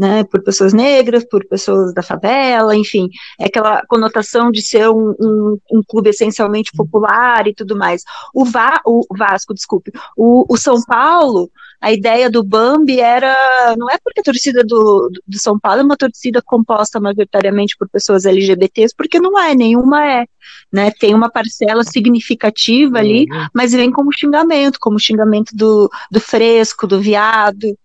né, 0.00 0.24
por 0.24 0.42
pessoas 0.42 0.72
negras, 0.72 1.26
por 1.28 1.46
pessoas 1.46 1.92
da 1.92 2.02
favela, 2.02 2.74
enfim, 2.74 3.10
é 3.38 3.44
aquela 3.44 3.84
conotação 3.86 4.50
de 4.50 4.62
ser 4.62 4.88
um, 4.88 5.14
um, 5.20 5.58
um 5.70 5.82
clube 5.86 6.08
essencialmente 6.08 6.72
popular 6.74 7.46
e 7.46 7.54
tudo 7.54 7.76
mais. 7.76 8.02
O, 8.32 8.46
Va, 8.46 8.80
o 8.86 9.04
Vasco, 9.14 9.52
desculpe, 9.52 9.92
o, 10.16 10.46
o 10.48 10.56
São 10.56 10.82
Paulo, 10.84 11.50
a 11.78 11.92
ideia 11.92 12.30
do 12.30 12.42
Bambi 12.42 12.98
era, 12.98 13.36
não 13.76 13.90
é 13.90 13.98
porque 14.02 14.20
a 14.20 14.24
torcida 14.24 14.64
do, 14.64 15.10
do 15.26 15.38
São 15.38 15.60
Paulo 15.60 15.80
é 15.80 15.84
uma 15.84 15.98
torcida 15.98 16.40
composta 16.40 16.98
majoritariamente 16.98 17.76
por 17.78 17.86
pessoas 17.86 18.24
LGBTs, 18.24 18.94
porque 18.96 19.20
não 19.20 19.38
é, 19.38 19.54
nenhuma 19.54 20.02
é, 20.02 20.24
né, 20.72 20.90
tem 20.92 21.14
uma 21.14 21.30
parcela 21.30 21.84
significativa 21.84 22.96
ali, 22.96 23.26
mas 23.52 23.72
vem 23.72 23.92
como 23.92 24.16
xingamento, 24.16 24.78
como 24.80 24.98
xingamento 24.98 25.54
do, 25.54 25.90
do 26.10 26.20
fresco, 26.20 26.86
do 26.86 26.98
viado, 26.98 27.76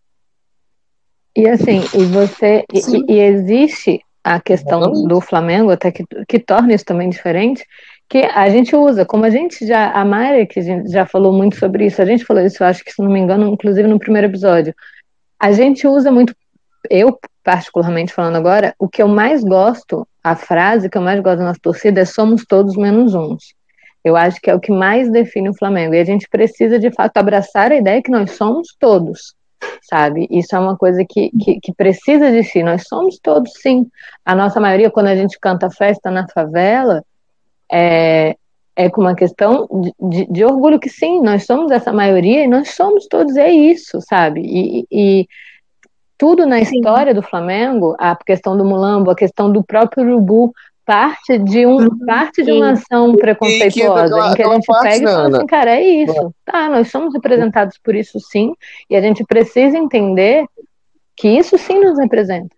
E 1.35 1.47
assim, 1.49 1.81
e 1.93 2.05
você 2.05 2.63
e- 2.73 3.13
e, 3.13 3.19
existe 3.19 3.99
a 4.23 4.39
questão 4.39 4.91
do 5.05 5.19
Flamengo, 5.19 5.69
até 5.69 5.91
que, 5.91 6.05
que 6.27 6.39
torna 6.39 6.73
isso 6.73 6.85
também 6.85 7.09
diferente, 7.09 7.65
que 8.09 8.19
a 8.19 8.49
gente 8.49 8.75
usa, 8.75 9.05
como 9.05 9.25
a 9.25 9.29
gente 9.29 9.67
já, 9.67 9.91
a 9.91 10.05
Mari, 10.05 10.47
que 10.47 10.59
a 10.59 10.87
já 10.87 11.05
falou 11.05 11.33
muito 11.33 11.57
sobre 11.57 11.85
isso, 11.85 12.01
a 12.01 12.05
gente 12.05 12.23
falou 12.23 12.43
isso, 12.43 12.63
eu 12.63 12.67
acho 12.67 12.83
que, 12.83 12.91
se 12.91 13.01
não 13.01 13.11
me 13.11 13.19
engano, 13.19 13.47
inclusive 13.47 13.87
no 13.87 13.99
primeiro 13.99 14.27
episódio, 14.27 14.73
a 15.39 15.51
gente 15.51 15.85
usa 15.87 16.11
muito, 16.11 16.33
eu 16.89 17.19
particularmente 17.43 18.13
falando 18.13 18.37
agora, 18.37 18.73
o 18.79 18.87
que 18.87 19.01
eu 19.01 19.07
mais 19.07 19.43
gosto, 19.43 20.07
a 20.23 20.35
frase 20.35 20.89
que 20.89 20.97
eu 20.97 21.01
mais 21.01 21.19
gosto 21.19 21.39
da 21.39 21.45
nossa 21.45 21.59
torcida 21.61 22.01
é 22.01 22.05
somos 22.05 22.45
todos 22.45 22.75
menos 22.75 23.13
uns. 23.13 23.53
Eu 24.03 24.15
acho 24.15 24.39
que 24.39 24.49
é 24.49 24.55
o 24.55 24.59
que 24.59 24.71
mais 24.71 25.11
define 25.11 25.49
o 25.49 25.53
Flamengo. 25.55 25.93
E 25.93 25.99
a 25.99 26.03
gente 26.03 26.27
precisa, 26.29 26.79
de 26.79 26.91
fato, 26.91 27.17
abraçar 27.17 27.71
a 27.71 27.75
ideia 27.75 28.01
que 28.01 28.11
nós 28.11 28.31
somos 28.31 28.69
todos 28.79 29.35
sabe? 29.81 30.27
Isso 30.29 30.55
é 30.55 30.59
uma 30.59 30.77
coisa 30.77 31.05
que, 31.07 31.31
que, 31.31 31.59
que 31.59 31.73
precisa 31.73 32.27
existir. 32.27 32.63
Nós 32.63 32.87
somos 32.87 33.19
todos, 33.19 33.53
sim. 33.61 33.87
A 34.25 34.35
nossa 34.35 34.59
maioria, 34.59 34.89
quando 34.89 35.07
a 35.07 35.15
gente 35.15 35.39
canta 35.39 35.69
festa 35.69 36.09
na 36.09 36.27
favela, 36.27 37.03
é, 37.71 38.35
é 38.75 38.89
com 38.89 39.01
uma 39.01 39.15
questão 39.15 39.67
de, 39.71 39.93
de, 39.99 40.31
de 40.31 40.45
orgulho 40.45 40.79
que 40.79 40.89
sim, 40.89 41.21
nós 41.21 41.45
somos 41.45 41.71
essa 41.71 41.93
maioria 41.93 42.43
e 42.43 42.47
nós 42.47 42.69
somos 42.69 43.07
todos, 43.07 43.35
é 43.37 43.49
isso, 43.49 43.99
sabe? 44.01 44.41
E, 44.41 44.85
e 44.91 45.27
tudo 46.17 46.45
na 46.45 46.63
Sim. 46.63 46.77
história 46.77 47.13
do 47.13 47.21
Flamengo, 47.21 47.95
a 47.99 48.15
questão 48.15 48.57
do 48.57 48.65
Mulambo, 48.65 49.11
a 49.11 49.15
questão 49.15 49.51
do 49.51 49.63
próprio 49.63 50.05
Urubu, 50.05 50.53
parte 50.85 51.37
de, 51.39 51.65
um, 51.65 51.77
Uhum. 51.77 52.05
parte 52.05 52.43
de 52.43 52.51
uma 52.51 52.71
ação 52.71 53.15
preconceituosa, 53.15 54.03
aquela- 54.05 54.31
em 54.31 54.35
que 54.35 54.41
a 54.43 54.53
gente 54.53 54.65
parte, 54.67 54.83
pega 54.83 55.03
e 55.09 55.13
fala 55.13 55.37
assim, 55.37 55.47
cara, 55.47 55.71
é 55.71 55.81
isso. 55.81 56.33
Tá, 56.45 56.69
nós 56.69 56.89
somos 56.91 57.13
representados 57.13 57.77
por 57.83 57.95
isso 57.95 58.19
sim, 58.19 58.53
e 58.89 58.95
a 58.95 59.01
gente 59.01 59.23
precisa 59.25 59.77
entender 59.77 60.45
que 61.15 61.27
isso 61.27 61.57
sim 61.57 61.79
nos 61.79 61.97
representa. 61.97 62.55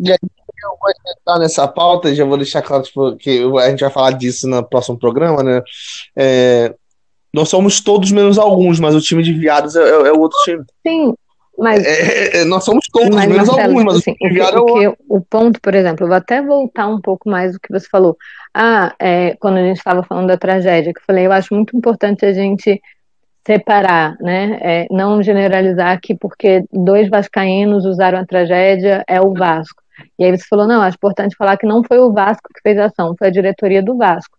Eu 0.00 0.18
vou 0.80 0.90
entrar 0.90 1.38
nessa 1.38 1.68
pauta 1.68 2.10
e 2.10 2.14
já 2.14 2.24
vou 2.24 2.36
deixar 2.36 2.62
claro 2.62 2.82
tipo, 2.82 3.16
que 3.16 3.42
a 3.60 3.70
gente 3.70 3.80
vai 3.80 3.90
falar 3.90 4.12
disso 4.12 4.48
no 4.48 4.62
próximo 4.64 4.98
programa, 4.98 5.42
né? 5.42 5.62
É, 6.16 6.74
nós 7.32 7.48
somos 7.48 7.80
todos 7.80 8.10
menos 8.10 8.38
alguns, 8.38 8.80
mas 8.80 8.94
o 8.94 9.00
time 9.00 9.22
de 9.22 9.32
viados 9.32 9.76
é, 9.76 9.82
é- 9.82 10.08
é 10.08 10.12
o 10.12 10.20
outro 10.20 10.38
time. 10.44 10.64
Sim, 10.86 11.14
mas 11.58 11.84
É, 11.84 12.40
é, 12.40 12.44
nós 12.44 12.64
somos 12.64 12.84
todos 12.92 13.14
Mas, 13.14 13.28
menos 13.28 13.48
Marcelo, 13.48 13.68
alguns, 13.68 13.84
mas 13.84 13.96
assim, 13.96 14.12
o 14.12 14.16
que, 14.16 14.40
é 14.40 14.88
o 14.88 14.96
o 15.08 15.20
ponto, 15.20 15.60
por 15.60 15.74
exemplo, 15.74 16.04
eu 16.04 16.08
vou 16.08 16.16
até 16.16 16.42
voltar 16.42 16.88
um 16.88 17.00
pouco 17.00 17.28
mais 17.28 17.52
do 17.52 17.60
que 17.60 17.72
você 17.72 17.88
falou. 17.88 18.16
Ah, 18.52 18.94
é, 18.98 19.36
quando 19.36 19.58
a 19.58 19.62
gente 19.62 19.78
estava 19.78 20.02
falando 20.02 20.28
da 20.28 20.36
tragédia, 20.36 20.92
que 20.92 21.00
eu 21.00 21.04
falei, 21.06 21.26
eu 21.26 21.32
acho 21.32 21.54
muito 21.54 21.76
importante 21.76 22.24
a 22.24 22.32
gente 22.32 22.80
separar, 23.46 24.16
né? 24.20 24.58
É, 24.62 24.86
não 24.90 25.22
generalizar 25.22 26.00
que 26.00 26.14
porque 26.14 26.64
dois 26.72 27.08
vascaínos 27.08 27.84
usaram 27.84 28.18
a 28.18 28.26
tragédia 28.26 29.04
é 29.06 29.20
o 29.20 29.32
Vasco. 29.34 29.82
E 30.18 30.24
aí 30.24 30.36
você 30.36 30.44
falou, 30.48 30.66
não, 30.66 30.82
acho 30.82 30.96
importante 30.96 31.36
falar 31.36 31.56
que 31.56 31.66
não 31.66 31.84
foi 31.84 31.98
o 31.98 32.12
Vasco 32.12 32.48
que 32.54 32.60
fez 32.62 32.78
a 32.78 32.86
ação, 32.86 33.14
foi 33.18 33.28
a 33.28 33.30
diretoria 33.30 33.82
do 33.82 33.96
Vasco. 33.96 34.36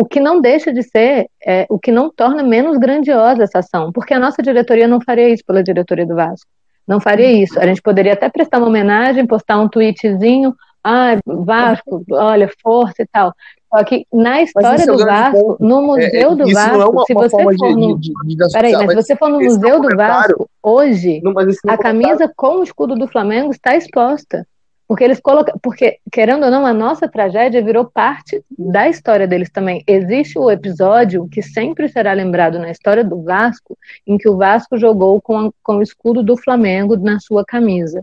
O 0.00 0.04
que 0.04 0.20
não 0.20 0.40
deixa 0.40 0.72
de 0.72 0.84
ser, 0.84 1.26
é, 1.44 1.66
o 1.68 1.76
que 1.76 1.90
não 1.90 2.08
torna 2.08 2.40
menos 2.40 2.78
grandiosa 2.78 3.42
essa 3.42 3.58
ação, 3.58 3.90
porque 3.90 4.14
a 4.14 4.18
nossa 4.20 4.40
diretoria 4.40 4.86
não 4.86 5.00
faria 5.00 5.28
isso 5.28 5.42
pela 5.44 5.60
diretoria 5.60 6.06
do 6.06 6.14
Vasco. 6.14 6.48
Não 6.86 7.00
faria 7.00 7.32
isso. 7.32 7.58
A 7.58 7.66
gente 7.66 7.82
poderia 7.82 8.12
até 8.12 8.28
prestar 8.28 8.58
uma 8.58 8.68
homenagem, 8.68 9.26
postar 9.26 9.58
um 9.58 9.68
tweetzinho, 9.68 10.54
ah, 10.84 11.16
Vasco, 11.26 12.04
olha, 12.12 12.48
força 12.62 13.02
e 13.02 13.06
tal. 13.12 13.34
Só 13.74 13.82
que 13.82 14.06
na 14.12 14.40
história 14.40 14.84
é 14.84 14.86
do 14.86 14.98
Vasco, 14.98 15.56
no 15.58 15.82
Museu 15.82 16.36
do 16.36 16.44
isso 16.44 16.54
não 16.54 16.60
é 16.60 16.78
Vasco, 16.78 16.92
uma, 16.92 17.04
se 17.04 17.14
você 17.14 17.42
for 17.42 17.56
de, 17.56 17.74
no... 17.74 17.98
de, 17.98 18.12
Peraí, 18.52 18.72
mas 18.74 18.90
se 18.90 18.94
você 18.94 19.16
for 19.16 19.28
no 19.28 19.40
Museu 19.40 19.80
do 19.82 19.96
Vasco, 19.96 20.48
hoje, 20.62 21.20
Não, 21.24 21.34
a 21.66 21.76
camisa 21.76 22.32
com 22.36 22.58
o 22.58 22.62
escudo 22.62 22.94
do 22.94 23.08
Flamengo 23.08 23.50
está 23.50 23.74
exposta. 23.74 24.46
Porque 24.88 25.04
eles 25.04 25.20
colocam. 25.20 25.54
Porque, 25.62 25.98
querendo 26.10 26.44
ou 26.46 26.50
não, 26.50 26.64
a 26.64 26.72
nossa 26.72 27.06
tragédia 27.06 27.62
virou 27.62 27.84
parte 27.84 28.42
da 28.58 28.88
história 28.88 29.28
deles 29.28 29.50
também. 29.50 29.84
Existe 29.86 30.38
o 30.38 30.50
episódio 30.50 31.28
que 31.30 31.42
sempre 31.42 31.88
será 31.90 32.12
lembrado 32.14 32.58
na 32.58 32.70
história 32.70 33.04
do 33.04 33.22
Vasco, 33.22 33.76
em 34.06 34.16
que 34.16 34.28
o 34.28 34.36
Vasco 34.38 34.78
jogou 34.78 35.20
com, 35.20 35.36
a- 35.38 35.50
com 35.62 35.76
o 35.76 35.82
escudo 35.82 36.22
do 36.22 36.36
Flamengo 36.38 36.96
na 36.96 37.20
sua 37.20 37.44
camisa. 37.44 38.02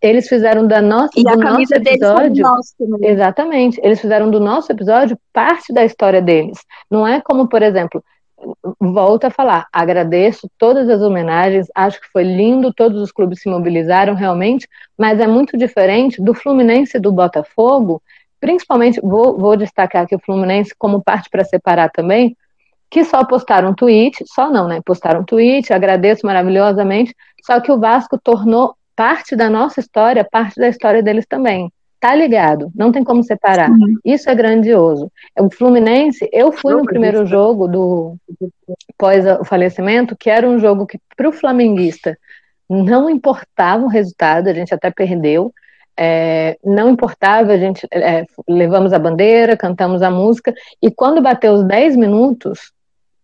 Eles 0.00 0.28
fizeram 0.28 0.66
da 0.66 0.80
nossa, 0.80 1.10
e 1.16 1.22
do 1.24 1.28
a 1.30 1.36
nosso 1.36 1.48
camisa 1.52 1.74
foi 1.82 1.92
episódio. 1.94 2.42
nossa 2.42 2.74
também. 2.78 3.10
Exatamente. 3.10 3.80
Eles 3.82 4.00
fizeram 4.00 4.30
do 4.30 4.38
nosso 4.40 4.70
episódio 4.72 5.18
parte 5.32 5.72
da 5.74 5.84
história 5.84 6.22
deles. 6.22 6.58
Não 6.90 7.06
é 7.06 7.20
como, 7.20 7.48
por 7.48 7.60
exemplo, 7.60 8.02
volto 8.78 9.24
a 9.24 9.30
falar, 9.30 9.66
agradeço 9.72 10.50
todas 10.58 10.88
as 10.88 11.02
homenagens, 11.02 11.66
acho 11.74 12.00
que 12.00 12.08
foi 12.10 12.24
lindo, 12.24 12.72
todos 12.72 13.00
os 13.00 13.12
clubes 13.12 13.40
se 13.40 13.48
mobilizaram 13.48 14.14
realmente, 14.14 14.68
mas 14.96 15.20
é 15.20 15.26
muito 15.26 15.56
diferente 15.56 16.22
do 16.22 16.34
Fluminense 16.34 16.96
e 16.96 17.00
do 17.00 17.12
Botafogo, 17.12 18.02
principalmente, 18.40 19.00
vou, 19.00 19.38
vou 19.38 19.56
destacar 19.56 20.04
aqui 20.04 20.14
o 20.14 20.20
Fluminense 20.20 20.74
como 20.78 21.02
parte 21.02 21.28
para 21.28 21.44
separar 21.44 21.90
também, 21.90 22.36
que 22.90 23.04
só 23.04 23.24
postaram 23.24 23.70
um 23.70 23.74
tweet, 23.74 24.24
só 24.26 24.50
não, 24.50 24.66
né? 24.66 24.80
Postaram 24.84 25.20
um 25.20 25.24
tweet, 25.24 25.72
agradeço 25.72 26.26
maravilhosamente, 26.26 27.14
só 27.44 27.60
que 27.60 27.70
o 27.70 27.78
Vasco 27.78 28.18
tornou 28.18 28.74
parte 28.96 29.36
da 29.36 29.48
nossa 29.48 29.78
história, 29.80 30.26
parte 30.28 30.58
da 30.58 30.68
história 30.68 31.02
deles 31.02 31.24
também. 31.26 31.70
Tá 32.00 32.14
ligado? 32.14 32.72
Não 32.74 32.90
tem 32.90 33.04
como 33.04 33.22
separar. 33.22 33.70
Uhum. 33.70 33.98
Isso 34.02 34.30
é 34.30 34.34
grandioso. 34.34 35.12
O 35.38 35.50
Fluminense, 35.50 36.26
eu 36.32 36.50
fui 36.50 36.72
no 36.74 36.84
primeiro 36.84 37.18
isso- 37.18 37.26
jogo 37.26 37.68
do 37.68 38.16
pós 38.96 39.26
o 39.26 39.44
falecimento, 39.44 40.16
que 40.16 40.30
era 40.30 40.48
um 40.48 40.58
jogo 40.58 40.86
que 40.86 40.98
para 41.14 41.28
o 41.28 41.32
flamenguista 41.32 42.16
não 42.68 43.10
importava 43.10 43.84
o 43.84 43.88
resultado, 43.88 44.48
a 44.48 44.54
gente 44.54 44.72
até 44.74 44.90
perdeu. 44.90 45.52
é, 46.02 46.56
não 46.64 46.88
importava, 46.88 47.52
a 47.52 47.58
gente 47.58 47.86
é, 47.92 48.24
levamos 48.48 48.94
a 48.94 48.98
bandeira, 48.98 49.54
cantamos 49.54 50.00
a 50.00 50.10
música, 50.10 50.54
e 50.80 50.90
quando 50.90 51.20
bateu 51.20 51.52
os 51.52 51.62
10 51.64 51.94
minutos 51.94 52.72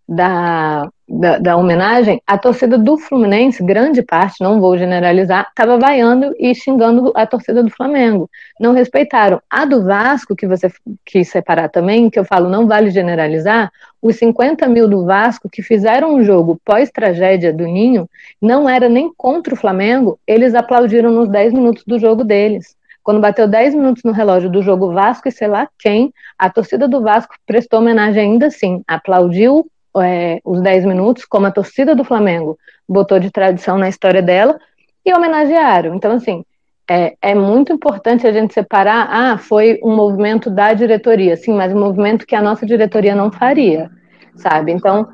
da, 0.07 0.87
da, 1.09 1.38
da 1.38 1.57
homenagem, 1.57 2.20
a 2.26 2.36
torcida 2.36 2.76
do 2.76 2.98
Fluminense, 2.98 3.62
grande 3.62 4.02
parte, 4.02 4.42
não 4.42 4.61
vou 4.61 4.76
generalizar, 4.76 5.46
estava 5.48 5.78
vaiando 5.78 6.34
e 6.38 6.54
xingando 6.54 7.12
a 7.14 7.24
torcida 7.26 7.62
do 7.62 7.70
Flamengo. 7.70 8.28
Não 8.59 8.72
respeitaram. 8.72 9.40
A 9.48 9.64
do 9.64 9.84
Vasco, 9.84 10.34
que 10.34 10.46
você 10.46 10.70
quis 11.04 11.28
separar 11.28 11.68
também, 11.68 12.11
que 12.11 12.18
eu 12.18 12.24
falo 12.24 12.48
não 12.48 12.66
vale 12.66 12.90
generalizar, 12.90 13.70
os 14.02 14.16
50 14.16 14.68
mil 14.68 14.88
do 14.88 15.04
Vasco 15.04 15.48
que 15.48 15.62
fizeram 15.62 16.14
um 16.14 16.24
jogo 16.24 16.61
pós-tragédia 16.64 17.52
do 17.52 17.64
Ninho, 17.64 18.09
não 18.42 18.68
era 18.68 18.88
nem 18.88 19.12
contra 19.16 19.54
o 19.54 19.57
Flamengo, 19.57 20.18
eles 20.26 20.54
aplaudiram 20.54 21.11
nos 21.11 21.28
10 21.28 21.52
minutos 21.52 21.84
do 21.86 21.98
jogo 21.98 22.24
deles. 22.24 22.76
Quando 23.02 23.20
bateu 23.20 23.46
10 23.46 23.76
minutos 23.76 24.02
no 24.02 24.11
relógio 24.11 24.50
do 24.50 24.62
jogo 24.62 24.92
Vasco 24.92 25.28
e 25.28 25.32
sei 25.32 25.46
lá 25.46 25.68
quem, 25.78 26.12
a 26.36 26.50
torcida 26.50 26.88
do 26.88 27.00
Vasco 27.00 27.36
prestou 27.46 27.78
homenagem 27.78 28.32
ainda 28.32 28.46
assim, 28.48 28.82
aplaudiu 28.88 29.64
é, 30.01 30.40
os 30.44 30.61
10 30.61 30.84
minutos, 30.84 31.24
como 31.24 31.47
a 31.47 31.51
torcida 31.51 31.94
do 31.94 32.05
Flamengo 32.05 32.59
botou 32.88 33.18
de 33.18 33.30
tradição 33.30 33.78
na 33.78 33.88
história 33.88 34.22
dela, 34.22 34.59
e 35.05 35.12
homenagearam. 35.14 35.94
Então, 35.94 36.12
assim, 36.12 36.44
é, 36.88 37.16
é, 37.20 37.34
muito 37.34 37.72
importante 37.72 38.26
a 38.26 38.32
gente 38.32 38.55
separar, 38.55 39.09
ah, 39.11 39.38
foi 39.38 39.80
um 39.82 39.94
movimento 39.94 40.51
da 40.51 40.72
diretoria, 40.72 41.36
sim, 41.36 41.53
mas 41.53 41.72
um 41.72 41.78
movimento 41.78 42.26
que 42.26 42.34
a 42.34 42.42
nossa 42.42 42.64
diretoria 42.64 43.14
não 43.14 43.30
faria, 43.30 43.90
sabe? 44.36 44.72
Então. 44.72 45.09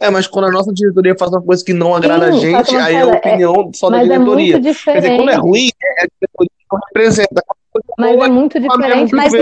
É, 0.00 0.10
mas 0.10 0.26
quando 0.26 0.46
a 0.46 0.50
nossa 0.50 0.72
diretoria 0.72 1.14
faz 1.16 1.30
uma 1.30 1.42
coisa 1.42 1.64
que 1.64 1.72
não 1.72 1.94
agrada 1.94 2.32
Sim, 2.32 2.54
a 2.54 2.62
gente, 2.62 2.76
aí 2.76 2.96
é 2.96 3.00
a 3.02 3.06
opinião 3.06 3.70
só 3.72 3.88
da 3.88 3.98
é 3.98 4.02
diretoria. 4.02 4.58
muito 4.58 4.84
Quer 4.84 5.00
dizer, 5.00 5.16
quando 5.16 5.30
é 5.30 5.34
diferente. 5.34 5.40
ruim, 5.40 5.68
é 5.80 6.02
a 6.02 6.06
diretoria 6.06 6.50
que 6.58 6.76
representa. 6.88 7.42
Mas 7.98 8.10
é 8.10 8.28
muito 8.28 8.58
diferente. 8.60 9.14
Mas 9.16 9.32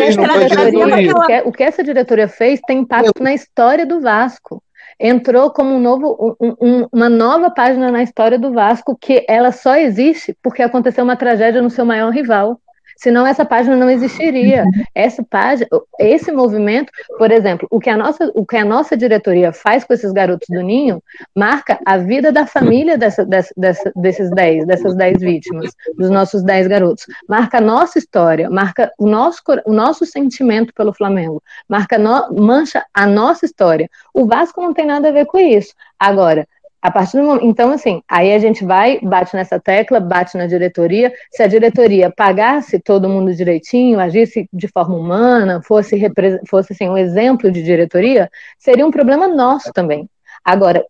essa 0.46 0.54
diretoria, 0.70 1.12
o, 1.16 1.26
que, 1.26 1.32
é, 1.32 1.42
o 1.42 1.52
que 1.52 1.62
essa 1.62 1.82
diretoria 1.84 2.28
fez 2.28 2.60
tem 2.66 2.78
impacto 2.78 3.22
na 3.22 3.34
história 3.34 3.84
do 3.86 4.00
Vasco. 4.00 4.62
Entrou 4.98 5.50
como 5.50 5.74
um 5.74 5.80
novo, 5.80 6.36
um- 6.40 6.54
um- 6.60 6.86
uma 6.92 7.08
nova 7.08 7.50
página 7.50 7.90
na 7.90 8.02
história 8.02 8.38
do 8.38 8.52
Vasco, 8.52 8.96
que 9.00 9.24
ela 9.28 9.50
só 9.50 9.76
existe 9.76 10.36
porque 10.42 10.62
aconteceu 10.62 11.02
uma 11.04 11.16
tragédia 11.16 11.62
no 11.62 11.70
seu 11.70 11.84
maior 11.86 12.10
rival. 12.12 12.60
Senão 13.02 13.26
essa 13.26 13.46
página 13.46 13.74
não 13.76 13.88
existiria. 13.88 14.64
Essa 14.94 15.24
página, 15.24 15.66
esse 15.98 16.30
movimento, 16.30 16.92
por 17.16 17.30
exemplo, 17.30 17.66
o 17.70 17.80
que 17.80 17.88
a 17.88 17.96
nossa, 17.96 18.30
o 18.34 18.44
que 18.44 18.56
a 18.58 18.64
nossa 18.64 18.94
diretoria 18.94 19.52
faz 19.54 19.84
com 19.84 19.94
esses 19.94 20.12
garotos 20.12 20.46
do 20.50 20.60
Ninho 20.60 21.02
marca 21.34 21.78
a 21.86 21.96
vida 21.96 22.30
da 22.30 22.46
família 22.46 22.98
dessa, 22.98 23.24
dessa, 23.24 23.54
dessa- 23.56 23.90
desses 23.96 24.30
10, 24.30 24.66
dessas 24.66 24.94
10 24.94 25.18
vítimas, 25.18 25.72
dos 25.96 26.10
nossos 26.10 26.42
10 26.42 26.66
garotos. 26.66 27.06
Marca 27.26 27.56
a 27.56 27.60
nossa 27.62 27.98
história, 27.98 28.50
marca 28.50 28.92
o 28.98 29.06
nosso, 29.06 29.40
o 29.64 29.72
nosso 29.72 30.04
sentimento 30.04 30.74
pelo 30.74 30.92
Flamengo, 30.92 31.42
marca 31.66 31.96
no- 31.96 32.28
mancha 32.34 32.84
a 32.92 33.06
nossa 33.06 33.46
história. 33.46 33.88
O 34.12 34.26
Vasco 34.26 34.60
não 34.60 34.74
tem 34.74 34.84
nada 34.84 35.08
a 35.08 35.12
ver 35.12 35.24
com 35.24 35.38
isso. 35.38 35.72
Agora, 35.98 36.46
a 36.82 36.90
partir 36.90 37.18
do 37.18 37.24
momento. 37.24 37.44
Então, 37.44 37.70
assim, 37.72 38.02
aí 38.08 38.32
a 38.32 38.38
gente 38.38 38.64
vai, 38.64 38.98
bate 39.00 39.34
nessa 39.34 39.60
tecla, 39.60 40.00
bate 40.00 40.36
na 40.36 40.46
diretoria. 40.46 41.12
Se 41.30 41.42
a 41.42 41.46
diretoria 41.46 42.10
pagasse 42.10 42.78
todo 42.80 43.08
mundo 43.08 43.34
direitinho, 43.34 44.00
agisse 44.00 44.48
de 44.52 44.68
forma 44.68 44.96
humana, 44.96 45.60
fosse, 45.62 46.00
fosse 46.48 46.72
assim, 46.72 46.88
um 46.88 46.96
exemplo 46.96 47.50
de 47.50 47.62
diretoria, 47.62 48.30
seria 48.58 48.86
um 48.86 48.90
problema 48.90 49.28
nosso 49.28 49.72
também. 49.72 50.08
Agora, 50.44 50.84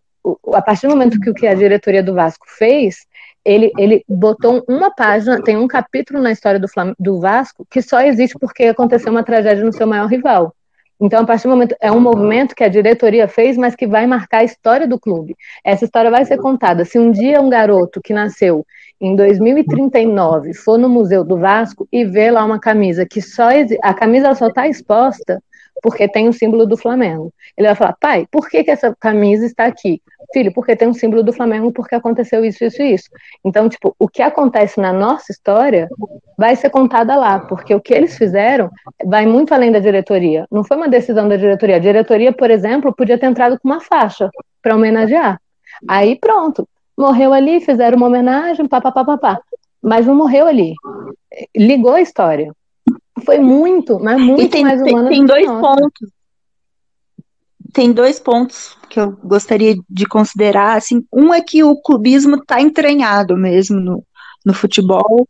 a 0.53 0.61
partir 0.61 0.87
do 0.87 0.91
momento 0.91 1.19
que 1.19 1.29
o 1.29 1.33
que 1.33 1.47
a 1.47 1.53
diretoria 1.53 2.03
do 2.03 2.13
Vasco 2.13 2.45
fez, 2.47 3.05
ele, 3.43 3.71
ele 3.77 4.03
botou 4.07 4.63
uma 4.67 4.93
página, 4.93 5.41
tem 5.41 5.57
um 5.57 5.67
capítulo 5.67 6.21
na 6.21 6.31
história 6.31 6.59
do, 6.59 6.67
Flam- 6.67 6.93
do 6.99 7.19
Vasco 7.19 7.65
que 7.69 7.81
só 7.81 8.01
existe 8.01 8.37
porque 8.39 8.65
aconteceu 8.65 9.11
uma 9.11 9.23
tragédia 9.23 9.63
no 9.63 9.73
seu 9.73 9.87
maior 9.87 10.07
rival. 10.07 10.53
Então, 11.01 11.23
a 11.23 11.25
partir 11.25 11.43
do 11.43 11.49
momento, 11.49 11.75
é 11.81 11.91
um 11.91 11.99
movimento 11.99 12.53
que 12.53 12.63
a 12.63 12.67
diretoria 12.67 13.27
fez, 13.27 13.57
mas 13.57 13.75
que 13.75 13.87
vai 13.87 14.05
marcar 14.05 14.39
a 14.39 14.43
história 14.43 14.87
do 14.87 14.99
clube. 14.99 15.35
Essa 15.63 15.85
história 15.85 16.11
vai 16.11 16.23
ser 16.25 16.37
contada. 16.37 16.85
Se 16.85 16.99
um 16.99 17.11
dia 17.11 17.41
um 17.41 17.49
garoto 17.49 17.99
que 17.99 18.13
nasceu 18.13 18.63
em 18.99 19.15
2039 19.15 20.53
for 20.53 20.77
no 20.77 20.87
Museu 20.87 21.23
do 21.23 21.39
Vasco 21.39 21.87
e 21.91 22.05
ver 22.05 22.29
lá 22.29 22.45
uma 22.45 22.59
camisa 22.59 23.03
que 23.03 23.19
só 23.19 23.49
a 23.81 23.93
camisa 23.95 24.35
só 24.35 24.47
está 24.47 24.67
exposta 24.67 25.41
porque 25.81 26.07
tem 26.07 26.29
o 26.29 26.33
símbolo 26.33 26.67
do 26.67 26.77
Flamengo. 26.77 27.33
Ele 27.57 27.67
vai 27.67 27.75
falar, 27.75 27.95
pai, 27.99 28.27
por 28.29 28.47
que, 28.47 28.63
que 28.63 28.69
essa 28.69 28.95
camisa 28.99 29.45
está 29.45 29.65
aqui? 29.65 29.99
Filho, 30.33 30.53
porque 30.53 30.75
tem 30.75 30.87
um 30.87 30.93
símbolo 30.93 31.23
do 31.23 31.33
Flamengo, 31.33 31.71
porque 31.71 31.95
aconteceu 31.95 32.43
isso, 32.45 32.63
isso 32.63 32.81
e 32.81 32.93
isso. 32.93 33.09
Então, 33.43 33.67
tipo, 33.67 33.95
o 33.99 34.07
que 34.07 34.21
acontece 34.21 34.79
na 34.79 34.93
nossa 34.93 35.31
história 35.31 35.89
vai 36.37 36.55
ser 36.55 36.69
contada 36.69 37.15
lá, 37.15 37.39
porque 37.39 37.73
o 37.73 37.81
que 37.81 37.93
eles 37.93 38.17
fizeram 38.17 38.69
vai 39.05 39.25
muito 39.25 39.53
além 39.53 39.71
da 39.71 39.79
diretoria. 39.79 40.45
Não 40.51 40.63
foi 40.63 40.77
uma 40.77 40.89
decisão 40.89 41.27
da 41.27 41.37
diretoria. 41.37 41.75
A 41.75 41.79
diretoria, 41.79 42.31
por 42.31 42.49
exemplo, 42.49 42.93
podia 42.93 43.17
ter 43.17 43.27
entrado 43.27 43.59
com 43.59 43.67
uma 43.67 43.79
faixa 43.79 44.29
para 44.61 44.75
homenagear. 44.75 45.39
Aí 45.87 46.15
pronto, 46.15 46.67
morreu 46.97 47.33
ali, 47.33 47.59
fizeram 47.61 47.97
uma 47.97 48.07
homenagem, 48.07 48.67
papapá, 48.67 49.03
papá. 49.03 49.41
Mas 49.81 50.05
não 50.05 50.15
morreu 50.15 50.47
ali. 50.47 50.73
Ligou 51.55 51.93
a 51.93 52.01
história. 52.01 52.53
Foi 53.25 53.39
muito, 53.39 53.99
mas 53.99 54.19
muito 54.21 54.51
tem, 54.51 54.63
mais 54.63 54.81
tem, 54.81 54.93
humana 54.93 55.09
tem 55.09 55.25
do 55.25 55.31
a 55.31 55.35
dois 55.35 55.47
pontos. 55.47 56.09
Tem 57.73 57.91
dois 57.91 58.19
pontos 58.19 58.75
que 58.89 58.99
eu 58.99 59.11
gostaria 59.23 59.75
de 59.89 60.05
considerar. 60.05 60.77
Assim, 60.77 61.05
um 61.11 61.33
é 61.33 61.41
que 61.41 61.63
o 61.63 61.75
clubismo 61.75 62.35
está 62.35 62.61
entranhado 62.61 63.37
mesmo 63.37 63.79
no, 63.79 64.03
no 64.45 64.53
futebol. 64.53 65.27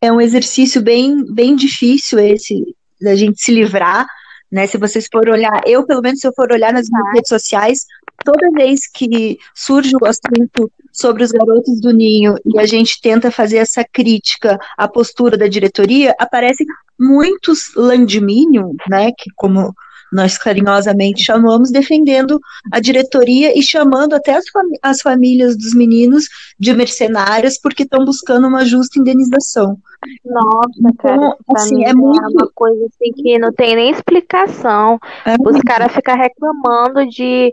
É 0.00 0.12
um 0.12 0.20
exercício 0.20 0.82
bem, 0.82 1.24
bem 1.32 1.56
difícil 1.56 2.18
esse 2.18 2.62
da 3.00 3.16
gente 3.16 3.42
se 3.42 3.52
livrar, 3.52 4.06
né? 4.50 4.66
Se 4.66 4.78
vocês 4.78 5.08
forem 5.10 5.32
olhar, 5.32 5.60
eu 5.66 5.84
pelo 5.84 6.00
menos 6.00 6.20
se 6.20 6.26
eu 6.26 6.32
for 6.34 6.52
olhar 6.52 6.72
nas 6.72 6.88
minhas 6.88 7.14
redes 7.14 7.28
sociais, 7.28 7.84
toda 8.24 8.50
vez 8.52 8.86
que 8.86 9.38
surge 9.54 9.92
o 10.00 10.06
assunto 10.06 10.70
sobre 10.92 11.24
os 11.24 11.32
garotos 11.32 11.80
do 11.80 11.92
Ninho 11.92 12.36
e 12.44 12.58
a 12.58 12.66
gente 12.66 13.00
tenta 13.00 13.30
fazer 13.30 13.56
essa 13.56 13.84
crítica 13.84 14.58
à 14.76 14.86
postura 14.86 15.36
da 15.36 15.48
diretoria, 15.48 16.14
aparecem 16.18 16.66
muitos 16.98 17.74
landmínio, 17.74 18.74
né, 18.88 19.10
que 19.16 19.30
como 19.34 19.74
nós 20.12 20.36
carinhosamente 20.36 21.24
chamamos, 21.24 21.70
defendendo 21.70 22.38
a 22.70 22.78
diretoria 22.80 23.58
e 23.58 23.62
chamando 23.62 24.14
até 24.14 24.34
as, 24.34 24.44
as 24.82 25.00
famílias 25.00 25.56
dos 25.56 25.74
meninos 25.74 26.24
de 26.58 26.72
mercenárias 26.74 27.58
porque 27.58 27.82
estão 27.84 28.04
buscando 28.04 28.46
uma 28.46 28.64
justa 28.64 28.98
indenização. 29.00 29.78
Nossa, 30.24 30.94
cara, 30.98 31.14
Então, 31.16 31.28
isso 31.28 31.36
pra 31.46 31.62
assim, 31.62 31.84
é 31.84 31.90
é 31.90 31.94
muito- 31.94 32.20
uma 32.32 32.50
coisa 32.54 32.84
assim 32.86 33.12
que 33.12 33.38
não 33.38 33.52
tem 33.52 33.74
nem 33.76 33.90
explicação. 33.90 34.98
É 35.24 35.34
Os 35.40 35.60
caras 35.62 35.92
ficam 35.92 36.16
reclamando 36.16 37.06
de. 37.08 37.52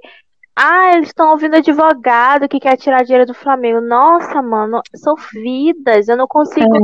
Ah, 0.61 0.91
eles 0.93 1.07
estão 1.07 1.31
ouvindo 1.31 1.55
advogado 1.55 2.49
que 2.49 2.59
quer 2.59 2.75
tirar 2.75 3.03
dinheiro 3.03 3.25
do 3.25 3.33
Flamengo. 3.33 3.79
Nossa, 3.79 4.41
mano, 4.41 4.81
são 4.93 5.15
vidas. 5.33 6.09
Eu 6.09 6.17
não 6.17 6.27
consigo. 6.27 6.75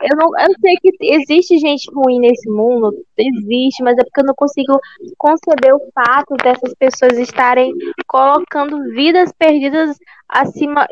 Eu, 0.00 0.16
não, 0.16 0.28
eu 0.38 0.54
sei 0.60 0.76
que 0.76 0.90
existe 1.00 1.58
gente 1.58 1.90
ruim 1.92 2.20
nesse 2.20 2.48
mundo, 2.48 2.92
existe, 3.16 3.82
mas 3.82 3.98
é 3.98 4.04
porque 4.04 4.20
eu 4.20 4.26
não 4.26 4.34
consigo 4.36 4.78
conceber 5.18 5.74
o 5.74 5.80
fato 5.92 6.36
dessas 6.44 6.74
pessoas 6.78 7.18
estarem 7.18 7.72
colocando 8.06 8.80
vidas 8.92 9.32
perdidas 9.36 9.96
acima, 10.28 10.86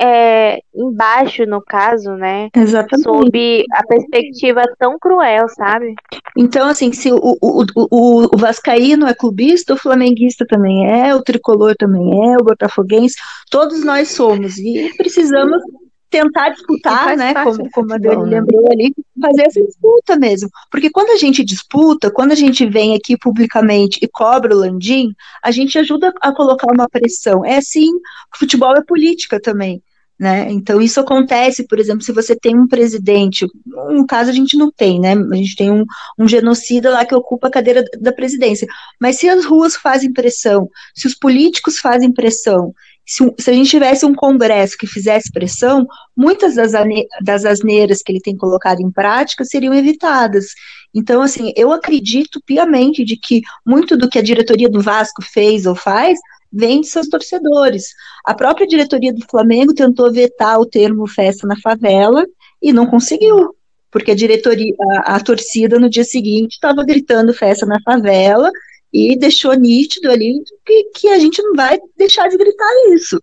é, 0.00 0.60
embaixo, 0.74 1.44
no 1.44 1.60
caso, 1.62 2.14
né? 2.14 2.48
Exatamente. 2.56 3.04
Sob 3.04 3.64
a 3.72 3.86
perspectiva 3.86 4.62
tão 4.78 4.98
cruel, 4.98 5.46
sabe? 5.50 5.94
Então, 6.36 6.68
assim, 6.68 6.90
se 6.92 7.12
o, 7.12 7.18
o, 7.18 7.64
o, 7.76 8.34
o, 8.34 8.38
Vascaíno 8.38 9.06
é 9.06 9.12
clubista, 9.12 9.74
o 9.74 9.76
flamenguista 9.76 10.46
também 10.46 10.90
é, 10.90 11.14
o 11.14 11.22
tricolor 11.22 11.74
também 11.76 12.32
é, 12.32 12.36
o 12.38 12.44
botafoguense, 12.44 13.16
todos 13.50 13.84
nós 13.84 14.08
somos. 14.12 14.56
E 14.58 14.90
precisamos 14.96 15.60
tentar 16.08 16.48
disputar, 16.48 17.16
né? 17.16 17.34
parte 17.34 17.58
Como, 17.58 17.70
como 17.70 17.92
a 17.92 17.98
Dani 17.98 18.24
né? 18.24 18.40
lembrou 18.40 18.66
ali, 18.72 18.92
fazer 19.20 19.42
essa 19.42 19.62
disputa 19.62 20.16
mesmo. 20.16 20.48
Porque 20.70 20.90
quando 20.90 21.10
a 21.10 21.16
gente 21.16 21.44
disputa, 21.44 22.10
quando 22.10 22.32
a 22.32 22.34
gente 22.34 22.66
vem 22.66 22.94
aqui 22.94 23.16
publicamente 23.18 23.98
e 24.02 24.08
cobra 24.08 24.54
o 24.54 24.58
Landim, 24.58 25.14
a 25.42 25.50
gente 25.50 25.78
ajuda 25.78 26.12
a 26.20 26.34
colocar 26.34 26.72
uma 26.72 26.88
pressão. 26.88 27.44
É 27.44 27.58
assim, 27.58 27.90
futebol 28.34 28.74
é 28.76 28.82
política 28.82 29.38
também. 29.40 29.82
Né? 30.20 30.52
Então, 30.52 30.82
isso 30.82 31.00
acontece, 31.00 31.66
por 31.66 31.78
exemplo, 31.78 32.02
se 32.02 32.12
você 32.12 32.36
tem 32.36 32.54
um 32.54 32.68
presidente, 32.68 33.46
no 33.64 34.06
caso 34.06 34.28
a 34.28 34.34
gente 34.34 34.54
não 34.54 34.70
tem, 34.70 35.00
né? 35.00 35.14
A 35.14 35.34
gente 35.34 35.56
tem 35.56 35.70
um, 35.70 35.82
um 36.18 36.28
genocida 36.28 36.90
lá 36.90 37.06
que 37.06 37.14
ocupa 37.14 37.48
a 37.48 37.50
cadeira 37.50 37.82
da 37.98 38.12
presidência. 38.12 38.68
Mas 39.00 39.16
se 39.16 39.30
as 39.30 39.46
ruas 39.46 39.76
fazem 39.76 40.12
pressão, 40.12 40.68
se 40.94 41.06
os 41.06 41.14
políticos 41.14 41.78
fazem 41.78 42.12
pressão, 42.12 42.74
se, 43.06 43.22
um- 43.24 43.34
se 43.38 43.48
a 43.50 43.54
gente 43.54 43.70
tivesse 43.70 44.04
um 44.04 44.14
congresso 44.14 44.76
que 44.76 44.86
fizesse 44.86 45.32
pressão, 45.32 45.86
muitas 46.14 46.54
das, 46.54 46.74
ane- 46.74 47.06
das 47.24 47.46
asneiras 47.46 48.02
que 48.02 48.12
ele 48.12 48.20
tem 48.20 48.36
colocado 48.36 48.80
em 48.80 48.90
prática 48.92 49.42
seriam 49.46 49.72
evitadas. 49.72 50.48
Então, 50.94 51.22
assim, 51.22 51.52
eu 51.56 51.72
acredito 51.72 52.40
piamente 52.44 53.04
de 53.04 53.16
que 53.16 53.42
muito 53.64 53.96
do 53.96 54.08
que 54.08 54.18
a 54.18 54.22
diretoria 54.22 54.68
do 54.68 54.80
Vasco 54.80 55.22
fez 55.22 55.66
ou 55.66 55.74
faz 55.74 56.18
vem 56.52 56.80
de 56.80 56.88
seus 56.88 57.08
torcedores. 57.08 57.94
A 58.24 58.34
própria 58.34 58.66
diretoria 58.66 59.12
do 59.12 59.24
Flamengo 59.26 59.72
tentou 59.72 60.12
vetar 60.12 60.58
o 60.58 60.66
termo 60.66 61.06
festa 61.06 61.46
na 61.46 61.56
favela 61.60 62.26
e 62.60 62.72
não 62.72 62.86
conseguiu, 62.86 63.54
porque 63.90 64.10
a 64.10 64.16
diretoria, 64.16 64.74
a, 65.04 65.16
a 65.16 65.20
torcida 65.20 65.78
no 65.78 65.88
dia 65.88 66.04
seguinte 66.04 66.54
estava 66.54 66.84
gritando 66.84 67.32
festa 67.32 67.64
na 67.64 67.80
favela 67.82 68.50
e 68.92 69.16
deixou 69.16 69.54
nítido 69.54 70.10
ali 70.10 70.42
que, 70.66 70.84
que 70.96 71.08
a 71.08 71.18
gente 71.18 71.40
não 71.42 71.54
vai 71.54 71.78
deixar 71.96 72.28
de 72.28 72.36
gritar 72.36 72.68
isso. 72.92 73.20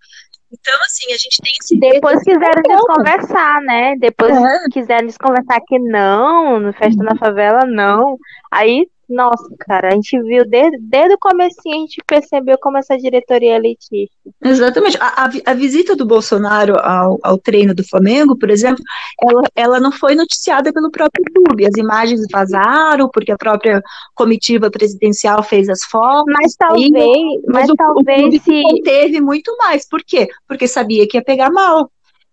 Então, 0.52 0.74
assim, 0.86 1.08
a 1.14 1.18
gente 1.18 1.42
tem 1.42 1.52
esse 1.62 1.78
Depois 1.78 2.24
quiseram 2.24 2.62
desconversar, 2.66 3.62
né? 3.62 3.96
Depois 4.00 4.32
É. 4.36 4.70
quiseram 4.72 5.06
desconversar 5.08 5.60
que 5.68 5.78
não, 5.78 6.60
no 6.60 6.72
Festa 6.74 7.04
na 7.04 7.18
Favela 7.18 7.66
não. 7.66 8.18
Aí, 8.52 8.88
nossa, 9.10 9.48
cara, 9.60 9.90
a 9.90 9.92
gente 9.92 10.22
viu 10.22 10.46
desde, 10.48 10.78
desde 10.80 11.16
o 11.16 11.20
comecinho, 11.20 11.76
a 11.76 11.80
gente 11.80 12.02
percebeu 12.06 12.58
como 12.60 12.78
essa 12.78 12.98
diretoria 12.98 13.54
é 13.54 13.56
elitista. 13.56 14.16
Exatamente. 14.44 14.98
A, 15.00 15.26
a 15.26 15.30
a 15.46 15.54
visita 15.54 15.96
do 15.96 16.06
Bolsonaro 16.06 16.76
ao, 16.82 17.18
ao 17.24 17.38
treino 17.38 17.74
do 17.74 17.88
Flamengo, 17.88 18.38
por 18.38 18.50
exemplo, 18.50 18.84
ela, 19.22 19.42
ela 19.56 19.80
não 19.80 19.92
foi 19.92 20.16
noticiada 20.16 20.74
pelo 20.74 20.92
próprio 20.92 21.24
clube. 21.34 21.66
As 21.66 21.78
imagens 21.78 22.22
vazaram 22.32 23.10
porque 23.12 23.32
a 23.32 23.38
própria 23.38 23.82
comitiva 24.14 24.70
presidencial 24.70 25.42
fez 25.44 25.70
as 25.70 25.84
fotos. 25.84 26.34
Mas 26.38 26.56
talvez, 26.56 27.42
mas 27.48 27.70
o, 27.70 27.74
o 27.74 27.76
talvez 27.76 28.22
clube 28.22 28.40
se. 28.40 28.62
conteve 28.62 29.22
muito 29.22 29.56
mais. 29.58 29.88
Por 29.88 30.04
quê? 30.04 30.28
Porque 30.48 30.68
sabia 30.68 31.08
que 31.08 31.18
ia 31.18 31.24
pegar 31.24 31.50
mal. 31.50 31.90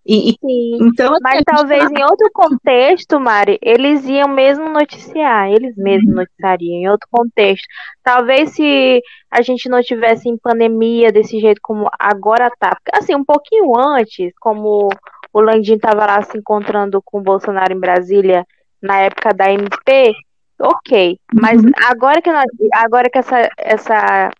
E, 0.06 0.30
e- 0.32 0.36
Sim. 0.40 0.78
então, 0.88 1.12
assim, 1.14 1.22
Mas 1.22 1.42
talvez 1.44 1.90
em 1.90 2.02
outro 2.04 2.28
contexto, 2.32 3.18
Mari, 3.18 3.58
eles 3.62 4.04
iam 4.06 4.28
mesmo 4.28 4.68
noticiar, 4.68 5.50
eles 5.50 5.74
mesmos 5.76 6.14
noticiariam 6.14 6.74
em 6.82 6.88
outro 6.88 7.08
contexto. 7.10 7.64
Talvez 8.02 8.50
se 8.50 9.00
a 9.30 9.40
gente 9.42 9.68
não 9.68 9.80
tivesse 9.82 10.28
em 10.28 10.36
pandemia 10.36 11.10
desse 11.10 11.40
jeito 11.40 11.60
como 11.62 11.88
agora 11.98 12.50
tá, 12.58 12.70
porque, 12.76 12.90
assim, 12.98 13.14
um 13.14 13.24
pouquinho 13.24 13.76
antes, 13.78 14.32
como 14.40 14.88
o 15.32 15.40
Landim 15.40 15.74
estava 15.74 16.06
lá 16.06 16.22
se 16.22 16.36
encontrando 16.38 17.00
com 17.04 17.18
o 17.18 17.22
Bolsonaro 17.22 17.72
em 17.72 17.80
Brasília 17.80 18.44
na 18.82 19.00
época 19.00 19.32
da 19.32 19.50
MP, 19.50 20.12
ok. 20.60 21.18
Mas 21.32 21.62
Uhum. 21.62 21.70
agora 21.90 22.20
que 22.20 22.30
nós, 22.30 22.44
agora 22.74 23.08
que 23.10 23.18
essa, 23.18 23.48
essa, 23.56 24.30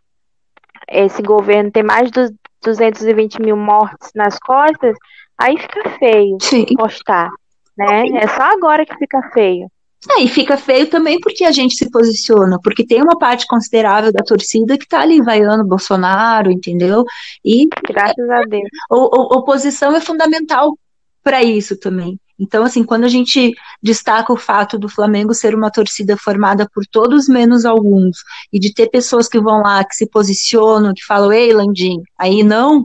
esse 0.88 1.22
governo 1.22 1.70
tem 1.70 1.82
mais 1.82 2.10
de 2.10 2.28
220 2.62 3.40
mil 3.40 3.56
mortes 3.56 4.10
nas 4.14 4.38
costas, 4.38 4.96
aí 5.38 5.56
fica 5.58 5.90
feio 5.98 6.36
Sim. 6.40 6.66
postar, 6.76 7.30
né? 7.76 8.06
É 8.14 8.28
só 8.28 8.42
agora 8.42 8.84
que 8.86 8.96
fica 8.96 9.20
feio. 9.32 9.68
É, 10.10 10.20
e 10.22 10.28
fica 10.28 10.58
feio 10.58 10.86
também 10.88 11.18
porque 11.18 11.44
a 11.44 11.50
gente 11.52 11.74
se 11.76 11.90
posiciona, 11.90 12.58
porque 12.62 12.86
tem 12.86 13.00
uma 13.02 13.16
parte 13.18 13.46
considerável 13.46 14.12
da 14.12 14.22
torcida 14.22 14.76
que 14.76 14.86
tá 14.86 15.00
ali 15.00 15.22
vaiando 15.22 15.64
Bolsonaro, 15.66 16.50
entendeu? 16.50 17.04
E 17.42 17.66
Graças 17.88 18.28
a 18.30 18.42
Deus. 18.42 18.68
o, 18.90 18.96
o- 18.96 19.38
oposição 19.38 19.96
é 19.96 20.00
fundamental 20.02 20.76
para 21.22 21.42
isso 21.42 21.78
também. 21.78 22.20
Então, 22.38 22.64
assim, 22.64 22.82
quando 22.84 23.04
a 23.04 23.08
gente 23.08 23.54
destaca 23.82 24.30
o 24.32 24.36
fato 24.36 24.76
do 24.78 24.88
Flamengo 24.90 25.32
ser 25.32 25.54
uma 25.54 25.70
torcida 25.70 26.16
formada 26.18 26.68
por 26.74 26.84
todos 26.84 27.26
menos 27.28 27.64
alguns, 27.64 28.18
e 28.52 28.58
de 28.58 28.74
ter 28.74 28.90
pessoas 28.90 29.26
que 29.28 29.40
vão 29.40 29.62
lá, 29.62 29.82
que 29.84 29.94
se 29.94 30.06
posicionam, 30.06 30.92
que 30.92 31.04
falam, 31.06 31.32
ei, 31.32 31.52
Landim, 31.52 32.02
aí 32.18 32.42
não, 32.42 32.84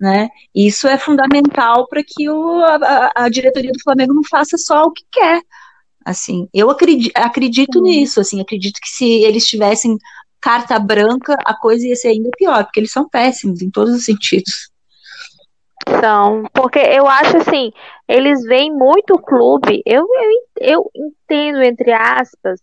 né? 0.00 0.30
Isso 0.54 0.88
é 0.88 0.96
fundamental 0.96 1.86
para 1.86 2.02
que 2.02 2.28
o, 2.28 2.62
a, 2.64 3.12
a 3.14 3.28
diretoria 3.28 3.70
do 3.70 3.82
Flamengo 3.82 4.14
não 4.14 4.24
faça 4.24 4.56
só 4.56 4.84
o 4.84 4.92
que 4.92 5.04
quer. 5.12 5.42
Assim, 6.04 6.48
eu 6.54 6.70
acredito, 6.70 7.12
acredito 7.14 7.82
nisso, 7.82 8.20
assim, 8.20 8.40
acredito 8.40 8.80
que 8.80 8.88
se 8.88 9.04
eles 9.22 9.46
tivessem 9.46 9.98
carta 10.40 10.78
branca, 10.78 11.36
a 11.44 11.54
coisa 11.54 11.86
ia 11.86 11.94
ser 11.94 12.08
ainda 12.08 12.30
pior, 12.36 12.64
porque 12.64 12.80
eles 12.80 12.90
são 12.90 13.06
péssimos 13.06 13.60
em 13.60 13.70
todos 13.70 13.94
os 13.94 14.06
sentidos. 14.06 14.70
São, 16.00 16.44
porque 16.54 16.78
eu 16.78 17.06
acho 17.06 17.36
assim, 17.36 17.70
eles 18.08 18.42
veem 18.44 18.72
muito 18.72 19.14
o 19.14 19.22
clube. 19.22 19.82
Eu, 19.84 20.06
eu, 20.06 20.40
eu 20.60 20.90
entendo, 20.94 21.62
entre 21.62 21.92
aspas, 21.92 22.60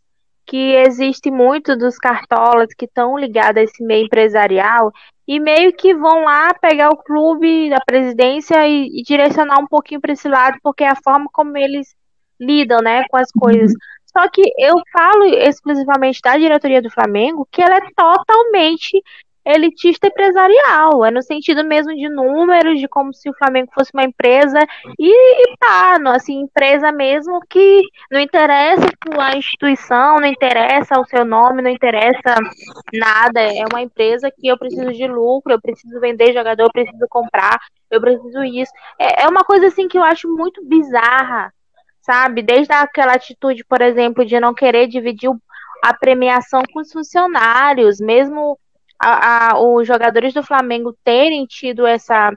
que 0.48 0.74
existe 0.76 1.30
muito 1.30 1.78
dos 1.78 1.98
cartolas 1.98 2.74
que 2.76 2.86
estão 2.86 3.18
ligados 3.18 3.62
a 3.62 3.64
esse 3.64 3.84
meio 3.84 4.06
empresarial 4.06 4.92
e 5.28 5.39
meio 5.39 5.73
que 5.73 5.93
vão 5.93 6.23
lá 6.23 6.53
pegar 6.53 6.89
o 6.89 6.97
clube 6.97 7.69
da 7.69 7.80
presidência 7.86 8.65
e, 8.67 8.99
e 8.99 9.03
direcionar 9.03 9.59
um 9.59 9.67
pouquinho 9.67 9.99
para 9.99 10.13
esse 10.13 10.28
lado, 10.28 10.57
porque 10.63 10.84
é 10.84 10.89
a 10.89 10.95
forma 10.95 11.28
como 11.32 11.57
eles 11.57 11.93
lidam, 12.39 12.80
né, 12.82 13.03
com 13.09 13.17
as 13.17 13.32
coisas. 13.32 13.73
Só 14.05 14.28
que 14.30 14.41
eu 14.57 14.73
falo 14.91 15.25
exclusivamente 15.25 16.21
da 16.21 16.38
diretoria 16.38 16.82
do 16.82 16.89
Flamengo, 16.89 17.47
que 17.51 17.61
ela 17.61 17.75
é 17.75 17.91
totalmente 17.95 19.01
elitista 19.48 20.08
empresarial, 20.08 21.06
é 21.06 21.12
no 21.12 21.22
sentido 21.22 21.64
mesmo 21.64 21.95
de 21.95 22.10
números, 22.10 22.80
de 22.80 22.88
como 22.88 23.14
se 23.14 23.30
o 23.30 23.34
Flamengo 23.34 23.72
fosse 23.74 23.91
uma 23.93 24.04
empresa 24.04 24.60
e, 25.00 25.10
e 25.10 25.58
pá, 25.58 25.98
no, 26.00 26.10
assim, 26.10 26.41
empresa 26.41 26.91
mesmo 26.91 27.39
que 27.50 27.82
não 28.12 28.20
interessa 28.20 28.86
a 29.20 29.38
instituição, 29.38 30.20
não 30.20 30.28
interessa 30.28 31.00
o 31.00 31.06
seu 31.06 31.24
nome, 31.24 31.62
não 31.62 31.70
interessa 31.70 32.36
nada, 32.93 33.41
é 33.41 33.64
uma 33.72 33.82
empresa 33.82 34.30
que 34.30 34.48
eu 34.48 34.58
preciso 34.58 34.91
de 34.91 35.08
lucro, 35.08 35.54
eu 35.54 35.62
preciso 35.62 36.00
vender 36.00 36.34
jogador, 36.34 36.64
eu 36.64 36.72
preciso 36.72 37.06
comprar, 37.10 37.58
eu 37.89 38.02
preciso 38.02 38.43
isso. 38.43 38.72
É, 39.00 39.24
é 39.24 39.28
uma 39.28 39.43
coisa 39.43 39.68
assim 39.68 39.88
que 39.88 39.98
eu 39.98 40.04
acho 40.04 40.28
muito 40.28 40.64
bizarra, 40.66 41.54
sabe? 42.02 42.41
Desde 42.41 42.74
aquela 42.74 43.14
atitude, 43.14 43.64
por 43.64 43.82
exemplo, 43.82 44.26
de 44.26 44.39
não 44.39 44.54
querer 44.54 44.88
dividir 44.88 45.30
a 45.84 45.93
premiação 45.93 46.64
com 46.74 46.82
os 46.82 46.91
funcionários, 46.91 48.00
mesmo 48.00 48.58
a- 49.00 49.52
a- 49.54 49.60
os 49.60 49.88
jogadores 49.88 50.34
do 50.34 50.41
Flamengo 50.43 50.95
terem 51.04 51.45
tido 51.45 51.86
essa, 51.86 52.32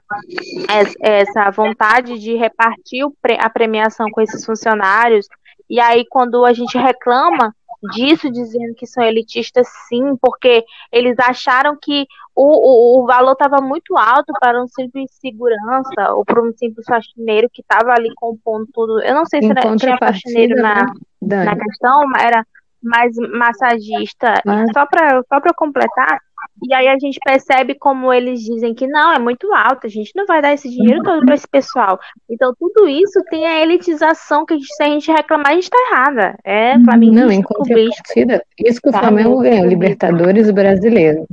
es- 0.79 0.95
essa 0.99 1.49
vontade 1.51 2.19
de 2.19 2.35
repartir 2.35 3.03
a 3.39 3.49
premiação 3.49 4.09
com 4.11 4.21
esses 4.21 4.45
funcionários, 4.45 5.27
e 5.69 5.79
aí 5.79 6.05
quando 6.09 6.45
a 6.45 6.53
gente 6.53 6.77
reclama 6.77 7.53
disso, 7.93 8.29
dizendo 8.31 8.75
que 8.75 8.85
são 8.85 9.03
elitistas, 9.03 9.67
sim, 9.89 10.15
porque 10.21 10.63
eles 10.91 11.17
acharam 11.17 11.75
que 11.81 12.05
o, 12.35 12.99
o, 12.99 13.03
o 13.03 13.07
valor 13.07 13.31
estava 13.31 13.57
muito 13.59 13.97
alto 13.97 14.31
para 14.39 14.61
um 14.63 14.67
simples 14.67 15.09
segurança 15.19 16.13
ou 16.13 16.23
para 16.23 16.41
um 16.43 16.51
simples 16.53 16.85
faxineiro 16.85 17.49
que 17.51 17.61
estava 17.61 17.91
ali 17.91 18.09
compondo 18.15 18.67
tudo. 18.71 19.01
Eu 19.01 19.15
não 19.15 19.25
sei 19.25 19.41
se 19.41 19.47
Em 19.47 19.51
era, 19.51 19.75
tinha 19.77 19.97
faxineiro 19.97 20.55
na, 20.61 20.75
né, 20.75 20.85
Dani? 21.21 21.45
na 21.45 21.55
questão, 21.57 22.05
mas 22.07 22.23
era 22.23 22.45
mais 22.83 23.15
massagista. 23.17 24.35
Ah. 24.47 24.65
Só 24.73 24.85
para 24.85 25.21
só 25.27 25.39
para 25.39 25.53
completar, 25.55 26.19
e 26.63 26.73
aí 26.73 26.87
a 26.87 26.97
gente 26.99 27.19
percebe 27.23 27.75
como 27.75 28.13
eles 28.13 28.39
dizem 28.41 28.73
que 28.73 28.87
não, 28.87 29.13
é 29.13 29.19
muito 29.19 29.51
alto, 29.53 29.87
a 29.87 29.89
gente 29.89 30.11
não 30.15 30.25
vai 30.25 30.41
dar 30.41 30.53
esse 30.53 30.69
dinheiro 30.69 31.01
todo 31.03 31.25
para 31.25 31.35
esse 31.35 31.47
pessoal. 31.47 31.99
Então 32.29 32.53
tudo 32.59 32.87
isso 32.87 33.23
tem 33.29 33.45
a 33.45 33.61
elitização 33.61 34.45
que 34.45 34.59
se 34.59 34.83
a 34.83 34.87
gente 34.87 35.11
reclamar, 35.11 35.51
a 35.51 35.55
gente 35.55 35.69
tá 35.69 35.77
errada. 35.89 36.37
É 36.43 36.79
Flamengo 36.79 37.13
Não, 37.13 37.31
em 37.31 37.41
contrapartida, 37.41 38.43
isso 38.59 38.81
que 38.81 38.89
o 38.89 38.91
Tá, 38.91 38.99
Flamengo 38.99 39.39
ganhou. 39.41 39.67
Libertadores 39.67 40.51
brasileiro. 40.51 41.25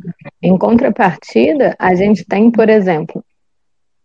Em 0.43 0.57
contrapartida, 0.57 1.75
a 1.79 1.95
gente 1.95 2.25
tem, 2.25 2.51
por 2.51 2.69
exemplo, 2.69 3.25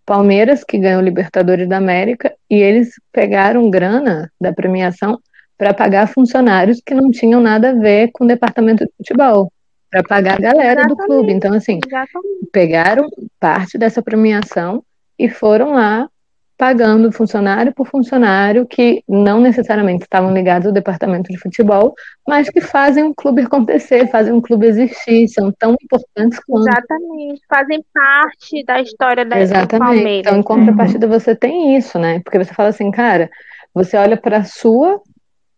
Palmeiras, 0.06 0.64
que 0.64 0.78
ganhou 0.78 1.02
Libertadores 1.02 1.68
da 1.68 1.78
América, 1.78 2.34
e 2.50 2.56
eles 2.56 2.94
pegaram 3.12 3.70
grana 3.70 4.30
da 4.40 4.52
premiação 4.52 5.20
para 5.58 5.74
pagar 5.74 6.08
funcionários 6.08 6.82
que 6.86 6.94
não 6.94 7.10
tinham 7.10 7.40
nada 7.40 7.70
a 7.70 7.74
ver 7.74 8.10
com 8.12 8.26
o 8.26 8.28
departamento 8.28 8.84
de 8.84 8.92
futebol, 8.98 9.52
para 9.94 10.04
pagar 10.04 10.40
a 10.40 10.42
galera 10.42 10.82
do 10.82 10.94
Exatamente. 10.94 11.06
clube. 11.06 11.34
Então, 11.34 11.54
assim, 11.54 11.80
Exatamente. 11.86 12.50
pegaram 12.52 13.08
parte 13.40 13.78
dessa 13.78 14.02
premiação 14.02 14.84
e 15.20 15.30
foram 15.30 15.74
lá 15.74 16.10
pagando 16.58 17.12
funcionário 17.12 17.74
por 17.74 17.88
funcionário 17.88 18.66
que 18.66 19.04
não 19.08 19.42
necessariamente 19.42 20.04
estavam 20.04 20.34
ligados 20.34 20.68
ao 20.68 20.74
departamento 20.74 21.32
de 21.32 21.38
futebol, 21.38 21.94
mas 22.28 22.50
que 22.50 22.62
fazem 22.62 23.04
um 23.04 23.14
clube 23.14 23.42
acontecer, 23.42 24.08
fazem 24.08 24.34
um 24.34 24.42
clube 24.42 24.68
existir, 24.68 25.28
são 25.28 25.52
tão 25.52 25.76
importantes 25.82 26.40
quanto. 26.40 26.68
Exatamente. 26.68 27.42
Fazem 27.50 27.84
parte 27.94 28.64
da 28.66 28.82
história 28.82 29.26
da 29.26 29.36
do 29.36 29.42
Exatamente. 29.42 29.80
Palmeiras. 29.80 30.20
Então, 30.20 30.40
em 30.40 30.44
contrapartida, 30.44 31.08
você 31.08 31.36
tem 31.36 31.76
isso, 31.76 32.00
né? 32.00 32.20
Porque 32.24 32.38
você 32.38 32.54
fala 32.54 32.70
assim, 32.70 32.90
cara, 32.92 33.30
você 33.74 33.98
olha 33.98 34.16
para 34.16 34.38
a 34.38 34.44
sua, 34.44 35.02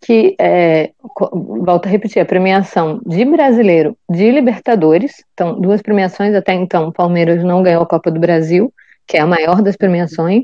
que 0.05 0.35
é, 0.39 0.91
volto 1.33 1.87
a 1.87 1.89
repetir, 1.89 2.21
a 2.21 2.25
premiação 2.25 3.01
de 3.03 3.25
brasileiro 3.25 3.97
de 4.07 4.29
Libertadores, 4.29 5.23
então, 5.33 5.59
duas 5.59 5.81
premiações, 5.81 6.35
até 6.35 6.53
então, 6.53 6.91
Palmeiras 6.91 7.43
não 7.43 7.63
ganhou 7.63 7.81
a 7.81 7.87
Copa 7.87 8.11
do 8.11 8.19
Brasil, 8.19 8.71
que 9.07 9.17
é 9.17 9.21
a 9.21 9.25
maior 9.25 9.63
das 9.63 9.75
premiações, 9.75 10.43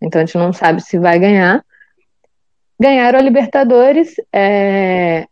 então 0.00 0.20
a 0.20 0.24
gente 0.24 0.38
não 0.38 0.52
sabe 0.52 0.80
se 0.80 0.96
vai 0.96 1.18
ganhar. 1.18 1.60
Ganharam 2.80 3.18
a 3.18 3.22
Libertadores, 3.22 4.14
é, 4.32 5.26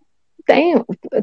tem, 0.45 0.75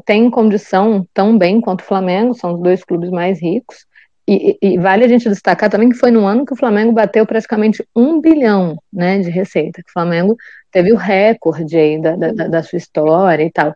tem 0.06 0.30
condição 0.30 1.06
tão 1.12 1.36
bem 1.36 1.60
quanto 1.60 1.82
o 1.82 1.84
Flamengo, 1.84 2.32
são 2.32 2.54
os 2.54 2.62
dois 2.62 2.82
clubes 2.82 3.10
mais 3.10 3.38
ricos. 3.38 3.84
E, 4.26 4.56
e- 4.60 4.78
vale 4.78 5.04
a 5.04 5.08
gente 5.08 5.28
destacar 5.28 5.68
também 5.68 5.90
que 5.90 5.94
foi 5.98 6.10
no 6.10 6.26
ano 6.26 6.46
que 6.46 6.54
o 6.54 6.56
Flamengo 6.56 6.90
bateu 6.90 7.24
praticamente 7.26 7.86
um 7.94 8.18
bilhão 8.18 8.76
né, 8.90 9.18
de 9.18 9.30
receita, 9.30 9.82
que 9.82 9.90
o 9.90 9.92
Flamengo 9.92 10.36
teve 10.76 10.92
o 10.92 10.96
recorde 10.96 11.74
aí 11.74 11.98
da, 11.98 12.16
da, 12.16 12.48
da 12.48 12.62
sua 12.62 12.76
história 12.76 13.42
e 13.42 13.50
tal. 13.50 13.74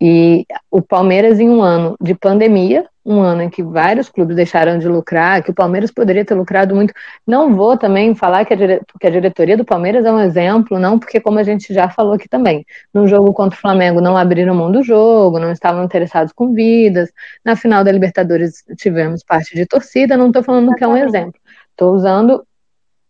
E 0.00 0.46
o 0.70 0.80
Palmeiras, 0.80 1.38
em 1.38 1.50
um 1.50 1.60
ano 1.60 1.94
de 2.00 2.14
pandemia, 2.14 2.86
um 3.04 3.20
ano 3.20 3.42
em 3.42 3.50
que 3.50 3.62
vários 3.62 4.08
clubes 4.08 4.36
deixaram 4.36 4.78
de 4.78 4.88
lucrar, 4.88 5.42
que 5.42 5.50
o 5.50 5.54
Palmeiras 5.54 5.90
poderia 5.90 6.24
ter 6.24 6.34
lucrado 6.34 6.74
muito. 6.74 6.94
Não 7.26 7.54
vou 7.54 7.76
também 7.76 8.14
falar 8.14 8.46
que 8.46 8.54
a, 8.54 8.56
dire... 8.56 8.80
que 8.98 9.06
a 9.06 9.10
diretoria 9.10 9.54
do 9.54 9.66
Palmeiras 9.66 10.06
é 10.06 10.10
um 10.10 10.18
exemplo, 10.18 10.78
não, 10.78 10.98
porque, 10.98 11.20
como 11.20 11.38
a 11.38 11.42
gente 11.42 11.74
já 11.74 11.90
falou 11.90 12.14
aqui 12.14 12.26
também, 12.26 12.64
no 12.94 13.06
jogo 13.06 13.34
contra 13.34 13.58
o 13.58 13.60
Flamengo 13.60 14.00
não 14.00 14.16
abriram 14.16 14.54
mão 14.54 14.72
do 14.72 14.82
jogo, 14.82 15.38
não 15.38 15.52
estavam 15.52 15.84
interessados 15.84 16.32
com 16.32 16.54
vidas. 16.54 17.10
Na 17.44 17.54
final 17.54 17.84
da 17.84 17.92
Libertadores 17.92 18.64
tivemos 18.78 19.22
parte 19.22 19.54
de 19.54 19.66
torcida, 19.66 20.16
não 20.16 20.28
estou 20.28 20.42
falando 20.42 20.74
que 20.74 20.84
é 20.84 20.88
um 20.88 20.96
exemplo. 20.96 21.38
Estou 21.72 21.94
usando 21.94 22.42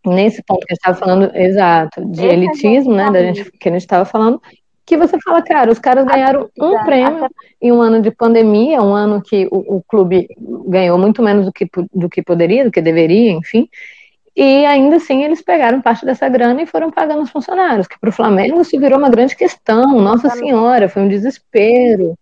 nesse 0.05 0.43
ponto 0.43 0.65
que 0.65 0.73
a 0.73 0.75
gente 0.75 0.79
estava 0.79 0.97
falando, 0.97 1.35
exato, 1.35 2.05
de 2.05 2.25
Esse 2.25 2.33
elitismo, 2.33 2.93
né, 2.93 3.11
da 3.11 3.21
gente, 3.23 3.51
que 3.51 3.69
a 3.69 3.71
gente 3.71 3.81
estava 3.81 4.05
falando, 4.05 4.41
que 4.85 4.97
você 4.97 5.17
fala, 5.23 5.41
cara, 5.41 5.71
os 5.71 5.79
caras 5.79 6.05
ganharam 6.05 6.49
um 6.59 6.83
prêmio 6.83 7.29
em 7.61 7.71
um 7.71 7.81
ano 7.81 8.01
de 8.01 8.11
pandemia, 8.11 8.81
um 8.81 8.93
ano 8.93 9.21
que 9.21 9.47
o, 9.51 9.77
o 9.77 9.83
clube 9.87 10.27
ganhou 10.67 10.97
muito 10.97 11.21
menos 11.21 11.45
do 11.45 11.51
que, 11.51 11.67
do 11.93 12.09
que 12.09 12.21
poderia, 12.21 12.65
do 12.65 12.71
que 12.71 12.81
deveria, 12.81 13.31
enfim, 13.31 13.69
e 14.35 14.65
ainda 14.65 14.95
assim 14.95 15.23
eles 15.23 15.41
pegaram 15.41 15.81
parte 15.81 16.05
dessa 16.05 16.27
grana 16.29 16.61
e 16.61 16.65
foram 16.65 16.89
pagando 16.89 17.21
os 17.21 17.29
funcionários, 17.29 17.87
que 17.87 17.99
para 17.99 18.09
o 18.09 18.13
Flamengo 18.13 18.63
se 18.63 18.77
virou 18.77 18.97
uma 18.97 19.09
grande 19.09 19.35
questão, 19.35 19.99
nossa 19.99 20.29
senhora, 20.29 20.87
foi 20.87 21.01
um 21.01 21.09
desespero. 21.09 22.17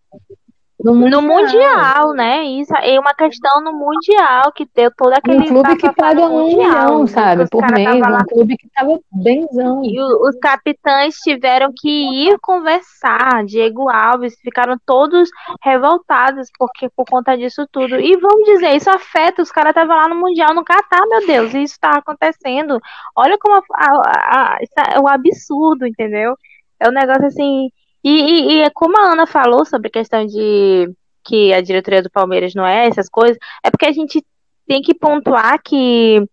No 0.81 1.21
Mundial, 1.21 2.13
né? 2.13 2.43
Isso 2.45 2.73
é 2.77 2.97
uma 2.97 3.13
questão 3.13 3.61
no 3.61 3.73
Mundial 3.73 4.49
que 4.53 4.65
deu 4.73 4.89
todo 4.95 5.11
aquele. 5.11 5.39
Um 5.39 5.47
clube 5.47 5.75
que 5.75 5.91
paga 5.93 6.21
no 6.21 6.27
um 6.27 6.43
Mundial, 6.43 6.57
milhão, 6.69 6.99
né? 7.01 7.07
sabe, 7.07 7.49
por 7.49 7.61
mês, 7.71 8.05
um 8.07 8.25
clube 8.25 8.55
que 8.57 8.69
tava 8.73 8.97
benzão. 9.11 9.83
E 9.83 9.99
o- 9.99 10.29
os 10.29 10.37
capitães 10.39 11.15
tiveram 11.17 11.73
que 11.75 11.89
ir 11.89 12.37
conversar. 12.39 13.43
Diego 13.45 13.89
Alves 13.89 14.35
ficaram 14.41 14.77
todos 14.85 15.29
revoltados 15.61 16.47
porque 16.57 16.87
por 16.95 17.05
conta 17.09 17.37
disso 17.37 17.67
tudo. 17.71 17.99
E 17.99 18.15
vamos 18.15 18.45
dizer, 18.45 18.73
isso 18.75 18.89
afeta. 18.89 19.41
Os 19.41 19.51
caras 19.51 19.71
estavam 19.71 19.97
lá 19.97 20.07
no 20.07 20.15
Mundial 20.15 20.53
no 20.53 20.63
Catar, 20.63 21.05
meu 21.09 21.27
Deus, 21.27 21.53
e 21.53 21.63
isso 21.63 21.75
tá 21.79 21.97
acontecendo. 21.97 22.79
Olha 23.17 23.37
como 23.37 23.55
a, 23.55 23.61
a- 23.75 24.53
a- 24.55 24.57
isso 24.61 24.73
é 24.95 24.99
um 24.99 25.07
absurdo, 25.09 25.85
entendeu? 25.85 26.35
É 26.79 26.87
um 26.87 26.93
negócio 26.93 27.25
assim. 27.25 27.67
E, 28.03 28.09
e, 28.09 28.51
e 28.53 28.61
é 28.61 28.69
como 28.69 28.97
a 28.97 29.11
Ana 29.11 29.27
falou 29.27 29.65
sobre 29.65 29.87
a 29.89 29.91
questão 29.91 30.25
de 30.25 30.89
que 31.23 31.53
a 31.53 31.61
diretoria 31.61 32.01
do 32.01 32.09
Palmeiras 32.09 32.53
não 32.55 32.65
é 32.65 32.87
essas 32.87 33.09
coisas, 33.09 33.37
é 33.63 33.69
porque 33.69 33.85
a 33.85 33.91
gente 33.91 34.25
tem 34.67 34.81
que 34.81 34.93
pontuar 34.93 35.61
que 35.61 36.23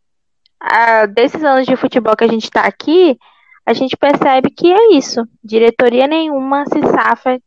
a, 0.61 1.07
desses 1.07 1.43
anos 1.43 1.67
de 1.67 1.77
futebol 1.77 2.17
que 2.17 2.25
a 2.25 2.29
gente 2.29 2.45
está 2.45 2.63
aqui, 2.63 3.19
a 3.65 3.73
gente 3.73 3.97
percebe 3.97 4.51
que 4.51 4.73
é 4.73 4.93
isso. 4.95 5.27
Diretoria 5.43 6.07
nenhuma 6.07 6.65
se 6.67 6.81
safa 6.83 7.39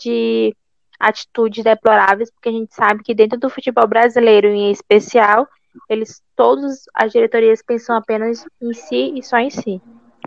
de 0.00 0.54
atitudes 0.98 1.64
deploráveis, 1.64 2.30
porque 2.30 2.48
a 2.48 2.52
gente 2.52 2.74
sabe 2.74 3.02
que 3.02 3.14
dentro 3.14 3.38
do 3.38 3.50
futebol 3.50 3.86
brasileiro 3.86 4.48
em 4.48 4.70
especial, 4.70 5.48
eles 5.88 6.22
todos 6.36 6.84
as 6.94 7.12
diretorias 7.12 7.62
pensam 7.62 7.96
apenas 7.96 8.44
em 8.60 8.72
si 8.72 9.12
e 9.16 9.22
só 9.22 9.38
em 9.38 9.50
si. 9.50 9.82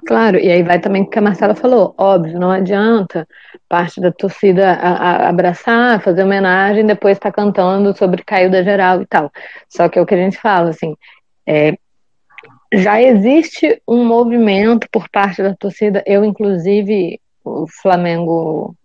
Claro, 0.05 0.37
e 0.37 0.51
aí 0.51 0.63
vai 0.63 0.79
também 0.79 1.03
o 1.03 1.09
que 1.09 1.17
a 1.17 1.21
Marcela 1.21 1.55
falou, 1.55 1.93
óbvio, 1.97 2.39
não 2.39 2.51
adianta 2.51 3.27
parte 3.67 3.99
da 3.99 4.11
torcida 4.11 4.73
a, 4.73 4.89
a 4.89 5.29
abraçar, 5.29 6.01
fazer 6.01 6.23
homenagem, 6.23 6.85
depois 6.85 7.17
estar 7.17 7.31
tá 7.31 7.35
cantando 7.35 7.95
sobre 7.97 8.23
caiu 8.23 8.49
da 8.49 8.63
geral 8.63 9.01
e 9.01 9.05
tal. 9.05 9.31
Só 9.67 9.89
que 9.89 9.97
é 9.99 10.01
o 10.01 10.05
que 10.05 10.13
a 10.13 10.17
gente 10.17 10.37
fala, 10.37 10.69
assim, 10.69 10.95
é, 11.45 11.77
já 12.73 13.01
existe 13.01 13.81
um 13.87 14.05
movimento 14.05 14.87
por 14.91 15.09
parte 15.09 15.41
da 15.41 15.55
torcida, 15.55 16.03
eu 16.05 16.23
inclusive, 16.23 17.19
o 17.43 17.65
Flamengo 17.81 18.75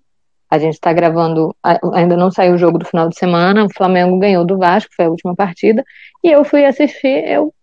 a 0.52 0.58
gente 0.58 0.74
está 0.74 0.92
gravando, 0.92 1.56
ainda 1.94 2.14
não 2.14 2.30
saiu 2.30 2.52
o 2.54 2.58
jogo 2.58 2.76
do 2.76 2.84
final 2.84 3.08
de 3.08 3.18
semana. 3.18 3.64
O 3.64 3.72
Flamengo 3.72 4.18
ganhou 4.18 4.44
do 4.44 4.58
Vasco, 4.58 4.92
foi 4.94 5.06
a 5.06 5.08
última 5.08 5.34
partida. 5.34 5.82
E 6.22 6.30
eu 6.30 6.44
fui 6.44 6.62
assistir, 6.66 7.26
eu 7.26 7.54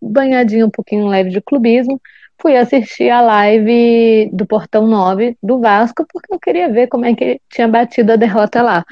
banhadinho 0.00 0.66
um 0.66 0.70
pouquinho 0.70 1.08
leve 1.08 1.30
de 1.30 1.40
clubismo, 1.40 2.00
fui 2.40 2.56
assistir 2.56 3.10
a 3.10 3.20
live 3.20 4.30
do 4.32 4.46
Portão 4.46 4.86
9 4.86 5.36
do 5.42 5.60
Vasco, 5.60 6.06
porque 6.12 6.32
eu 6.32 6.38
queria 6.38 6.70
ver 6.70 6.86
como 6.88 7.04
é 7.04 7.14
que 7.14 7.40
tinha 7.50 7.68
batido 7.68 8.12
a 8.12 8.16
derrota 8.16 8.62
lá. 8.62 8.84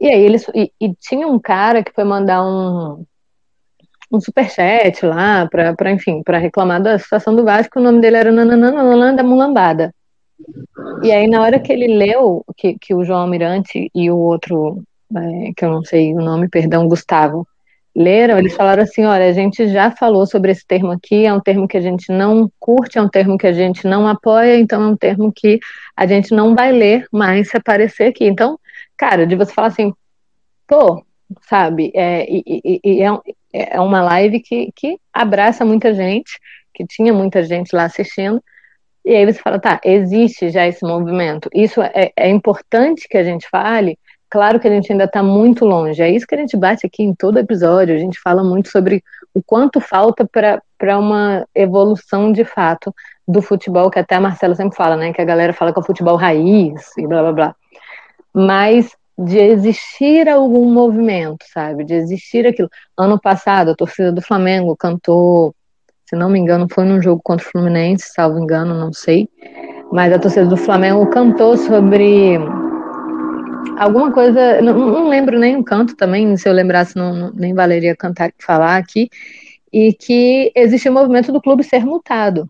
E 0.00 0.08
aí 0.08 0.22
eles. 0.22 0.46
E, 0.54 0.72
e 0.80 0.94
tinha 0.94 1.26
um 1.26 1.38
cara 1.38 1.82
que 1.82 1.92
foi 1.92 2.04
mandar 2.04 2.42
um, 2.44 3.04
um 4.12 4.20
superchat 4.20 5.04
lá, 5.04 5.48
para 5.48 5.90
enfim, 5.90 6.22
para 6.22 6.38
reclamar 6.38 6.82
da 6.82 6.98
situação 6.98 7.34
do 7.34 7.44
Vasco, 7.44 7.78
o 7.78 7.82
nome 7.82 8.00
dele 8.00 8.16
era 8.16 8.32
Nananana 8.32 9.14
da 9.14 9.22
Mulambada. 9.22 9.92
E 11.02 11.10
aí, 11.10 11.26
na 11.26 11.42
hora 11.42 11.58
que 11.58 11.72
ele 11.72 11.88
leu, 11.88 12.44
que, 12.56 12.78
que 12.78 12.94
o 12.94 13.04
João 13.04 13.20
Almirante 13.20 13.90
e 13.94 14.10
o 14.10 14.16
outro, 14.16 14.82
é, 15.14 15.52
que 15.56 15.64
eu 15.64 15.70
não 15.70 15.84
sei 15.84 16.14
o 16.14 16.18
nome, 16.18 16.48
perdão, 16.48 16.88
Gustavo, 16.88 17.46
leram, 17.98 18.38
eles 18.38 18.54
falaram 18.54 18.84
assim: 18.84 19.04
olha, 19.04 19.26
a 19.26 19.32
gente 19.32 19.66
já 19.68 19.90
falou 19.90 20.24
sobre 20.24 20.52
esse 20.52 20.64
termo 20.64 20.92
aqui, 20.92 21.26
é 21.26 21.32
um 21.32 21.40
termo 21.40 21.66
que 21.66 21.76
a 21.76 21.80
gente 21.80 22.12
não 22.12 22.50
curte, 22.60 22.96
é 22.96 23.02
um 23.02 23.08
termo 23.08 23.36
que 23.36 23.46
a 23.46 23.52
gente 23.52 23.86
não 23.86 24.06
apoia, 24.06 24.56
então 24.58 24.82
é 24.82 24.86
um 24.86 24.96
termo 24.96 25.32
que 25.32 25.58
a 25.96 26.06
gente 26.06 26.32
não 26.32 26.54
vai 26.54 26.70
ler 26.70 27.06
mais 27.12 27.50
se 27.50 27.56
aparecer 27.56 28.04
aqui. 28.04 28.24
Então, 28.24 28.58
cara, 28.96 29.26
de 29.26 29.34
você 29.34 29.52
falar 29.52 29.68
assim, 29.68 29.92
pô, 30.66 31.04
sabe, 31.42 31.90
é, 31.94 32.24
e, 32.30 32.42
e, 32.46 32.80
e 32.84 33.02
é, 33.02 33.76
é 33.76 33.80
uma 33.80 34.00
live 34.02 34.40
que, 34.40 34.70
que 34.76 34.96
abraça 35.12 35.64
muita 35.64 35.92
gente, 35.92 36.38
que 36.72 36.86
tinha 36.86 37.12
muita 37.12 37.42
gente 37.42 37.74
lá 37.74 37.84
assistindo, 37.84 38.40
e 39.04 39.14
aí 39.14 39.24
você 39.24 39.40
fala, 39.40 39.58
tá, 39.58 39.80
existe 39.84 40.50
já 40.50 40.66
esse 40.66 40.84
movimento. 40.84 41.48
Isso 41.54 41.80
é, 41.82 42.12
é 42.14 42.28
importante 42.28 43.08
que 43.08 43.16
a 43.16 43.24
gente 43.24 43.48
fale. 43.48 43.98
Claro 44.30 44.60
que 44.60 44.68
a 44.68 44.70
gente 44.70 44.92
ainda 44.92 45.04
está 45.04 45.22
muito 45.22 45.64
longe. 45.64 46.02
É 46.02 46.10
isso 46.10 46.26
que 46.26 46.34
a 46.34 46.38
gente 46.38 46.56
bate 46.56 46.86
aqui 46.86 47.02
em 47.02 47.14
todo 47.14 47.38
episódio. 47.38 47.94
A 47.94 47.98
gente 47.98 48.20
fala 48.20 48.44
muito 48.44 48.68
sobre 48.68 49.02
o 49.34 49.42
quanto 49.42 49.80
falta 49.80 50.28
para 50.78 50.98
uma 50.98 51.46
evolução 51.54 52.32
de 52.32 52.44
fato 52.44 52.94
do 53.26 53.40
futebol, 53.40 53.90
que 53.90 53.98
até 53.98 54.14
a 54.14 54.20
Marcela 54.20 54.54
sempre 54.54 54.76
fala, 54.76 54.96
né? 54.96 55.12
Que 55.12 55.22
a 55.22 55.24
galera 55.24 55.52
fala 55.52 55.72
que 55.72 55.78
é 55.78 55.82
o 55.82 55.86
futebol 55.86 56.16
raiz 56.16 56.96
e 56.96 57.06
blá 57.06 57.22
blá 57.22 57.32
blá. 57.32 57.56
Mas 58.34 58.96
de 59.18 59.38
existir 59.38 60.28
algum 60.28 60.72
movimento, 60.72 61.44
sabe? 61.52 61.84
De 61.84 61.94
existir 61.94 62.46
aquilo. 62.46 62.68
Ano 62.96 63.20
passado, 63.20 63.70
a 63.70 63.74
torcida 63.74 64.12
do 64.12 64.22
Flamengo 64.22 64.76
cantou 64.76 65.54
se 66.08 66.16
não 66.16 66.30
me 66.30 66.38
engano, 66.38 66.66
foi 66.72 66.86
num 66.86 67.02
jogo 67.02 67.20
contra 67.22 67.46
o 67.46 67.50
Fluminense, 67.50 68.12
salvo 68.14 68.38
engano, 68.38 68.72
não 68.72 68.90
sei. 68.94 69.28
Mas 69.92 70.10
a 70.10 70.18
torcida 70.18 70.46
do 70.46 70.56
Flamengo 70.56 71.06
cantou 71.10 71.54
sobre 71.54 72.38
alguma 73.78 74.12
coisa, 74.12 74.60
não, 74.60 74.74
não 74.74 75.08
lembro 75.08 75.38
nem 75.38 75.56
o 75.56 75.64
canto 75.64 75.96
também, 75.96 76.36
se 76.36 76.48
eu 76.48 76.52
lembrasse, 76.52 76.96
não, 76.96 77.30
nem 77.32 77.54
valeria 77.54 77.96
cantar 77.96 78.32
falar 78.38 78.76
aqui, 78.76 79.08
e 79.72 79.92
que 79.92 80.52
existe 80.54 80.88
o 80.88 80.92
movimento 80.92 81.32
do 81.32 81.40
clube 81.40 81.62
ser 81.62 81.84
multado. 81.84 82.48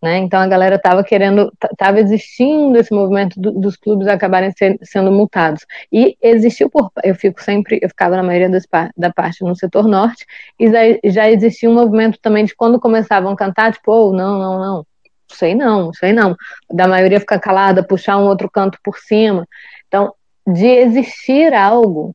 Né? 0.00 0.18
Então 0.18 0.38
a 0.40 0.46
galera 0.46 0.76
estava 0.76 1.02
querendo, 1.02 1.52
estava 1.72 1.98
existindo 1.98 2.78
esse 2.78 2.94
movimento 2.94 3.40
do, 3.40 3.50
dos 3.50 3.76
clubes 3.76 4.06
acabarem 4.06 4.52
ser, 4.52 4.78
sendo 4.82 5.10
multados. 5.10 5.66
E 5.92 6.16
existiu 6.22 6.70
por, 6.70 6.90
eu 7.02 7.16
fico 7.16 7.42
sempre, 7.42 7.80
eu 7.82 7.88
ficava 7.88 8.16
na 8.16 8.22
maioria 8.22 8.48
das, 8.48 8.64
da 8.96 9.12
parte 9.12 9.42
no 9.42 9.56
setor 9.56 9.88
norte, 9.88 10.24
e 10.58 10.70
já, 10.70 10.80
já 11.04 11.30
existia 11.30 11.68
um 11.68 11.74
movimento 11.74 12.18
também 12.22 12.44
de 12.44 12.54
quando 12.54 12.78
começavam 12.78 13.32
a 13.32 13.36
cantar, 13.36 13.72
tipo, 13.72 13.90
oh, 13.90 14.12
não, 14.12 14.38
não, 14.38 14.58
não, 14.60 14.86
sei 15.32 15.54
não, 15.54 15.92
sei 15.92 16.12
não. 16.12 16.36
Da 16.72 16.86
maioria 16.86 17.18
ficar 17.20 17.40
calada, 17.40 17.82
puxar 17.82 18.18
um 18.18 18.26
outro 18.26 18.48
canto 18.48 18.78
por 18.84 18.98
cima. 18.98 19.46
Então, 19.88 20.14
de 20.52 20.66
existir 20.66 21.52
algo, 21.52 22.14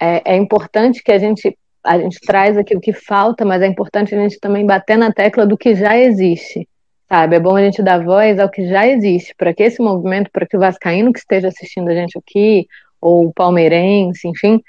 é, 0.00 0.34
é 0.34 0.36
importante 0.36 1.02
que 1.02 1.12
a 1.12 1.18
gente 1.18 1.56
a 1.84 1.96
gente 1.96 2.18
traz 2.20 2.56
aqui 2.58 2.76
o 2.76 2.80
que 2.80 2.92
falta, 2.92 3.44
mas 3.44 3.62
é 3.62 3.66
importante 3.66 4.14
a 4.14 4.18
gente 4.18 4.38
também 4.40 4.66
bater 4.66 4.98
na 4.98 5.12
tecla 5.12 5.46
do 5.46 5.56
que 5.56 5.74
já 5.74 5.96
existe 5.96 6.68
sabe? 7.08 7.36
É 7.36 7.40
bom 7.40 7.56
a 7.56 7.62
gente 7.62 7.82
dar 7.82 8.04
voz 8.04 8.38
ao 8.38 8.50
que 8.50 8.68
já 8.68 8.86
existe, 8.86 9.34
para 9.36 9.54
que 9.54 9.62
esse 9.62 9.80
movimento, 9.82 10.30
para 10.30 10.46
que 10.46 10.56
o 10.56 10.60
Vascaíno 10.60 11.12
que 11.12 11.18
esteja 11.18 11.48
assistindo 11.48 11.88
a 11.88 11.94
gente 11.94 12.18
aqui, 12.18 12.66
ou 13.00 13.26
o 13.26 13.32
palmeirense, 13.32 14.28
enfim, 14.28 14.62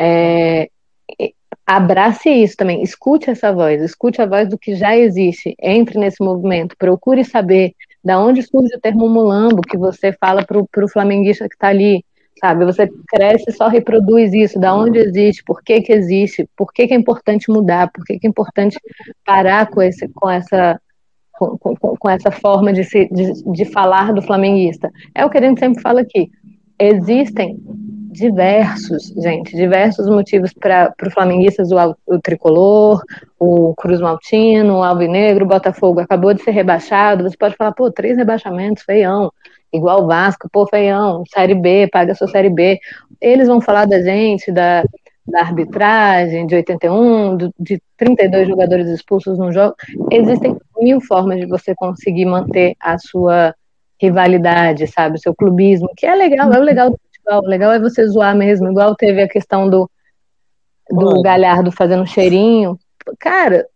é, 0.00 0.70
abrace 1.66 2.30
isso 2.30 2.56
também, 2.56 2.82
escute 2.82 3.30
essa 3.30 3.52
voz, 3.52 3.82
escute 3.82 4.22
a 4.22 4.26
voz 4.26 4.48
do 4.48 4.58
que 4.58 4.74
já 4.74 4.96
existe, 4.96 5.54
entre 5.60 5.98
nesse 5.98 6.24
movimento, 6.24 6.76
procure 6.78 7.24
saber 7.24 7.74
da 8.02 8.18
onde 8.18 8.42
surge 8.42 8.74
o 8.76 8.80
termo 8.80 9.08
mulambo 9.08 9.62
que 9.62 9.76
você 9.76 10.12
fala 10.12 10.44
para 10.44 10.58
o 10.58 10.88
flamenguista 10.88 11.48
que 11.48 11.54
está 11.54 11.68
ali, 11.68 12.04
sabe? 12.40 12.64
Você 12.64 12.88
cresce 13.08 13.44
e 13.48 13.52
só 13.52 13.68
reproduz 13.68 14.32
isso, 14.32 14.58
da 14.58 14.74
onde 14.74 14.98
existe, 14.98 15.42
por 15.44 15.62
que 15.62 15.80
que 15.80 15.92
existe, 15.92 16.48
por 16.56 16.72
que 16.72 16.86
que 16.86 16.94
é 16.94 16.96
importante 16.96 17.50
mudar, 17.50 17.90
por 17.92 18.04
que 18.04 18.18
que 18.18 18.26
é 18.26 18.30
importante 18.30 18.78
parar 19.24 19.70
com, 19.70 19.82
esse, 19.82 20.08
com 20.08 20.30
essa 20.30 20.80
com, 21.32 21.58
com, 21.58 21.96
com 21.96 22.10
essa 22.10 22.30
forma 22.30 22.72
de, 22.72 22.84
se, 22.84 23.08
de, 23.08 23.42
de 23.52 23.64
falar 23.64 24.12
do 24.12 24.22
flamenguista. 24.22 24.90
É 25.14 25.24
o 25.24 25.30
que 25.30 25.38
a 25.38 25.40
gente 25.40 25.58
sempre 25.58 25.82
fala 25.82 26.00
aqui. 26.00 26.30
Existem 26.78 27.58
diversos, 28.14 29.12
gente, 29.16 29.56
diversos 29.56 30.08
motivos 30.08 30.52
para 30.52 30.94
o 31.04 31.10
flamenguistas, 31.10 31.72
o, 31.72 31.96
o, 32.06 32.20
tricolor, 32.20 33.02
o 33.38 33.74
Cruz 33.74 34.00
Maltino, 34.00 34.78
o 34.78 34.82
Alvinegro, 34.84 35.44
o 35.44 35.48
Botafogo 35.48 36.00
acabou 36.00 36.32
de 36.32 36.42
ser 36.42 36.52
rebaixado. 36.52 37.24
Você 37.24 37.36
pode 37.36 37.56
falar, 37.56 37.72
pô, 37.72 37.90
três 37.90 38.16
rebaixamentos, 38.16 38.84
feião. 38.84 39.32
Igual 39.74 40.04
o 40.04 40.06
Vasco, 40.06 40.48
pô, 40.52 40.66
feião, 40.68 41.24
Série 41.34 41.54
B, 41.56 41.88
paga 41.90 42.14
sua 42.14 42.28
Série 42.28 42.48
B. 42.48 42.78
Eles 43.20 43.48
vão 43.48 43.60
falar 43.60 43.86
da 43.86 44.00
gente, 44.00 44.52
da, 44.52 44.84
da 45.26 45.40
arbitragem 45.40 46.46
de 46.46 46.54
81, 46.54 47.50
de 47.58 47.82
32 47.96 48.46
jogadores 48.46 48.86
expulsos 48.86 49.36
no 49.36 49.50
jogo. 49.50 49.74
Existem 50.12 50.56
mil 50.78 51.00
formas 51.00 51.40
de 51.40 51.46
você 51.46 51.74
conseguir 51.74 52.24
manter 52.24 52.76
a 52.78 52.96
sua 52.98 53.52
rivalidade, 54.00 54.86
sabe? 54.86 55.16
O 55.16 55.20
seu 55.20 55.34
clubismo, 55.34 55.88
que 55.96 56.06
é 56.06 56.14
legal, 56.14 56.52
é 56.52 56.58
o 56.60 56.62
legal 56.62 56.90
do 56.90 57.00
futebol. 57.04 57.42
O 57.42 57.50
legal 57.50 57.72
é 57.72 57.80
você 57.80 58.06
zoar 58.06 58.36
mesmo, 58.36 58.70
igual 58.70 58.94
teve 58.94 59.22
a 59.22 59.28
questão 59.28 59.68
do, 59.68 59.90
do 60.88 61.20
Galhardo 61.20 61.72
fazendo 61.72 62.06
cheirinho. 62.06 62.78
Cara. 63.18 63.66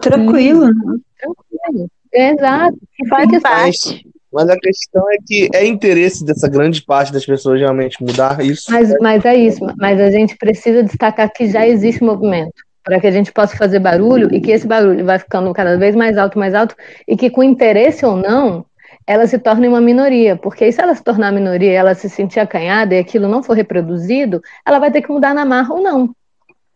Tranquilo, 0.00 0.68
né? 0.68 0.98
Tranquilo. 1.18 1.90
Exato. 2.10 2.78
Faz 3.10 3.42
parte. 3.42 4.13
Mas 4.34 4.50
a 4.50 4.58
questão 4.58 5.08
é 5.12 5.16
que 5.24 5.48
é 5.54 5.64
interesse 5.64 6.24
dessa 6.24 6.48
grande 6.48 6.82
parte 6.82 7.12
das 7.12 7.24
pessoas 7.24 7.60
realmente 7.60 8.02
mudar 8.02 8.44
isso. 8.44 8.70
Mas, 8.70 8.92
mas 9.00 9.24
é 9.24 9.36
isso. 9.36 9.64
Mas 9.78 10.00
a 10.00 10.10
gente 10.10 10.36
precisa 10.36 10.82
destacar 10.82 11.32
que 11.32 11.48
já 11.48 11.64
existe 11.66 12.02
movimento 12.02 12.64
para 12.82 13.00
que 13.00 13.06
a 13.06 13.10
gente 13.12 13.32
possa 13.32 13.56
fazer 13.56 13.78
barulho 13.78 14.34
e 14.34 14.40
que 14.40 14.50
esse 14.50 14.66
barulho 14.66 15.04
vai 15.04 15.18
ficando 15.18 15.52
cada 15.54 15.78
vez 15.78 15.94
mais 15.94 16.18
alto, 16.18 16.38
mais 16.38 16.52
alto, 16.52 16.74
e 17.08 17.16
que 17.16 17.30
com 17.30 17.42
interesse 17.42 18.04
ou 18.04 18.16
não, 18.16 18.66
ela 19.06 19.26
se 19.26 19.38
torne 19.38 19.68
uma 19.68 19.80
minoria, 19.80 20.36
porque 20.36 20.70
se 20.70 20.82
ela 20.82 20.94
se 20.94 21.02
tornar 21.02 21.32
minoria 21.32 21.72
ela 21.72 21.94
se 21.94 22.10
sentir 22.10 22.40
acanhada 22.40 22.94
e 22.94 22.98
aquilo 22.98 23.28
não 23.28 23.42
for 23.42 23.54
reproduzido, 23.54 24.42
ela 24.66 24.78
vai 24.78 24.90
ter 24.90 25.00
que 25.00 25.10
mudar 25.10 25.32
na 25.32 25.44
marra 25.44 25.72
ou 25.72 25.82
não. 25.82 26.14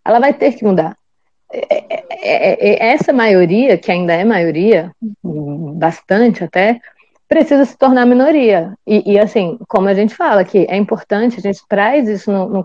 Ela 0.06 0.18
vai 0.18 0.32
ter 0.32 0.52
que 0.52 0.64
mudar. 0.64 0.96
É, 1.52 1.76
é, 1.76 2.04
é, 2.22 2.68
é 2.70 2.92
essa 2.92 3.12
maioria, 3.12 3.76
que 3.76 3.90
ainda 3.90 4.14
é 4.14 4.24
maioria, 4.24 4.92
bastante 5.22 6.44
até, 6.44 6.80
precisa 7.28 7.64
se 7.64 7.76
tornar 7.76 8.06
minoria. 8.06 8.72
E, 8.86 9.12
e, 9.12 9.18
assim, 9.18 9.58
como 9.68 9.88
a 9.88 9.94
gente 9.94 10.14
fala 10.14 10.44
que 10.44 10.66
é 10.68 10.76
importante, 10.76 11.38
a 11.38 11.42
gente 11.42 11.60
traz 11.68 12.08
isso 12.08 12.32
no, 12.32 12.48
no. 12.48 12.64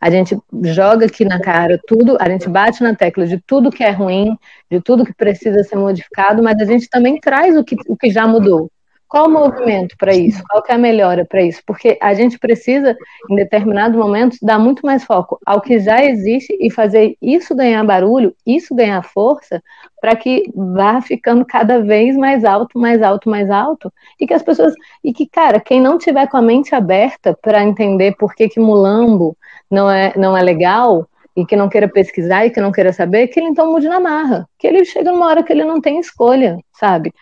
A 0.00 0.10
gente 0.10 0.36
joga 0.64 1.06
aqui 1.06 1.24
na 1.24 1.40
cara 1.40 1.78
tudo, 1.86 2.16
a 2.20 2.28
gente 2.28 2.48
bate 2.48 2.82
na 2.82 2.94
tecla 2.94 3.26
de 3.26 3.38
tudo 3.40 3.70
que 3.70 3.84
é 3.84 3.90
ruim, 3.90 4.36
de 4.70 4.80
tudo 4.80 5.04
que 5.04 5.14
precisa 5.14 5.62
ser 5.62 5.76
modificado, 5.76 6.42
mas 6.42 6.60
a 6.60 6.64
gente 6.64 6.88
também 6.88 7.20
traz 7.20 7.56
o 7.56 7.64
que, 7.64 7.76
o 7.86 7.96
que 7.96 8.10
já 8.10 8.26
mudou. 8.26 8.70
Qual 9.10 9.26
o 9.26 9.30
movimento 9.30 9.96
para 9.98 10.14
isso? 10.14 10.40
Qual 10.48 10.62
é 10.68 10.72
a 10.72 10.78
melhora 10.78 11.26
para 11.28 11.42
isso? 11.42 11.60
Porque 11.66 11.98
a 12.00 12.14
gente 12.14 12.38
precisa, 12.38 12.96
em 13.28 13.34
determinados 13.34 13.98
momentos, 13.98 14.38
dar 14.40 14.56
muito 14.56 14.86
mais 14.86 15.02
foco 15.02 15.36
ao 15.44 15.60
que 15.60 15.80
já 15.80 16.04
existe 16.04 16.56
e 16.60 16.70
fazer 16.70 17.16
isso 17.20 17.52
ganhar 17.56 17.84
barulho, 17.84 18.32
isso 18.46 18.72
ganhar 18.72 19.02
força, 19.02 19.60
para 20.00 20.14
que 20.14 20.44
vá 20.54 21.02
ficando 21.02 21.44
cada 21.44 21.82
vez 21.82 22.16
mais 22.16 22.44
alto, 22.44 22.78
mais 22.78 23.02
alto, 23.02 23.28
mais 23.28 23.50
alto, 23.50 23.92
e 24.20 24.28
que 24.28 24.32
as 24.32 24.44
pessoas, 24.44 24.72
e 25.02 25.12
que, 25.12 25.26
cara, 25.26 25.58
quem 25.58 25.80
não 25.80 25.98
tiver 25.98 26.28
com 26.28 26.36
a 26.36 26.42
mente 26.42 26.72
aberta 26.72 27.36
para 27.42 27.64
entender 27.64 28.14
por 28.16 28.32
que 28.32 28.48
que 28.48 28.60
mulambo 28.60 29.36
não 29.68 29.90
é, 29.90 30.12
não 30.16 30.36
é 30.36 30.42
legal, 30.42 31.04
e 31.36 31.44
que 31.44 31.56
não 31.56 31.68
queira 31.68 31.88
pesquisar 31.88 32.46
e 32.46 32.50
que 32.50 32.60
não 32.60 32.70
queira 32.70 32.92
saber, 32.92 33.26
que 33.26 33.40
ele 33.40 33.48
então 33.48 33.72
mude 33.72 33.88
na 33.88 33.98
marra, 33.98 34.48
que 34.56 34.68
ele 34.68 34.84
chega 34.84 35.10
numa 35.10 35.26
hora 35.26 35.42
que 35.42 35.52
ele 35.52 35.64
não 35.64 35.80
tem 35.80 35.98
escolha, 35.98 36.58
sabe? 36.72 37.12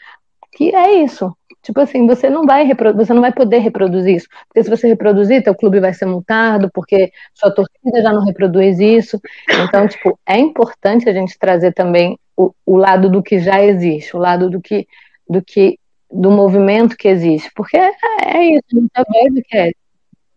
Que 0.52 0.74
é 0.74 1.02
isso. 1.02 1.34
Tipo 1.62 1.80
assim, 1.80 2.06
você 2.06 2.30
não 2.30 2.44
vai 2.46 2.66
você 2.94 3.12
não 3.12 3.20
vai 3.20 3.32
poder 3.32 3.58
reproduzir 3.58 4.16
isso, 4.16 4.28
porque 4.48 4.62
se 4.62 4.70
você 4.70 4.88
reproduzir, 4.88 5.42
teu 5.42 5.54
clube 5.54 5.80
vai 5.80 5.92
ser 5.92 6.06
multado, 6.06 6.70
porque 6.72 7.10
sua 7.34 7.50
torcida 7.50 8.02
já 8.02 8.12
não 8.12 8.24
reproduz 8.24 8.78
isso. 8.78 9.20
Então, 9.66 9.86
tipo, 9.88 10.18
é 10.26 10.38
importante 10.38 11.08
a 11.08 11.12
gente 11.12 11.38
trazer 11.38 11.72
também 11.74 12.18
o, 12.36 12.52
o 12.64 12.76
lado 12.76 13.10
do 13.10 13.22
que 13.22 13.38
já 13.38 13.62
existe, 13.62 14.16
o 14.16 14.20
lado 14.20 14.48
do 14.48 14.60
que 14.60 14.86
do 15.28 15.42
que 15.42 15.78
do 16.10 16.30
movimento 16.30 16.96
que 16.96 17.08
existe, 17.08 17.50
porque 17.54 17.76
é, 17.76 17.92
é 18.24 18.44
isso, 18.54 18.64
a 18.72 18.76
gente 18.76 18.88
tá 18.92 19.04
vendo 19.12 19.42
que 19.42 19.56
é. 19.56 19.70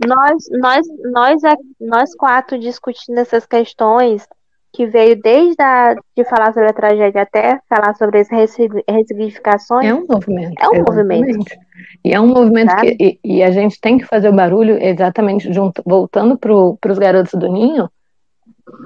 Nós, 0.06 0.44
nós, 0.52 0.88
nós, 1.12 1.42
nós 1.80 2.16
quatro 2.16 2.58
discutindo 2.58 3.20
essas 3.20 3.46
questões 3.46 4.28
que 4.74 4.86
veio 4.88 5.20
desde 5.22 5.62
a, 5.62 5.96
de 6.16 6.24
falar 6.26 6.54
sobre 6.54 6.70
a 6.70 6.74
tragédia 6.74 7.22
até 7.22 7.60
falar 7.70 7.94
sobre 7.96 8.20
as 8.20 8.30
ressignificações. 8.30 9.86
É 9.86 9.94
um 9.94 10.06
movimento. 10.08 10.54
É 10.60 10.70
um 10.70 10.76
exatamente. 10.76 11.28
movimento. 11.28 11.56
E 12.04 12.14
é 12.14 12.20
um 12.20 12.28
movimento 12.28 12.76
que 12.78 12.98
e, 13.00 13.20
e, 13.24 13.44
a 13.44 13.52
gente 13.52 13.80
tem 13.82 13.98
que 13.98 14.06
fazer 14.06 14.30
o 14.30 14.36
barulho 14.36 14.82
exatamente 14.82 15.52
junto, 15.52 15.84
voltando 15.86 16.38
para 16.38 16.92
os 16.92 17.00
garotos 17.00 17.34
do 17.34 17.52
Ninho, 17.52 17.90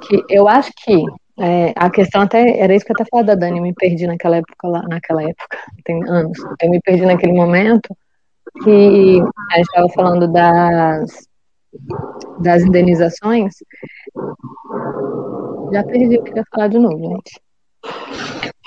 que 0.07 0.23
eu 0.29 0.47
acho 0.47 0.71
que 0.83 1.03
é, 1.39 1.73
a 1.75 1.89
questão 1.89 2.21
até 2.21 2.59
era 2.59 2.73
isso 2.73 2.85
que 2.85 2.91
eu 2.91 2.95
até 2.95 3.05
falava 3.09 3.27
da 3.27 3.35
Dani, 3.35 3.57
eu 3.57 3.63
me 3.63 3.73
perdi 3.73 4.07
naquela 4.07 4.37
época 4.37 4.67
lá, 4.67 4.81
naquela 4.87 5.21
época, 5.21 5.57
tem 5.83 6.01
anos, 6.07 6.37
eu 6.61 6.69
me 6.69 6.79
perdi 6.81 7.05
naquele 7.05 7.33
momento 7.33 7.95
que 8.63 9.19
a 9.51 9.57
gente 9.57 9.67
estava 9.67 9.89
falando 9.89 10.31
das 10.31 11.27
das 12.39 12.63
indenizações 12.63 13.53
já 15.75 15.83
perdi 15.83 16.17
o 16.17 16.23
que 16.23 16.31
eu 16.31 16.37
ia 16.37 16.43
falar 16.49 16.67
de 16.67 16.79
novo, 16.79 17.17
gente. 17.17 17.41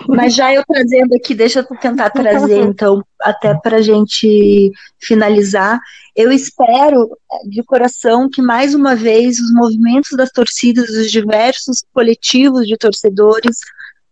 Mas 0.06 0.34
já 0.34 0.54
eu 0.54 0.62
trazendo 0.66 1.14
aqui, 1.14 1.34
deixa 1.34 1.60
eu 1.60 1.78
tentar 1.78 2.10
trazer, 2.10 2.60
então, 2.62 3.02
até 3.20 3.52
para 3.54 3.78
a 3.78 3.82
gente 3.82 4.70
finalizar. 5.00 5.80
Eu 6.14 6.30
espero 6.30 7.10
de 7.46 7.62
coração 7.64 8.28
que, 8.30 8.40
mais 8.40 8.74
uma 8.74 8.94
vez, 8.94 9.38
os 9.40 9.52
movimentos 9.52 10.16
das 10.16 10.30
torcidas, 10.30 10.86
dos 10.86 11.10
diversos 11.10 11.82
coletivos 11.92 12.66
de 12.66 12.76
torcedores, 12.76 13.58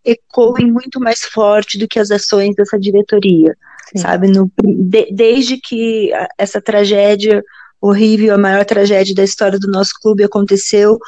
ecoem 0.05 0.73
muito 0.73 1.01
mais 1.01 1.21
forte 1.21 1.79
do 1.79 1.89
que 1.89 1.99
as 1.99 2.11
ações 2.11 2.55
dessa 2.57 2.79
diretoria, 2.79 3.57
Sim. 3.93 3.99
sabe? 3.99 4.29
No, 4.29 4.51
de, 4.63 5.09
desde 5.13 5.57
que 5.59 6.11
essa 6.37 6.61
tragédia 6.61 7.43
horrível, 7.81 8.35
a 8.35 8.39
maior 8.39 8.65
tragédia 8.65 9.15
da 9.15 9.25
história 9.25 9.59
do 9.59 9.71
nosso 9.71 9.93
clube 10.01 10.25
aconteceu, 10.25 10.99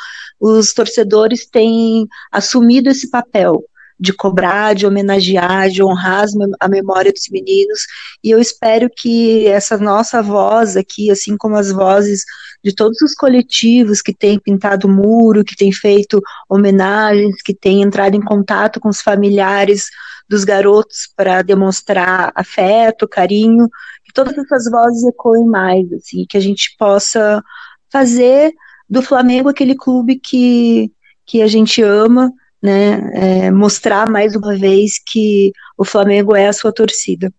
os 0.41 0.73
torcedores 0.73 1.47
têm 1.47 2.07
assumido 2.31 2.89
esse 2.91 3.11
papel 3.11 3.65
de 4.01 4.13
cobrar, 4.13 4.75
de 4.75 4.87
homenagear, 4.87 5.69
de 5.71 5.83
honrar 5.83 6.27
a 6.61 6.69
memória 6.69 7.13
dos 7.13 7.29
meninos, 7.31 7.81
e 8.23 8.31
eu 8.31 8.39
espero 8.39 8.89
que 8.95 9.47
essa 9.49 9.77
nossa 9.77 10.23
voz 10.23 10.77
aqui, 10.77 11.11
assim 11.11 11.37
como 11.37 11.57
as 11.57 11.73
vozes 11.73 12.23
de 12.63 12.73
todos 12.75 13.01
os 13.03 13.15
coletivos 13.15 14.01
que 14.01 14.15
têm 14.15 14.39
pintado 14.39 14.89
muro, 14.89 15.45
que 15.45 15.57
têm 15.57 15.73
feito 15.73 16.21
homenagens, 16.49 17.43
que 17.43 17.55
têm 17.55 17.83
entrado 17.83 18.15
em 18.15 18.23
contato 18.23 18.79
com 18.79 18.89
os 18.89 19.01
familiares 19.01 19.87
dos 20.29 20.45
garotos 20.45 21.09
para 21.17 21.43
demonstrar 21.43 22.31
afeto, 22.35 23.09
carinho, 23.09 23.69
que 24.05 24.13
todas 24.13 24.37
essas 24.37 24.71
vozes 24.71 25.05
ecoem 25.05 25.47
mais, 25.47 25.93
assim, 25.93 26.25
que 26.29 26.37
a 26.37 26.41
gente 26.41 26.77
possa 26.79 27.43
fazer 27.91 28.53
do 28.89 29.03
Flamengo 29.03 29.49
aquele 29.49 29.75
clube 29.75 30.17
que, 30.19 30.91
que 31.27 31.43
a 31.43 31.47
gente 31.47 31.83
ama, 31.83 32.33
né, 32.63 33.47
é, 33.47 33.51
mostrar 33.51 34.11
mais 34.11 34.35
uma 34.35 34.57
vez 34.57 34.93
que 35.05 35.53
o 35.77 35.85
Flamengo 35.85 36.35
é 36.35 36.49
a 36.49 36.53
sua 36.53 36.73
torcida. 36.73 37.33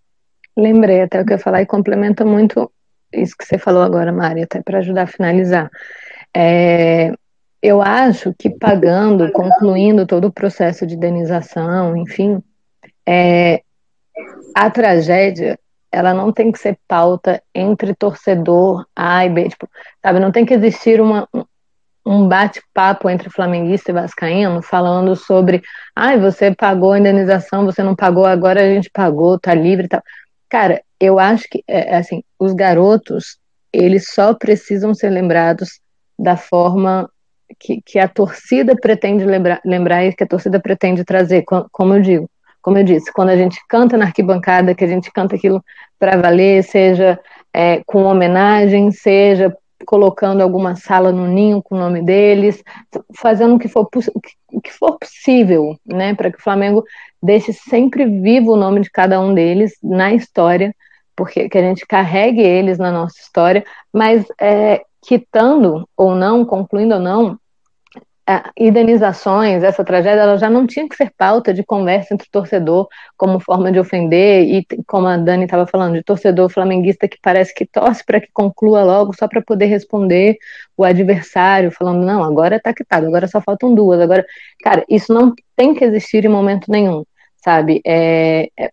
Lembrei 0.58 1.02
até 1.02 1.22
o 1.22 1.26
que 1.26 1.34
eu 1.34 1.38
ia 1.38 1.44
falar 1.44 1.62
e 1.62 1.66
complementa 1.66 2.26
muito 2.26 2.72
isso 3.14 3.36
que 3.38 3.46
você 3.46 3.58
falou 3.58 3.82
agora, 3.82 4.12
Mari, 4.12 4.44
até 4.44 4.62
para 4.62 4.80
ajudar 4.80 5.04
a 5.04 5.08
finalizar. 5.08 5.70
É, 6.36 7.12
eu 7.62 7.82
acho 7.82 8.34
que 8.38 8.50
pagando, 8.50 9.32
concluindo 9.32 10.06
todo 10.06 10.26
o 10.26 10.32
processo 10.32 10.86
de 10.86 10.96
indenização, 10.96 11.98
enfim, 11.98 12.42
é, 13.06 13.62
a 14.54 14.70
tragédia 14.70 15.58
ela 15.92 16.14
não 16.14 16.32
tem 16.32 16.52
que 16.52 16.60
ser 16.60 16.78
pauta 16.88 17.42
entre 17.54 17.96
torcedor 17.96 18.86
A 18.96 19.26
e 19.26 19.30
B, 19.30 19.50
tipo, 19.50 19.68
sabe, 20.02 20.20
não 20.20 20.32
tem 20.32 20.46
que 20.46 20.54
existir 20.54 21.02
uma, 21.02 21.28
um 22.06 22.28
bate-papo 22.28 23.10
entre 23.10 23.30
flamenguista 23.30 23.92
e 23.92 23.94
vascaíno 23.94 24.62
falando 24.62 25.16
sobre, 25.16 25.62
ai, 25.96 26.16
ah, 26.16 26.20
você 26.20 26.54
pagou 26.54 26.92
a 26.92 27.00
indenização, 27.00 27.66
você 27.66 27.84
não 27.84 27.96
pagou, 27.96 28.26
agora 28.26 28.62
a 28.62 28.74
gente 28.74 28.90
pagou, 28.92 29.40
tá 29.40 29.54
livre 29.54 29.86
e 29.86 29.90
tal. 29.90 30.02
Cara, 30.50 30.82
eu 31.00 31.20
acho 31.20 31.46
que, 31.50 31.64
é, 31.68 31.94
é, 31.94 31.98
assim, 31.98 32.24
os 32.40 32.54
garotos, 32.54 33.38
eles 33.72 34.12
só 34.12 34.34
precisam 34.34 34.94
ser 34.94 35.10
lembrados 35.10 35.80
da 36.18 36.36
forma 36.36 37.10
que, 37.60 37.82
que 37.86 38.00
a 38.00 38.08
torcida 38.08 38.76
pretende 38.76 39.26
lembrar, 39.26 39.62
lembrar 39.66 40.06
e 40.06 40.14
que 40.14 40.24
a 40.24 40.28
torcida 40.28 40.60
pretende 40.60 41.04
trazer, 41.04 41.44
como 41.72 41.96
eu 41.96 42.02
digo 42.02 42.30
como 42.62 42.78
eu 42.78 42.84
disse, 42.84 43.12
quando 43.14 43.30
a 43.30 43.38
gente 43.38 43.60
canta 43.68 43.98
na 43.98 44.06
arquibancada, 44.06 44.76
que 44.76 44.84
a 44.84 44.88
gente 44.88 45.12
canta 45.12 45.36
aquilo 45.36 45.64
para 45.98 46.18
valer, 46.18 46.64
seja 46.64 47.20
é, 47.54 47.82
com 47.86 48.04
homenagem, 48.04 48.92
seja 48.92 49.56
colocando 49.86 50.42
alguma 50.42 50.76
sala 50.76 51.12
no 51.12 51.26
ninho 51.26 51.64
com 51.64 51.76
o 51.76 51.80
nome 51.80 52.02
deles, 52.02 52.62
fazendo 53.16 53.56
o 53.56 53.60
que 53.60 53.68
for, 53.68 53.88
o 54.52 54.62
que 54.62 54.72
for 54.72 54.98
possível, 55.00 55.76
né, 55.86 56.14
para 56.14 56.32
que 56.32 56.38
o 56.38 56.44
Flamengo 56.44 56.84
deixe 57.22 57.54
sempre 57.54 58.06
vivo 58.06 58.54
o 58.54 58.58
nome 58.58 58.82
de 58.82 58.90
cada 58.92 59.20
um 59.20 59.34
deles 59.34 59.74
na 59.82 60.14
história, 60.14 60.76
porque 61.16 61.50
que 61.50 61.58
a 61.58 61.62
gente 61.62 61.86
carregue 61.88 62.42
eles 62.42 62.78
na 62.78 62.92
nossa 62.92 63.20
história, 63.20 63.64
mas 63.92 64.26
é, 64.40 64.82
quitando 65.02 65.88
ou 65.96 66.14
não, 66.14 66.46
concluindo 66.46 66.96
ou 66.96 67.02
não, 67.02 67.39
indenizações, 68.58 69.64
essa 69.64 69.84
tragédia, 69.84 70.22
ela 70.22 70.38
já 70.38 70.50
não 70.50 70.68
tinha 70.68 70.88
que 70.88 70.96
ser 70.96 71.12
pauta 71.18 71.54
de 71.54 71.64
conversa 71.64 72.14
entre 72.14 72.28
torcedor 72.30 72.88
como 73.18 73.40
forma 73.40 73.72
de 73.72 73.80
ofender, 73.80 74.44
e 74.44 74.66
como 74.86 75.08
a 75.08 75.18
Dani 75.18 75.46
estava 75.46 75.66
falando, 75.66 75.96
de 75.96 76.04
torcedor 76.04 76.50
flamenguista 76.50 77.08
que 77.08 77.18
parece 77.22 77.54
que 77.54 77.66
torce 77.66 78.04
para 78.06 78.22
que 78.22 78.30
conclua 78.32 78.84
logo 78.84 79.14
só 79.18 79.28
para 79.28 79.42
poder 79.42 79.66
responder 79.66 80.38
o 80.78 80.84
adversário, 80.84 81.72
falando, 81.72 82.06
não, 82.06 82.24
agora 82.24 82.58
está 82.58 82.74
quitado, 82.74 83.08
agora 83.08 83.28
só 83.28 83.42
faltam 83.42 83.74
duas, 83.74 84.00
agora, 84.00 84.26
cara, 84.64 84.86
isso 84.90 85.14
não 85.14 85.34
tem 85.56 85.74
que 85.74 85.84
existir 85.84 86.24
em 86.24 86.30
momento 86.30 86.72
nenhum, 86.72 87.04
sabe? 87.44 87.82
É, 87.86 88.50
é, 88.58 88.70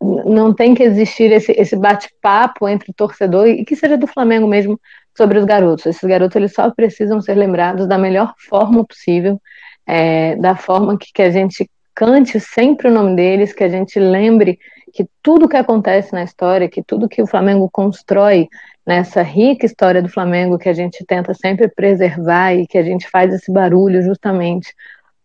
não 0.00 0.54
tem 0.54 0.74
que 0.74 0.82
existir 0.82 1.30
esse, 1.32 1.52
esse 1.52 1.76
bate-papo 1.76 2.68
entre 2.68 2.92
torcedor 2.92 3.46
e 3.48 3.64
que 3.64 3.74
seja 3.76 3.96
do 3.96 4.06
Flamengo 4.06 4.46
mesmo 4.46 4.80
sobre 5.18 5.38
os 5.38 5.44
garotos. 5.44 5.84
Esses 5.84 6.08
garotos 6.08 6.36
eles 6.36 6.54
só 6.54 6.70
precisam 6.70 7.20
ser 7.20 7.34
lembrados 7.34 7.86
da 7.86 7.98
melhor 7.98 8.32
forma 8.38 8.86
possível, 8.86 9.38
é, 9.84 10.36
da 10.36 10.54
forma 10.54 10.96
que, 10.96 11.12
que 11.12 11.22
a 11.22 11.30
gente 11.30 11.68
cante 11.94 12.38
sempre 12.38 12.88
o 12.88 12.92
nome 12.92 13.16
deles, 13.16 13.52
que 13.52 13.64
a 13.64 13.68
gente 13.68 13.98
lembre 13.98 14.58
que 14.94 15.06
tudo 15.20 15.48
que 15.48 15.56
acontece 15.56 16.12
na 16.12 16.22
história, 16.22 16.68
que 16.68 16.82
tudo 16.82 17.08
que 17.08 17.20
o 17.20 17.26
Flamengo 17.26 17.68
constrói 17.70 18.48
nessa 18.86 19.20
rica 19.20 19.66
história 19.66 20.00
do 20.00 20.08
Flamengo, 20.08 20.56
que 20.56 20.68
a 20.68 20.72
gente 20.72 21.04
tenta 21.04 21.34
sempre 21.34 21.68
preservar 21.68 22.54
e 22.54 22.66
que 22.66 22.78
a 22.78 22.82
gente 22.82 23.08
faz 23.10 23.34
esse 23.34 23.52
barulho 23.52 24.00
justamente 24.02 24.72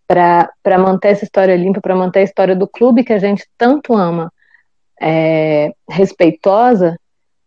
para 0.08 0.78
manter 0.80 1.10
essa 1.10 1.24
história 1.24 1.56
limpa, 1.56 1.80
para 1.80 1.96
manter 1.96 2.20
a 2.20 2.24
história 2.24 2.56
do 2.56 2.68
clube 2.68 3.04
que 3.04 3.14
a 3.14 3.20
gente 3.20 3.46
tanto 3.58 3.94
ama 3.94 4.34
é, 5.02 5.72
respeitosa, 5.90 6.98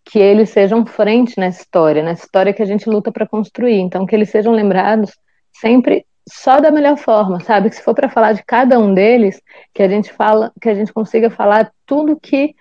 que 0.08 0.20
eles 0.20 0.50
sejam 0.50 0.86
frente 0.86 1.38
nessa 1.38 1.62
história, 1.62 2.02
nessa 2.02 2.24
história 2.24 2.52
que 2.52 2.62
a 2.62 2.66
gente 2.66 2.88
luta 2.88 3.10
para 3.10 3.26
construir. 3.26 3.80
Então, 3.80 4.06
que 4.06 4.14
eles 4.14 4.30
sejam 4.30 4.52
lembrados 4.52 5.10
sempre 5.52 6.06
só 6.28 6.60
da 6.60 6.70
melhor 6.70 6.96
forma, 6.96 7.40
sabe? 7.40 7.70
Que 7.70 7.76
se 7.76 7.82
for 7.82 7.94
para 7.94 8.08
falar 8.08 8.32
de 8.32 8.44
cada 8.44 8.78
um 8.78 8.94
deles, 8.94 9.42
que 9.74 9.82
a 9.82 9.88
gente 9.88 10.12
fala, 10.12 10.52
que 10.62 10.68
a 10.68 10.74
gente 10.74 10.92
consiga 10.92 11.28
falar 11.28 11.72
tudo 11.84 12.18
que 12.18 12.54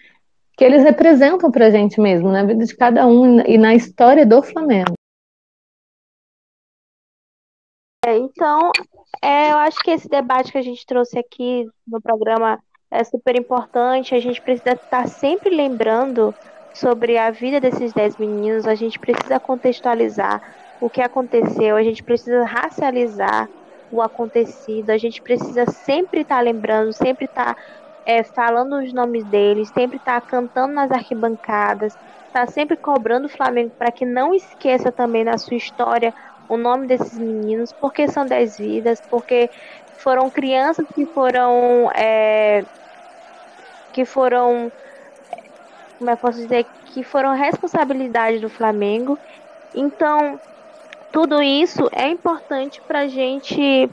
que 0.58 0.64
eles 0.64 0.84
representam 0.84 1.52
para 1.52 1.68
a 1.68 1.70
gente 1.70 2.00
mesmo, 2.00 2.32
na 2.32 2.46
vida 2.46 2.64
de 2.64 2.74
cada 2.78 3.06
um 3.06 3.42
e 3.42 3.58
na 3.58 3.76
história 3.76 4.26
do 4.26 4.42
Flamengo. 4.42 4.94
É, 8.06 8.16
então, 8.16 8.72
é, 9.22 9.52
eu 9.52 9.58
acho 9.58 9.78
que 9.80 9.92
esse 9.92 10.08
debate 10.08 10.54
que 10.54 10.58
a 10.58 10.62
gente 10.62 10.86
trouxe 10.86 11.20
aqui 11.20 11.68
no 11.86 12.02
programa 12.02 12.58
é 12.90 13.04
super 13.04 13.36
importante. 13.38 14.16
A 14.16 14.20
gente 14.22 14.42
precisa 14.42 14.76
estar 14.76 15.10
sempre 15.10 15.50
lembrando 15.50 16.34
sobre 16.76 17.18
a 17.18 17.32
vida 17.32 17.60
desses 17.60 17.94
dez 17.94 18.18
meninos. 18.18 18.68
A 18.68 18.76
gente 18.76 19.00
precisa 19.00 19.40
contextualizar 19.40 20.42
o 20.82 20.90
que 20.90 21.02
aconteceu. 21.02 21.78
A 21.78 21.84
gente 21.84 22.04
precisa 22.04 22.44
racializar 22.44 23.50
o 23.92 24.02
acontecido. 24.02 24.90
A 24.90 24.98
gente 24.98 25.22
precisa 25.22 25.66
sempre 25.66 26.22
estar 26.22 26.42
lembrando, 26.42 26.92
sempre 26.92 27.26
estar 27.26 27.56
é, 28.06 28.24
falando 28.24 28.76
os 28.78 28.92
nomes 28.94 29.24
deles, 29.26 29.70
sempre 29.70 29.98
estar 29.98 30.20
cantando 30.22 30.74
nas 30.74 30.92
arquibancadas, 30.92 31.98
estar 32.28 32.48
sempre 32.50 32.76
cobrando 32.76 33.28
o 33.28 33.30
Flamengo 33.30 33.72
para 33.78 33.92
que 33.92 34.06
não 34.06 34.36
esqueça 34.36 34.92
também 34.92 35.24
na 35.24 35.38
sua 35.38 35.56
história 35.56 36.14
o 36.48 36.58
nome 36.58 36.86
desses 36.88 37.18
meninos, 37.18 37.72
porque 37.72 38.08
são 38.08 38.26
dez 38.26 38.58
vidas, 38.58 39.02
porque 39.10 39.50
foram 39.98 40.30
crianças 40.30 40.86
que 40.94 41.06
foram 41.06 41.90
é, 41.96 42.64
que 43.94 44.04
foram 44.04 44.72
como 45.98 46.10
que 46.12 46.18
posso 46.18 46.40
dizer 46.40 46.68
que 46.86 47.04
foram 47.04 47.34
responsabilidade 47.36 48.40
do 48.40 48.50
Flamengo. 48.50 49.20
Então 49.74 50.40
tudo 51.12 51.42
isso 51.42 51.90
é 51.94 52.10
importante 52.10 52.82
para 52.88 53.02
a 53.02 53.08
gente 53.08 53.90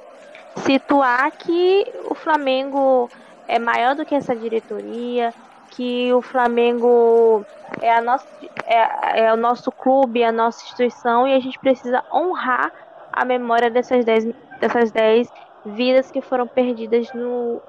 situar 0.59 1.31
que 1.39 1.85
o 2.11 2.15
Flamengo 2.15 3.11
é 3.47 3.59
maior 3.59 3.95
do 3.95 4.05
que 4.05 4.15
essa 4.15 4.35
diretoria, 4.37 5.35
que 5.71 6.13
o 6.13 6.21
Flamengo 6.23 7.47
é, 7.81 7.93
a 7.93 8.01
nossa, 8.01 8.27
é, 8.65 9.27
é 9.27 9.33
o 9.33 9.37
nosso 9.37 9.71
clube, 9.73 10.23
é 10.23 10.27
a 10.27 10.33
nossa 10.33 10.63
instituição 10.65 11.27
e 11.27 11.35
a 11.35 11.41
gente 11.41 11.59
precisa 11.59 12.03
honrar 12.13 12.73
a 13.13 13.25
memória 13.25 13.71
dessas 13.71 14.05
10 14.05 14.25
dessas 14.61 14.93
dez 14.93 15.29
vidas 15.65 16.11
que 16.11 16.21
foram 16.23 16.47
perdidas 16.49 17.13
no 17.13 17.63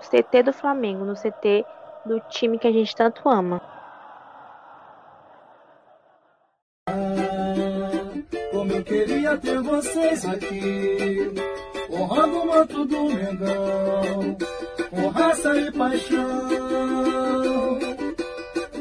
CT 0.00 0.42
do 0.44 0.52
Flamengo, 0.52 1.04
no 1.04 1.16
CT 1.16 1.66
do 2.04 2.20
time 2.28 2.58
que 2.58 2.66
a 2.66 2.72
gente 2.72 2.94
tanto 2.94 3.28
ama. 3.28 3.62
Como 8.50 8.72
eu 8.72 8.82
queria 8.84 9.36
ter 9.36 9.60
vocês 9.60 10.24
aqui, 10.24 11.32
honrando 11.90 12.38
o 12.38 12.46
manto 12.46 12.84
do 12.84 13.04
Mengão, 13.04 14.36
com 14.90 15.08
raça 15.08 15.56
e 15.56 15.70
paixão. 15.72 17.78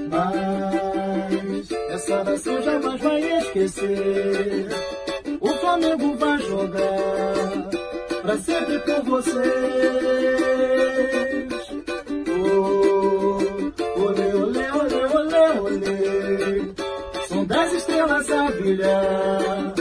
Mas 0.09 1.71
essa 1.89 2.23
nação 2.23 2.61
jamais 2.61 3.01
vai 3.01 3.37
esquecer. 3.39 4.67
O 5.39 5.53
Flamengo 5.55 6.15
vai 6.17 6.37
jogar 6.39 7.69
pra 8.21 8.37
sempre 8.37 8.79
por 8.79 9.03
vocês. 9.03 10.39
Estrelas 18.29 18.31
a 18.31 18.51
brilhar 18.51 19.73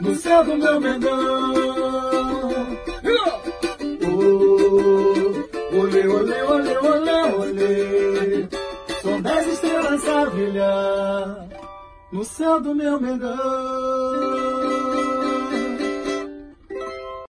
no 0.00 0.14
céu 0.16 0.44
do 0.44 0.56
meu 0.56 0.80
Mengão. 0.80 1.52
Oh, 4.04 5.78
olê, 5.78 6.06
olê, 6.08 6.42
olê, 6.42 6.78
olê, 6.78 7.22
olê. 7.34 8.48
São 9.00 9.22
dez 9.22 9.46
estrelas 9.46 10.08
a 10.08 10.26
brilhar 10.26 11.48
no 12.10 12.24
céu 12.24 12.60
do 12.60 12.74
meu 12.74 13.00
Mengão. 13.00 14.81